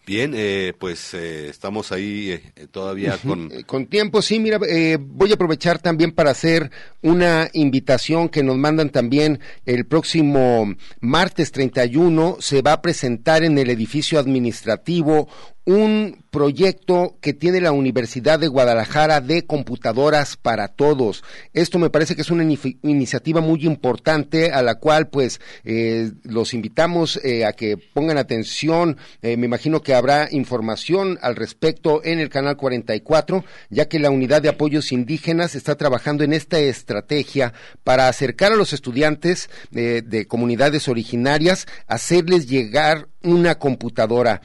Bien, 0.07 0.31
eh, 0.33 0.71
pues 0.79 1.13
eh, 1.13 1.49
estamos 1.49 1.91
ahí 1.91 2.31
eh, 2.31 2.67
todavía 2.71 3.17
con... 3.17 3.49
con 3.63 3.87
tiempo, 3.87 4.21
sí, 4.21 4.39
mira, 4.39 4.57
voy 4.57 5.31
a 5.31 5.33
aprovechar 5.33 5.79
también 5.79 6.13
para 6.13 6.31
hacer 6.31 6.71
una 7.01 7.49
invitación 7.51 8.29
que 8.29 8.41
nos 8.41 8.55
mandan 8.55 8.89
también 8.89 9.41
el 9.65 9.85
próximo 9.85 10.73
martes 11.01 11.51
31, 11.51 12.37
se 12.39 12.61
va 12.61 12.71
a 12.71 12.81
presentar 12.81 13.43
en 13.43 13.57
el 13.57 13.69
edificio 13.69 14.17
administrativo 14.17 15.27
un 15.67 16.23
proyecto 16.31 17.17
que 17.19 17.33
tiene 17.33 17.59
la 17.59 17.73
Universidad 17.73 18.39
de 18.39 18.47
Guadalajara 18.47 19.19
de 19.19 19.45
computadoras 19.45 20.37
para 20.37 20.69
todos. 20.69 21.25
Esto 21.51 21.77
me 21.77 21.89
parece 21.89 22.15
que 22.15 22.21
es 22.21 22.31
una 22.31 22.43
iniciativa 22.43 23.41
muy 23.41 23.65
importante 23.65 24.53
a 24.53 24.61
la 24.61 24.75
cual 24.75 25.09
pues 25.09 25.41
eh, 25.65 26.11
los 26.23 26.53
invitamos 26.53 27.19
eh, 27.21 27.43
a 27.43 27.51
que 27.51 27.75
pongan 27.75 28.17
atención. 28.17 28.95
Eh, 29.21 29.35
me 29.35 29.47
imagino 29.47 29.81
que 29.81 29.93
habrá 29.93 30.29
información 30.31 31.19
al 31.21 31.35
respecto 31.35 32.01
en 32.05 32.19
el 32.19 32.29
canal 32.29 32.55
44, 32.55 33.43
ya 33.69 33.89
que 33.89 33.99
la 33.99 34.09
unidad 34.09 34.41
de 34.41 34.49
apoyos 34.49 34.93
indígenas 34.93 35.53
está 35.53 35.75
trabajando 35.75 36.23
en 36.23 36.31
esta 36.31 36.59
estrategia 36.59 37.51
para 37.83 38.07
acercar 38.07 38.53
a 38.53 38.55
los 38.55 38.71
estudiantes 38.71 39.49
de 39.71 40.25
comunidades 40.27 40.87
originarias, 40.87 41.67
hacerles 41.87 42.47
llegar 42.47 43.09
una 43.27 43.59
computadora. 43.59 44.41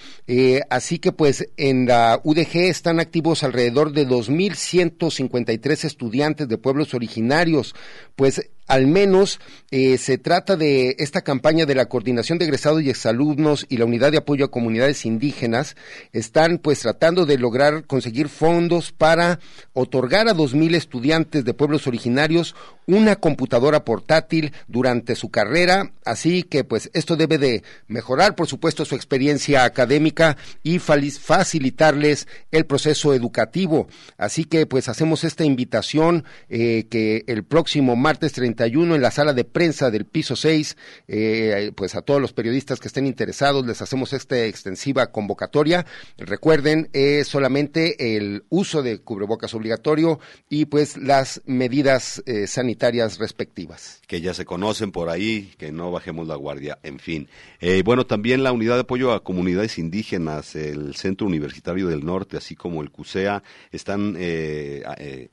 así 0.70 0.98
que 0.98 1.12
pues 1.12 1.48
en 1.56 1.86
la 1.86 2.20
UDG 2.22 2.56
están 2.56 3.00
activos 3.00 3.42
alrededor 3.42 3.92
de 3.92 4.06
2.153 4.06 5.84
estudiantes 5.84 6.48
de 6.48 6.58
pueblos 6.58 6.94
originarios, 6.94 7.74
pues 8.16 8.50
al 8.66 8.86
menos 8.86 9.40
eh, 9.70 9.98
se 9.98 10.18
trata 10.18 10.56
de 10.56 10.96
esta 10.98 11.22
campaña 11.22 11.66
de 11.66 11.74
la 11.74 11.86
Coordinación 11.86 12.38
de 12.38 12.44
Egresados 12.44 12.82
y 12.82 12.90
Exalumnos 12.90 13.66
y 13.68 13.76
la 13.76 13.84
Unidad 13.84 14.12
de 14.12 14.18
Apoyo 14.18 14.44
a 14.44 14.50
Comunidades 14.50 15.04
Indígenas, 15.04 15.76
están 16.12 16.58
pues 16.58 16.80
tratando 16.80 17.26
de 17.26 17.38
lograr 17.38 17.86
conseguir 17.86 18.28
fondos 18.28 18.92
para 18.92 19.40
otorgar 19.72 20.28
a 20.28 20.34
dos 20.34 20.54
mil 20.54 20.74
estudiantes 20.74 21.44
de 21.44 21.54
pueblos 21.54 21.86
originarios 21.86 22.54
una 22.86 23.16
computadora 23.16 23.84
portátil 23.84 24.52
durante 24.66 25.14
su 25.14 25.30
carrera, 25.30 25.92
así 26.04 26.42
que 26.42 26.64
pues 26.64 26.90
esto 26.94 27.16
debe 27.16 27.38
de 27.38 27.62
mejorar, 27.86 28.34
por 28.34 28.46
supuesto, 28.46 28.84
su 28.84 28.94
experiencia 28.94 29.64
académica 29.64 30.36
y 30.62 30.78
facilitarles 30.78 32.26
el 32.50 32.66
proceso 32.66 33.14
educativo. 33.14 33.88
Así 34.18 34.44
que 34.44 34.66
pues 34.66 34.88
hacemos 34.88 35.24
esta 35.24 35.44
invitación 35.44 36.24
eh, 36.48 36.86
que 36.90 37.24
el 37.26 37.44
próximo 37.44 37.96
martes 37.96 38.32
31 38.54 38.94
en 38.94 39.02
la 39.02 39.10
sala 39.10 39.32
de 39.32 39.44
prensa 39.44 39.90
del 39.90 40.04
piso 40.04 40.36
6, 40.36 40.76
eh, 41.08 41.72
pues 41.74 41.94
a 41.94 42.02
todos 42.02 42.20
los 42.20 42.32
periodistas 42.32 42.80
que 42.80 42.88
estén 42.88 43.06
interesados 43.06 43.66
les 43.66 43.80
hacemos 43.80 44.12
esta 44.12 44.44
extensiva 44.44 45.10
convocatoria. 45.10 45.86
Recuerden, 46.18 46.88
es 46.92 47.28
solamente 47.28 48.16
el 48.16 48.44
uso 48.50 48.82
de 48.82 48.98
cubrebocas 48.98 49.54
obligatorio 49.54 50.20
y 50.50 50.66
pues 50.66 50.96
las 50.96 51.40
medidas 51.46 52.22
eh, 52.26 52.46
sanitarias 52.46 53.18
respectivas. 53.18 54.00
Que 54.06 54.20
ya 54.20 54.34
se 54.34 54.44
conocen 54.44 54.92
por 54.92 55.08
ahí, 55.08 55.52
que 55.56 55.72
no 55.72 55.90
bajemos 55.90 56.28
la 56.28 56.36
guardia, 56.36 56.78
en 56.82 56.98
fin. 56.98 57.28
Eh, 57.60 57.82
bueno, 57.84 58.06
también 58.06 58.42
la 58.42 58.52
unidad 58.52 58.74
de 58.74 58.82
apoyo 58.82 59.12
a 59.12 59.24
comunidades 59.24 59.78
indígenas, 59.78 60.54
el 60.56 60.94
Centro 60.94 61.26
Universitario 61.26 61.88
del 61.88 62.04
Norte, 62.04 62.36
así 62.36 62.54
como 62.54 62.82
el 62.82 62.90
CUSEA, 62.90 63.42
están 63.70 64.16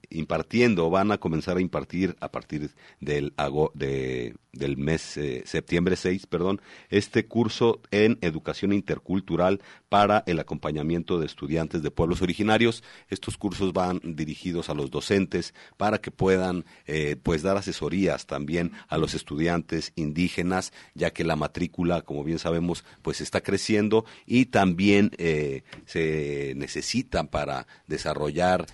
impartiendo, 0.10 0.90
van 0.90 1.12
a 1.12 1.18
comenzar 1.18 1.58
a 1.58 1.62
impartir 1.62 2.16
a 2.22 2.32
partir 2.32 2.72
del, 3.10 3.34
de, 3.74 4.36
del 4.54 4.78
mes 4.78 5.18
eh, 5.18 5.42
septiembre 5.46 5.96
6, 5.96 6.28
perdón, 6.28 6.62
este 6.90 7.26
curso 7.26 7.82
en 7.90 8.20
educación 8.22 8.72
intercultural 8.72 9.62
para 9.90 10.24
el 10.28 10.38
acompañamiento 10.38 11.18
de 11.20 11.26
estudiantes 11.26 11.82
de 11.82 11.90
pueblos 11.90 12.22
originarios. 12.22 12.84
Estos 13.10 13.36
cursos 13.36 13.74
van 13.74 14.00
dirigidos 14.04 14.70
a 14.70 14.76
los 14.76 14.92
docentes 14.92 15.56
para 15.76 15.98
que 15.98 16.12
puedan 16.12 16.66
eh, 16.86 17.16
pues 17.22 17.42
dar 17.42 17.58
asesorías 17.58 18.28
también 18.28 18.74
a 18.90 19.00
los 19.00 19.16
estudiantes 19.16 19.92
indígenas, 19.96 20.72
ya 20.94 21.10
que 21.10 21.24
la 21.24 21.36
matrícula, 21.36 22.04
como 22.04 22.24
bien 22.24 22.38
sabemos, 22.38 22.86
pues 23.02 23.22
está 23.22 23.42
creciendo 23.42 24.06
y 24.28 24.46
también 24.46 25.10
eh, 25.18 25.64
se 25.86 26.54
necesitan 26.56 27.28
para 27.28 27.66
desarrollar 27.88 28.68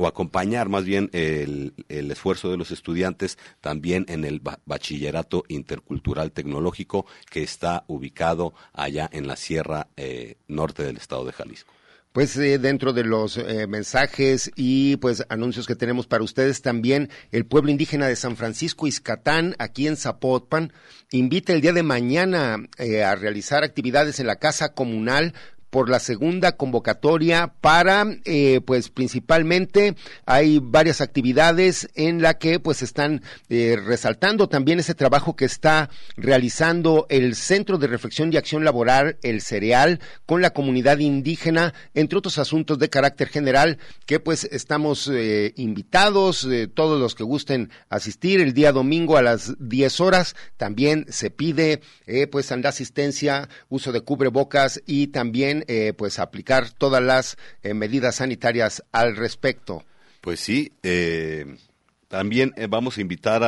o 0.00 0.06
acompañar 0.06 0.70
más 0.70 0.84
bien 0.86 1.10
el, 1.12 1.74
el, 1.90 2.10
esfuerzo 2.10 2.50
de 2.50 2.56
los 2.56 2.70
estudiantes 2.70 3.36
también 3.60 4.06
en 4.08 4.24
el 4.24 4.40
bachillerato 4.64 5.44
intercultural 5.48 6.32
tecnológico 6.32 7.04
que 7.30 7.42
está 7.42 7.84
ubicado 7.86 8.54
allá 8.72 9.10
en 9.12 9.26
la 9.26 9.36
Sierra 9.36 9.88
eh, 9.98 10.36
Norte 10.48 10.84
del 10.84 10.96
estado 10.96 11.26
de 11.26 11.32
Jalisco. 11.32 11.74
Pues 12.12 12.34
eh, 12.38 12.58
dentro 12.58 12.94
de 12.94 13.04
los 13.04 13.36
eh, 13.36 13.66
mensajes 13.66 14.50
y 14.56 14.96
pues 14.96 15.22
anuncios 15.28 15.66
que 15.66 15.76
tenemos 15.76 16.06
para 16.06 16.24
ustedes 16.24 16.62
también 16.62 17.10
el 17.30 17.44
pueblo 17.44 17.70
indígena 17.70 18.08
de 18.08 18.16
San 18.16 18.38
Francisco 18.38 18.86
Izcatán 18.86 19.54
aquí 19.58 19.86
en 19.86 19.98
Zapopan 19.98 20.72
invita 21.12 21.52
el 21.52 21.60
día 21.60 21.74
de 21.74 21.82
mañana 21.82 22.56
a 23.04 23.14
realizar 23.16 23.64
actividades 23.64 24.18
en 24.18 24.26
la 24.26 24.36
casa 24.36 24.72
comunal 24.72 25.34
por 25.70 25.88
la 25.88 26.00
segunda 26.00 26.56
convocatoria 26.56 27.54
para, 27.60 28.04
eh, 28.24 28.60
pues 28.64 28.90
principalmente 28.90 29.94
hay 30.26 30.58
varias 30.60 31.00
actividades 31.00 31.88
en 31.94 32.20
la 32.20 32.38
que 32.38 32.60
pues 32.60 32.82
están 32.82 33.22
eh, 33.48 33.78
resaltando 33.82 34.48
también 34.48 34.80
ese 34.80 34.94
trabajo 34.94 35.36
que 35.36 35.44
está 35.44 35.88
realizando 36.16 37.06
el 37.08 37.36
Centro 37.36 37.78
de 37.78 37.86
Reflexión 37.86 38.32
y 38.32 38.36
Acción 38.36 38.64
Laboral, 38.64 39.18
el 39.22 39.40
Cereal, 39.40 40.00
con 40.26 40.42
la 40.42 40.50
comunidad 40.50 40.98
indígena, 40.98 41.72
entre 41.94 42.18
otros 42.18 42.38
asuntos 42.38 42.78
de 42.78 42.90
carácter 42.90 43.28
general 43.28 43.78
que 44.06 44.18
pues 44.20 44.44
estamos 44.44 45.08
eh, 45.12 45.52
invitados, 45.56 46.46
todos 46.74 47.00
los 47.00 47.14
que 47.14 47.22
gusten 47.22 47.70
asistir 47.88 48.40
el 48.40 48.52
día 48.52 48.72
domingo 48.72 49.16
a 49.16 49.22
las 49.22 49.54
10 49.60 50.00
horas, 50.00 50.34
también 50.56 51.06
se 51.08 51.30
pide 51.30 51.80
pues 52.30 52.50
la 52.50 52.68
asistencia, 52.68 53.48
uso 53.68 53.92
de 53.92 54.00
cubrebocas 54.00 54.82
y 54.86 55.08
también 55.08 55.59
eh, 55.68 55.92
pues 55.96 56.18
aplicar 56.18 56.70
todas 56.70 57.02
las 57.02 57.36
eh, 57.62 57.74
medidas 57.74 58.16
sanitarias 58.16 58.84
al 58.92 59.16
respecto. 59.16 59.84
Pues 60.20 60.40
sí, 60.40 60.72
eh, 60.82 61.56
también 62.08 62.52
vamos 62.68 62.98
a 62.98 63.00
invitar 63.00 63.44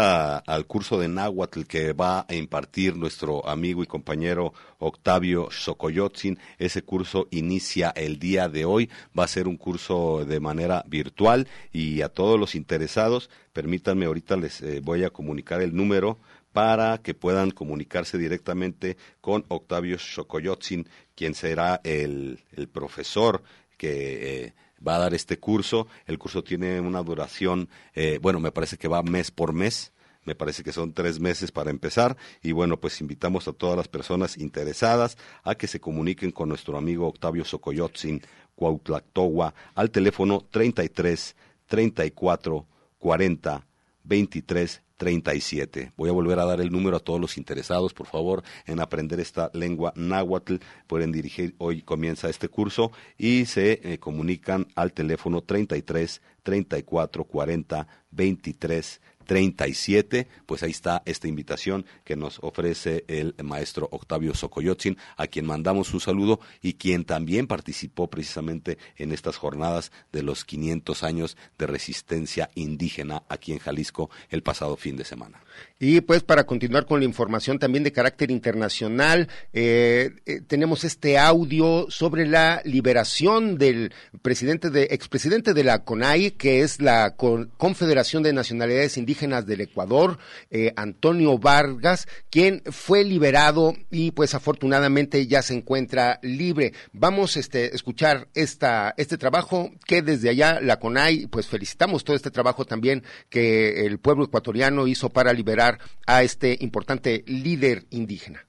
al 0.46 0.66
curso 0.66 0.98
de 0.98 1.08
náhuatl 1.08 1.62
que 1.64 1.92
va 1.92 2.24
a 2.28 2.34
impartir 2.34 2.96
nuestro 2.96 3.46
amigo 3.48 3.82
y 3.82 3.86
compañero 3.86 4.54
Octavio 4.78 5.48
Socoyotzin. 5.50 6.38
Ese 6.58 6.82
curso 6.82 7.26
inicia 7.32 7.90
el 7.90 8.20
día 8.20 8.48
de 8.48 8.64
hoy. 8.64 8.88
Va 9.18 9.24
a 9.24 9.28
ser 9.28 9.48
un 9.48 9.56
curso 9.56 10.24
de 10.24 10.38
manera 10.38 10.84
virtual 10.86 11.48
y 11.72 12.02
a 12.02 12.08
todos 12.08 12.38
los 12.38 12.54
interesados, 12.54 13.30
permítanme, 13.52 14.06
ahorita 14.06 14.36
les 14.36 14.62
voy 14.82 15.02
a 15.02 15.10
comunicar 15.10 15.60
el 15.60 15.74
número 15.74 16.20
para 16.52 16.98
que 16.98 17.14
puedan 17.14 17.50
comunicarse 17.50 18.18
directamente 18.18 18.96
con 19.20 19.44
Octavio 19.48 19.98
Xocoyotzin, 19.98 20.86
quien 21.22 21.36
será 21.36 21.80
el, 21.84 22.40
profesor 22.72 23.44
que 23.76 24.46
eh, 24.46 24.54
va 24.84 24.96
a 24.96 24.98
dar 24.98 25.14
este 25.14 25.38
curso. 25.38 25.86
El 26.04 26.18
curso 26.18 26.42
tiene 26.42 26.80
una 26.80 27.00
duración, 27.00 27.68
eh, 27.94 28.18
bueno, 28.20 28.40
me 28.40 28.50
parece 28.50 28.76
que 28.76 28.88
va 28.88 29.04
mes 29.04 29.30
por 29.30 29.52
mes. 29.52 29.92
Me 30.24 30.34
parece 30.34 30.64
que 30.64 30.72
son 30.72 30.92
tres 30.92 31.20
meses 31.20 31.52
para 31.52 31.70
empezar 31.70 32.16
y 32.42 32.50
bueno, 32.50 32.76
pues 32.80 33.00
invitamos 33.00 33.46
a 33.46 33.52
todas 33.52 33.76
las 33.76 33.86
personas 33.86 34.36
interesadas 34.36 35.16
a 35.44 35.54
que 35.54 35.68
se 35.68 35.78
comuniquen 35.78 36.32
con 36.32 36.48
nuestro 36.48 36.76
amigo 36.76 37.06
Octavio 37.06 37.44
Socoyotzin 37.44 38.20
Cuautlactogua 38.56 39.54
al 39.76 39.92
teléfono 39.92 40.44
33 40.50 41.36
34 41.68 42.66
40 42.98 43.66
23 44.04 44.82
37. 45.02 45.90
Voy 45.96 46.10
a 46.10 46.12
volver 46.12 46.38
a 46.38 46.44
dar 46.44 46.60
el 46.60 46.70
número 46.70 46.96
a 46.96 47.00
todos 47.00 47.20
los 47.20 47.36
interesados, 47.36 47.92
por 47.92 48.06
favor, 48.06 48.44
en 48.66 48.78
aprender 48.78 49.18
esta 49.18 49.50
lengua 49.52 49.92
náhuatl. 49.96 50.58
Pueden 50.86 51.10
dirigir, 51.10 51.56
hoy 51.58 51.82
comienza 51.82 52.30
este 52.30 52.48
curso 52.48 52.92
y 53.18 53.46
se 53.46 53.80
eh, 53.82 53.98
comunican 53.98 54.68
al 54.76 54.92
teléfono 54.92 55.42
33 55.42 56.22
34 56.44 57.24
40 57.24 57.88
23 58.12 59.00
37, 59.22 60.28
pues 60.46 60.62
ahí 60.62 60.70
está 60.70 61.02
esta 61.06 61.28
invitación 61.28 61.86
que 62.04 62.16
nos 62.16 62.38
ofrece 62.42 63.04
el 63.08 63.34
maestro 63.42 63.88
Octavio 63.90 64.34
Socoyotzin, 64.34 64.96
a 65.16 65.26
quien 65.26 65.46
mandamos 65.46 65.94
un 65.94 66.00
saludo 66.00 66.40
y 66.60 66.74
quien 66.74 67.04
también 67.04 67.46
participó 67.46 68.08
precisamente 68.08 68.78
en 68.96 69.12
estas 69.12 69.36
jornadas 69.36 69.92
de 70.12 70.22
los 70.22 70.44
500 70.44 71.02
años 71.02 71.36
de 71.58 71.66
resistencia 71.66 72.50
indígena 72.54 73.22
aquí 73.28 73.52
en 73.52 73.58
Jalisco 73.58 74.10
el 74.30 74.42
pasado 74.42 74.76
fin 74.76 74.96
de 74.96 75.04
semana. 75.04 75.42
Y 75.84 76.00
pues 76.00 76.22
para 76.22 76.44
continuar 76.44 76.86
con 76.86 77.00
la 77.00 77.06
información 77.06 77.58
también 77.58 77.82
de 77.82 77.90
carácter 77.90 78.30
internacional, 78.30 79.26
eh, 79.52 80.12
eh, 80.26 80.40
tenemos 80.46 80.84
este 80.84 81.18
audio 81.18 81.86
sobre 81.90 82.24
la 82.24 82.62
liberación 82.64 83.58
del 83.58 83.92
presidente 84.22 84.70
de, 84.70 84.84
expresidente 84.92 85.54
de 85.54 85.64
la 85.64 85.82
CONAI, 85.82 86.30
que 86.30 86.60
es 86.60 86.80
la 86.80 87.16
Confederación 87.16 88.22
de 88.22 88.32
Nacionalidades 88.32 88.96
Indígenas 88.96 89.44
del 89.44 89.62
Ecuador, 89.62 90.18
eh, 90.52 90.72
Antonio 90.76 91.36
Vargas, 91.36 92.06
quien 92.30 92.62
fue 92.70 93.02
liberado 93.02 93.74
y 93.90 94.12
pues 94.12 94.36
afortunadamente 94.36 95.26
ya 95.26 95.42
se 95.42 95.54
encuentra 95.54 96.20
libre. 96.22 96.74
Vamos 96.92 97.36
este, 97.36 97.58
a 97.58 97.64
este, 97.64 97.74
escuchar 97.74 98.28
esta, 98.34 98.94
este 98.98 99.18
trabajo 99.18 99.72
que 99.84 100.00
desde 100.00 100.30
allá 100.30 100.60
la 100.60 100.78
CONAI, 100.78 101.26
pues 101.26 101.48
felicitamos 101.48 102.04
todo 102.04 102.14
este 102.14 102.30
trabajo 102.30 102.64
también 102.64 103.02
que 103.28 103.84
el 103.84 103.98
pueblo 103.98 104.26
ecuatoriano 104.26 104.86
hizo 104.86 105.08
para 105.08 105.32
liberar 105.32 105.71
a 106.06 106.22
este 106.22 106.56
importante 106.60 107.24
líder 107.26 107.82
indígena. 107.90 108.46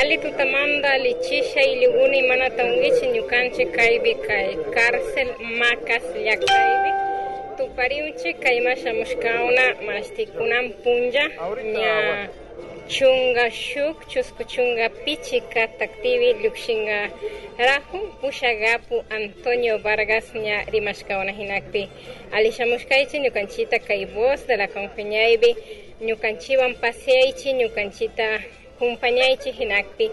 Ali 0.00 0.18
tutamanda 0.18 0.98
lichisha 0.98 1.62
iliguni 1.62 2.22
mana 2.22 2.50
taungichi 2.50 3.06
nyukanche 3.06 3.64
kaibi 3.66 4.14
kai 4.14 4.56
cárcel 4.74 5.28
macas 5.58 6.02
llakaibi 6.24 6.90
tupariunche 7.56 8.32
kaimasha 8.32 8.94
mushkauna 8.94 9.64
mastikunan 9.86 10.72
punja 10.82 11.24
nya 11.72 12.28
chunga 12.90 13.46
shuk 13.52 13.96
chusku 14.10 14.42
chunga 14.52 14.86
pichika 15.04 15.62
taktivi 15.78 16.28
llukshinga 16.42 16.98
rahu 17.58 17.98
pushagapu 18.20 18.96
Antonio 19.10 19.78
Vargas 19.78 20.34
nya 20.34 20.56
rimashkauna 20.72 21.32
hinakpi 21.32 21.82
alishamushkaichi 22.32 23.16
ñukanchita 23.24 23.78
kai 23.86 24.04
voz 24.14 24.40
de 24.48 24.56
la 24.56 24.66
compañía 24.66 25.24
ñukanchiwan 26.06 26.74
paseaichi 26.82 27.52
ñukanchita 27.60 28.26
kumpanyaychik 28.78 29.54
hinakpi 29.60 30.10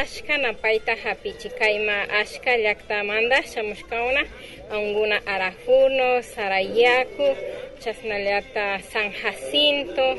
ashka 0.00 0.34
napayta 0.38 0.96
hapichi 1.02 1.48
kayma 1.58 1.96
ashka 2.20 2.52
llaqtamanta 2.64 3.38
shamushkawna 3.52 4.22
anguna 4.70 5.16
Arajuno, 5.26 6.20
Sarayaku, 6.22 7.26
chasnallata 7.80 8.82
San 8.90 9.12
Jacinto, 9.12 10.18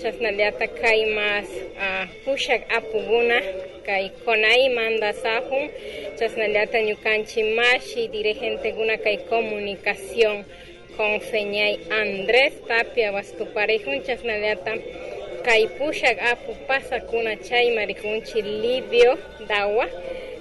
chasnallata 0.00 0.66
kaymas 0.80 1.48
uh, 1.80 2.04
pushak 2.24 2.62
apuguna 2.68 3.40
kay 3.86 4.10
konay 4.24 4.68
manda 4.74 5.12
sahun. 5.12 5.70
Chasnallata 6.18 6.78
ñukanchi 6.82 7.42
mashi 7.56 8.08
dirigenteguna 8.12 8.96
kay 8.98 9.16
comunicación. 9.30 10.44
Con 10.96 11.20
señay 11.20 11.78
Andrés 11.92 12.54
Tapia 12.68 13.12
wastuparejun 13.12 14.00
chasnallata 14.06 14.72
kay 15.44 15.68
pushak 15.78 16.16
apu 16.32 16.52
pasakuna 16.68 17.36
chayma 17.36 17.84
rijunchi 17.88 18.42
Livio 18.42 19.18
Dawa. 19.48 19.86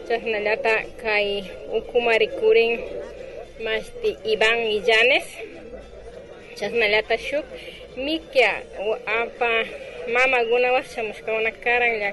Chasnallata 0.07 0.85
kay 1.01 1.43
ukumarikurin 1.71 2.79
mashti 3.63 4.17
Iván 4.25 4.59
Illanes. 4.67 5.27
Chasnallata 6.55 7.17
shuk 7.19 7.45
mikia 7.97 8.61
apa 9.07 9.51
mama 10.11 10.43
gunawas 10.45 10.87
shamushkawna 10.93 11.51
karan 11.63 11.95
lla 11.99 12.11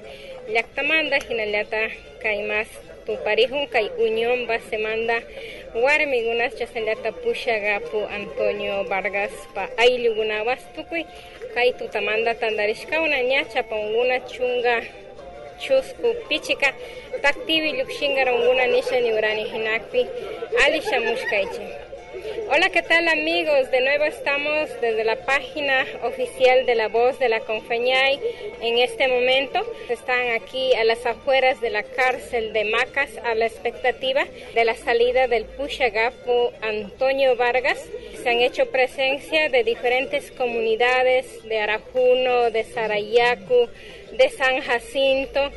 llaktamanta 0.48 1.18
hinallata 1.26 1.90
kay 2.22 2.42
mas 2.46 2.68
tuparihun 3.06 3.66
kay 3.68 3.90
uñonpa 3.98 4.58
semanda. 4.70 5.18
Warmikunascha 5.74 6.66
sallata 6.68 7.10
pushagapu 7.12 8.04
antonio 8.16 8.84
vargaspa 8.84 9.68
ayllukunawas 9.82 10.60
tukuy 10.76 11.02
kay 11.54 11.72
tutamanta 11.78 12.34
tantarishkawna 12.34 13.18
ña 13.30 13.40
chapankuna 13.52 14.20
chunga 14.30 14.76
chusku 15.58 16.08
pichika 16.28 16.70
taktivi 17.22 17.72
llukshinkarunkuna 17.72 18.66
nisha 18.66 19.00
niwrani 19.00 19.44
hinakpi. 19.52 20.06
Ali 20.64 20.80
shamushkaychin 20.82 21.68
Hola, 22.24 22.70
¿qué 22.70 22.82
tal 22.82 23.08
amigos? 23.08 23.68
De 23.72 23.80
nuevo 23.80 24.04
estamos 24.04 24.70
desde 24.80 25.02
la 25.02 25.24
página 25.24 25.84
oficial 26.04 26.64
de 26.66 26.76
la 26.76 26.86
voz 26.86 27.18
de 27.18 27.28
la 27.28 27.40
Confeñay. 27.40 28.20
En 28.60 28.78
este 28.78 29.08
momento 29.08 29.60
están 29.88 30.30
aquí 30.30 30.72
a 30.74 30.84
las 30.84 31.04
afueras 31.04 31.60
de 31.60 31.70
la 31.70 31.82
cárcel 31.82 32.52
de 32.52 32.64
Macas 32.64 33.10
a 33.24 33.34
la 33.34 33.46
expectativa 33.46 34.24
de 34.54 34.64
la 34.64 34.76
salida 34.76 35.26
del 35.26 35.46
Pushagapu 35.46 36.52
Antonio 36.60 37.34
Vargas. 37.34 37.84
Se 38.22 38.30
han 38.30 38.40
hecho 38.40 38.70
presencia 38.70 39.48
de 39.48 39.64
diferentes 39.64 40.30
comunidades 40.30 41.42
de 41.48 41.58
Arajuno, 41.58 42.52
de 42.52 42.62
Sarayacu, 42.62 43.68
de 44.12 44.28
San 44.28 44.60
Jacinto, 44.60 45.50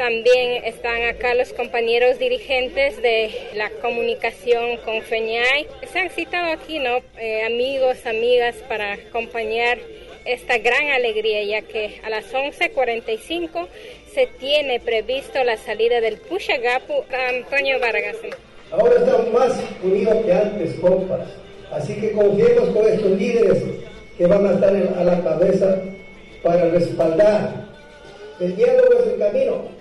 también 0.00 0.64
están 0.64 1.02
acá 1.02 1.34
los 1.34 1.52
compañeros 1.52 2.18
dirigentes 2.18 3.02
de 3.02 3.30
la 3.54 3.68
comunicación 3.82 4.78
con 4.78 5.02
FEñay. 5.02 5.66
Se 5.92 5.98
han 5.98 6.08
citado 6.08 6.50
aquí, 6.52 6.78
¿no? 6.78 7.00
Eh, 7.18 7.44
amigos, 7.44 8.06
amigas, 8.06 8.56
para 8.66 8.94
acompañar 8.94 9.76
esta 10.24 10.56
gran 10.56 10.88
alegría, 10.88 11.42
ya 11.42 11.60
que 11.60 12.00
a 12.02 12.08
las 12.08 12.32
11.45 12.32 13.68
se 14.14 14.26
tiene 14.26 14.80
previsto 14.80 15.44
la 15.44 15.58
salida 15.58 16.00
del 16.00 16.16
Pushagapu 16.16 17.04
Antonio 17.28 17.78
Vargas. 17.78 18.16
Ahora 18.70 19.00
estamos 19.00 19.32
más 19.34 19.60
unidos 19.82 20.24
que 20.24 20.32
antes, 20.32 20.74
compas. 20.80 21.28
Así 21.72 22.00
que 22.00 22.12
confiemos 22.12 22.70
con 22.70 22.88
estos 22.88 23.10
líderes 23.18 23.64
que 24.16 24.26
van 24.26 24.46
a 24.46 24.52
estar 24.52 24.74
a 24.74 25.04
la 25.04 25.22
cabeza 25.22 25.82
para 26.42 26.70
respaldar. 26.70 27.68
El 28.40 28.56
diálogo 28.56 28.94
es 28.98 29.12
el 29.12 29.18
camino. 29.18 29.79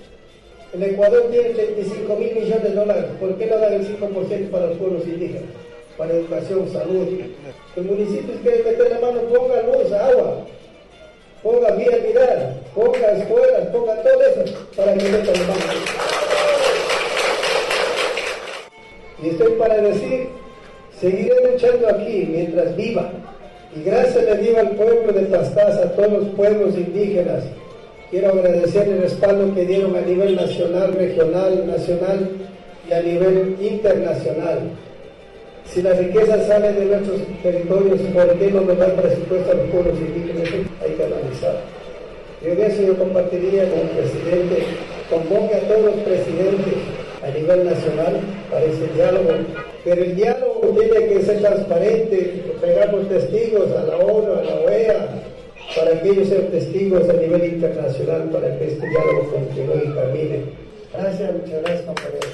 El 0.73 0.83
Ecuador 0.83 1.29
tiene 1.31 1.49
35 1.49 2.15
mil 2.15 2.35
millones 2.35 2.63
de 2.63 2.71
dólares. 2.71 3.05
¿Por 3.19 3.35
qué 3.37 3.47
no 3.47 3.57
dar 3.57 3.73
el 3.73 3.87
5% 3.87 4.49
para 4.51 4.67
los 4.67 4.77
pueblos 4.77 5.07
indígenas? 5.07 5.49
Para 5.97 6.13
educación, 6.13 6.69
salud. 6.71 7.07
Que 7.73 7.81
municipios 7.81 8.37
quieren 8.43 8.63
meter 8.63 8.91
la 8.91 8.99
mano, 8.99 9.21
ponga 9.21 9.61
luz, 9.63 9.91
agua, 9.91 10.45
ponga 11.41 11.71
vialidad, 11.71 12.55
ponga 12.75 13.11
escuelas, 13.13 13.67
ponga 13.71 13.95
todo 14.03 14.21
eso 14.21 14.67
para 14.75 14.93
que 14.93 15.09
metan 15.09 15.33
la 15.33 15.47
mano. 15.47 15.63
Y 19.23 19.29
estoy 19.29 19.51
para 19.53 19.77
decir, 19.81 20.29
seguiré 20.99 21.51
luchando 21.51 21.89
aquí 21.89 22.27
mientras 22.29 22.75
viva. 22.75 23.11
Y 23.75 23.83
gracias 23.83 24.23
le 24.23 24.35
digo 24.35 24.59
al 24.59 24.69
pueblo 24.71 25.13
de 25.13 25.21
Pastaza, 25.23 25.83
a 25.83 25.91
todos 25.93 26.11
los 26.11 26.27
pueblos 26.29 26.75
indígenas, 26.75 27.43
Quiero 28.09 28.29
agradecer 28.29 28.87
el 28.87 29.03
respaldo 29.03 29.53
que 29.53 29.65
dieron 29.65 29.95
a 29.95 30.01
nivel 30.01 30.35
nacional, 30.35 30.93
regional, 30.93 31.67
nacional 31.67 32.27
y 32.89 32.93
a 32.93 33.01
nivel 33.03 33.55
internacional. 33.61 34.61
Si 35.67 35.83
la 35.83 35.93
riqueza 35.93 36.43
sale 36.47 36.73
de 36.73 36.85
nuestros 36.85 37.21
territorios, 37.43 37.99
¿por 38.11 38.33
qué 38.39 38.49
no 38.49 38.61
nos 38.61 38.79
dan 38.79 38.93
presupuesto 38.93 39.51
a 39.51 39.53
los 39.53 39.67
pueblos 39.67 39.93
indígenas? 39.99 40.49
Hay 40.81 40.91
que 40.93 41.03
analizar. 41.03 41.61
Yo 42.43 42.55
de 42.55 42.65
eso 42.65 42.81
yo 42.81 42.97
compartiría 42.97 43.69
con 43.69 43.79
el 43.79 43.89
presidente, 43.89 44.63
convoque 45.11 45.55
a 45.55 45.67
todos 45.67 45.85
los 45.85 45.95
presidentes 45.97 46.73
a 47.21 47.37
nivel 47.37 47.65
nacional 47.65 48.21
para 48.49 48.65
ese 48.65 48.87
diálogo. 48.95 49.29
Pero 49.83 50.03
el 50.03 50.15
diálogo 50.15 50.75
tiene 50.79 51.05
que 51.09 51.21
ser 51.21 51.41
transparente, 51.41 52.43
pegamos 52.59 53.07
testigos 53.07 53.69
a 53.75 53.83
la 53.83 53.97
ONU, 53.97 54.33
a 54.33 54.43
la 54.43 54.55
OEA, 54.61 55.09
para 55.75 56.01
que 56.01 56.09
ellos 56.09 56.29
sean 56.29 56.47
testigos 56.47 57.09
a 57.09 57.13
nivel 57.13 57.45
internacional 57.45 58.29
para 58.31 58.57
que 58.57 58.67
este 58.67 58.87
diálogo 58.87 59.31
continúe 59.31 59.83
y 59.85 59.93
camine. 59.93 60.43
Gracias, 60.93 61.33
muchas 61.33 61.61
gracias, 61.61 61.85
compañeros. 61.85 62.25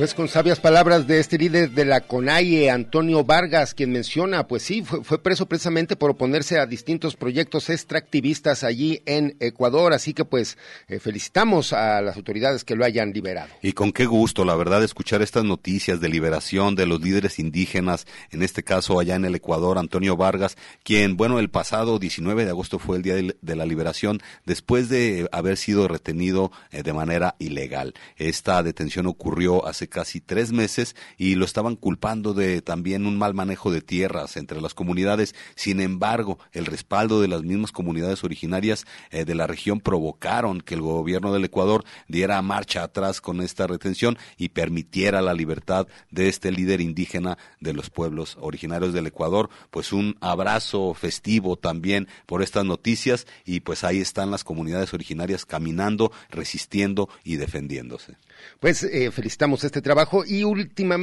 Pues 0.00 0.14
con 0.14 0.28
sabias 0.28 0.60
palabras 0.60 1.06
de 1.06 1.20
este 1.20 1.36
líder 1.36 1.72
de 1.72 1.84
la 1.84 2.00
CONAIE, 2.00 2.70
Antonio 2.70 3.22
Vargas, 3.22 3.74
quien 3.74 3.92
menciona, 3.92 4.48
pues 4.48 4.62
sí, 4.62 4.82
fue, 4.82 5.22
preso 5.22 5.44
precisamente 5.44 5.94
por 5.94 6.12
oponerse 6.12 6.58
a 6.58 6.64
distintos 6.64 7.16
proyectos 7.16 7.68
extractivistas 7.68 8.64
allí 8.64 9.02
en 9.04 9.36
Ecuador, 9.40 9.92
así 9.92 10.14
que 10.14 10.24
pues 10.24 10.56
eh, 10.88 11.00
felicitamos 11.00 11.74
a 11.74 12.00
las 12.00 12.16
autoridades 12.16 12.64
que 12.64 12.76
lo 12.76 12.86
hayan 12.86 13.12
liberado. 13.12 13.50
Y 13.60 13.74
con 13.74 13.92
qué 13.92 14.06
gusto, 14.06 14.46
la 14.46 14.54
verdad, 14.54 14.82
escuchar 14.82 15.20
estas 15.20 15.44
noticias 15.44 16.00
de 16.00 16.08
liberación 16.08 16.76
de 16.76 16.86
los 16.86 17.02
líderes 17.02 17.38
indígenas, 17.38 18.06
en 18.30 18.42
este 18.42 18.62
caso 18.62 19.00
allá 19.00 19.16
en 19.16 19.26
el 19.26 19.34
Ecuador, 19.34 19.76
Antonio 19.76 20.16
Vargas, 20.16 20.56
quien, 20.82 21.18
bueno, 21.18 21.38
el 21.38 21.50
pasado 21.50 21.98
19 21.98 22.46
de 22.46 22.50
agosto 22.52 22.78
fue 22.78 22.96
el 22.96 23.02
día 23.02 23.16
de, 23.16 23.54
la 23.54 23.66
liberación, 23.66 24.22
después 24.46 24.88
de 24.88 25.28
haber 25.30 25.58
sido 25.58 25.88
retenido 25.88 26.52
eh, 26.70 26.82
de 26.82 26.94
manera 26.94 27.36
ilegal. 27.38 27.92
Esta 28.16 28.62
detención 28.62 29.06
ocurrió 29.06 29.66
hace 29.66 29.89
casi 29.90 30.20
tres 30.20 30.52
meses 30.52 30.96
y 31.18 31.34
lo 31.34 31.44
estaban 31.44 31.76
culpando 31.76 32.32
de 32.32 32.62
también 32.62 33.06
un 33.06 33.18
mal 33.18 33.34
manejo 33.34 33.70
de 33.70 33.82
tierras 33.82 34.36
entre 34.36 34.60
las 34.60 34.72
comunidades. 34.72 35.34
Sin 35.54 35.80
embargo, 35.80 36.38
el 36.52 36.66
respaldo 36.66 37.20
de 37.20 37.28
las 37.28 37.42
mismas 37.42 37.72
comunidades 37.72 38.24
originarias 38.24 38.86
eh, 39.10 39.24
de 39.24 39.34
la 39.34 39.46
región 39.46 39.80
provocaron 39.80 40.60
que 40.60 40.74
el 40.74 40.80
gobierno 40.80 41.32
del 41.32 41.44
Ecuador 41.44 41.84
diera 42.08 42.40
marcha 42.40 42.82
atrás 42.82 43.20
con 43.20 43.40
esta 43.40 43.66
retención 43.66 44.16
y 44.38 44.50
permitiera 44.50 45.20
la 45.20 45.34
libertad 45.34 45.86
de 46.10 46.28
este 46.28 46.50
líder 46.52 46.80
indígena 46.80 47.36
de 47.60 47.72
los 47.72 47.90
pueblos 47.90 48.38
originarios 48.40 48.92
del 48.92 49.06
Ecuador. 49.06 49.50
Pues 49.70 49.92
un 49.92 50.16
abrazo 50.20 50.94
festivo 50.94 51.56
también 51.56 52.08
por 52.26 52.42
estas 52.42 52.64
noticias 52.64 53.26
y 53.44 53.60
pues 53.60 53.84
ahí 53.84 54.00
están 54.00 54.30
las 54.30 54.44
comunidades 54.44 54.94
originarias 54.94 55.44
caminando, 55.44 56.12
resistiendo 56.30 57.08
y 57.24 57.36
defendiéndose. 57.36 58.16
Pues 58.58 58.82
eh, 58.84 59.10
felicitamos 59.10 59.64
este 59.64 59.79
trabajo 59.82 60.24
y 60.26 60.44
última, 60.44 60.96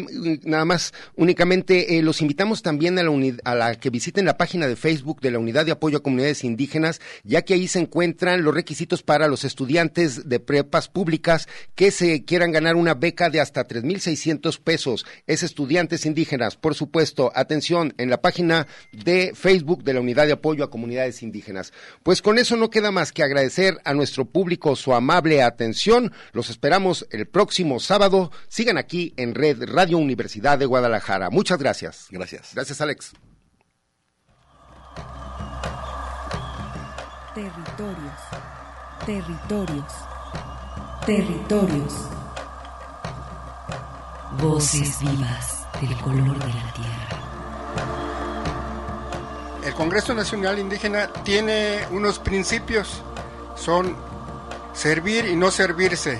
nada 0.43 0.65
más, 0.65 0.93
únicamente 1.15 1.97
eh, 1.97 2.01
los 2.01 2.21
invitamos 2.21 2.61
también 2.61 2.97
a 2.99 3.03
la, 3.03 3.11
a 3.43 3.55
la 3.55 3.75
que 3.75 3.89
visiten 3.89 4.25
la 4.25 4.37
página 4.37 4.67
de 4.67 4.75
Facebook 4.75 5.21
de 5.21 5.31
la 5.31 5.39
Unidad 5.39 5.65
de 5.65 5.71
Apoyo 5.71 5.97
a 5.97 6.03
Comunidades 6.03 6.43
Indígenas, 6.43 7.01
ya 7.23 7.41
que 7.43 7.53
ahí 7.53 7.67
se 7.67 7.79
encuentran 7.79 8.43
los 8.43 8.53
requisitos 8.53 9.03
para 9.03 9.27
los 9.27 9.43
estudiantes 9.43 10.27
de 10.27 10.39
prepas 10.39 10.89
públicas 10.89 11.47
que 11.75 11.91
se 11.91 12.25
quieran 12.25 12.51
ganar 12.51 12.75
una 12.75 12.93
beca 12.93 13.29
de 13.29 13.39
hasta 13.39 13.67
3.600 13.67 14.59
pesos. 14.59 15.05
Es 15.25 15.43
estudiantes 15.43 16.05
indígenas, 16.05 16.55
por 16.55 16.75
supuesto. 16.75 17.31
Atención, 17.35 17.93
en 17.97 18.09
la 18.09 18.21
página 18.21 18.67
de 18.91 19.31
Facebook 19.33 19.83
de 19.83 19.93
la 19.93 20.01
Unidad 20.01 20.25
de 20.25 20.33
Apoyo 20.33 20.63
a 20.63 20.69
Comunidades 20.69 21.23
Indígenas. 21.23 21.73
Pues 22.03 22.21
con 22.21 22.37
eso 22.37 22.57
no 22.57 22.69
queda 22.69 22.91
más 22.91 23.11
que 23.11 23.23
agradecer 23.23 23.77
a 23.85 23.93
nuestro 23.93 24.25
público 24.25 24.75
su 24.75 24.93
amable 24.93 25.41
atención. 25.41 26.11
Los 26.33 26.49
esperamos 26.49 27.07
el 27.11 27.27
próximo 27.27 27.79
sábado. 27.79 28.31
Sigan 28.47 28.66
aquí 28.75 29.13
en 29.15 29.33
Red 29.33 29.63
Radio 29.71 29.97
Universidad 29.97 30.57
de 30.57 30.65
Guadalajara. 30.65 31.29
Muchas 31.29 31.57
gracias. 31.59 32.07
Gracias. 32.09 32.51
Gracias, 32.53 32.81
Alex. 32.81 33.13
Territorios. 37.33 38.21
Territorios. 39.05 39.93
Territorios. 41.05 41.93
Voces 44.41 44.99
vivas 44.99 45.65
del 45.79 45.95
color 46.01 46.37
de 46.39 46.53
la 46.53 46.73
tierra. 46.73 47.17
Congreso 49.77 50.15
Nacional 50.15 50.57
Indígena 50.57 51.07
tiene 51.23 51.85
unos 51.91 52.17
principios, 52.17 53.03
son 53.55 53.95
servir 54.73 55.25
y 55.25 55.35
no 55.35 55.51
servirse, 55.51 56.19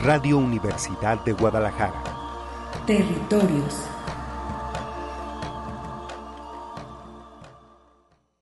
Radio 0.00 0.38
Universidad 0.38 1.24
de 1.24 1.32
Guadalajara. 1.32 2.04
Territorios 2.86 3.82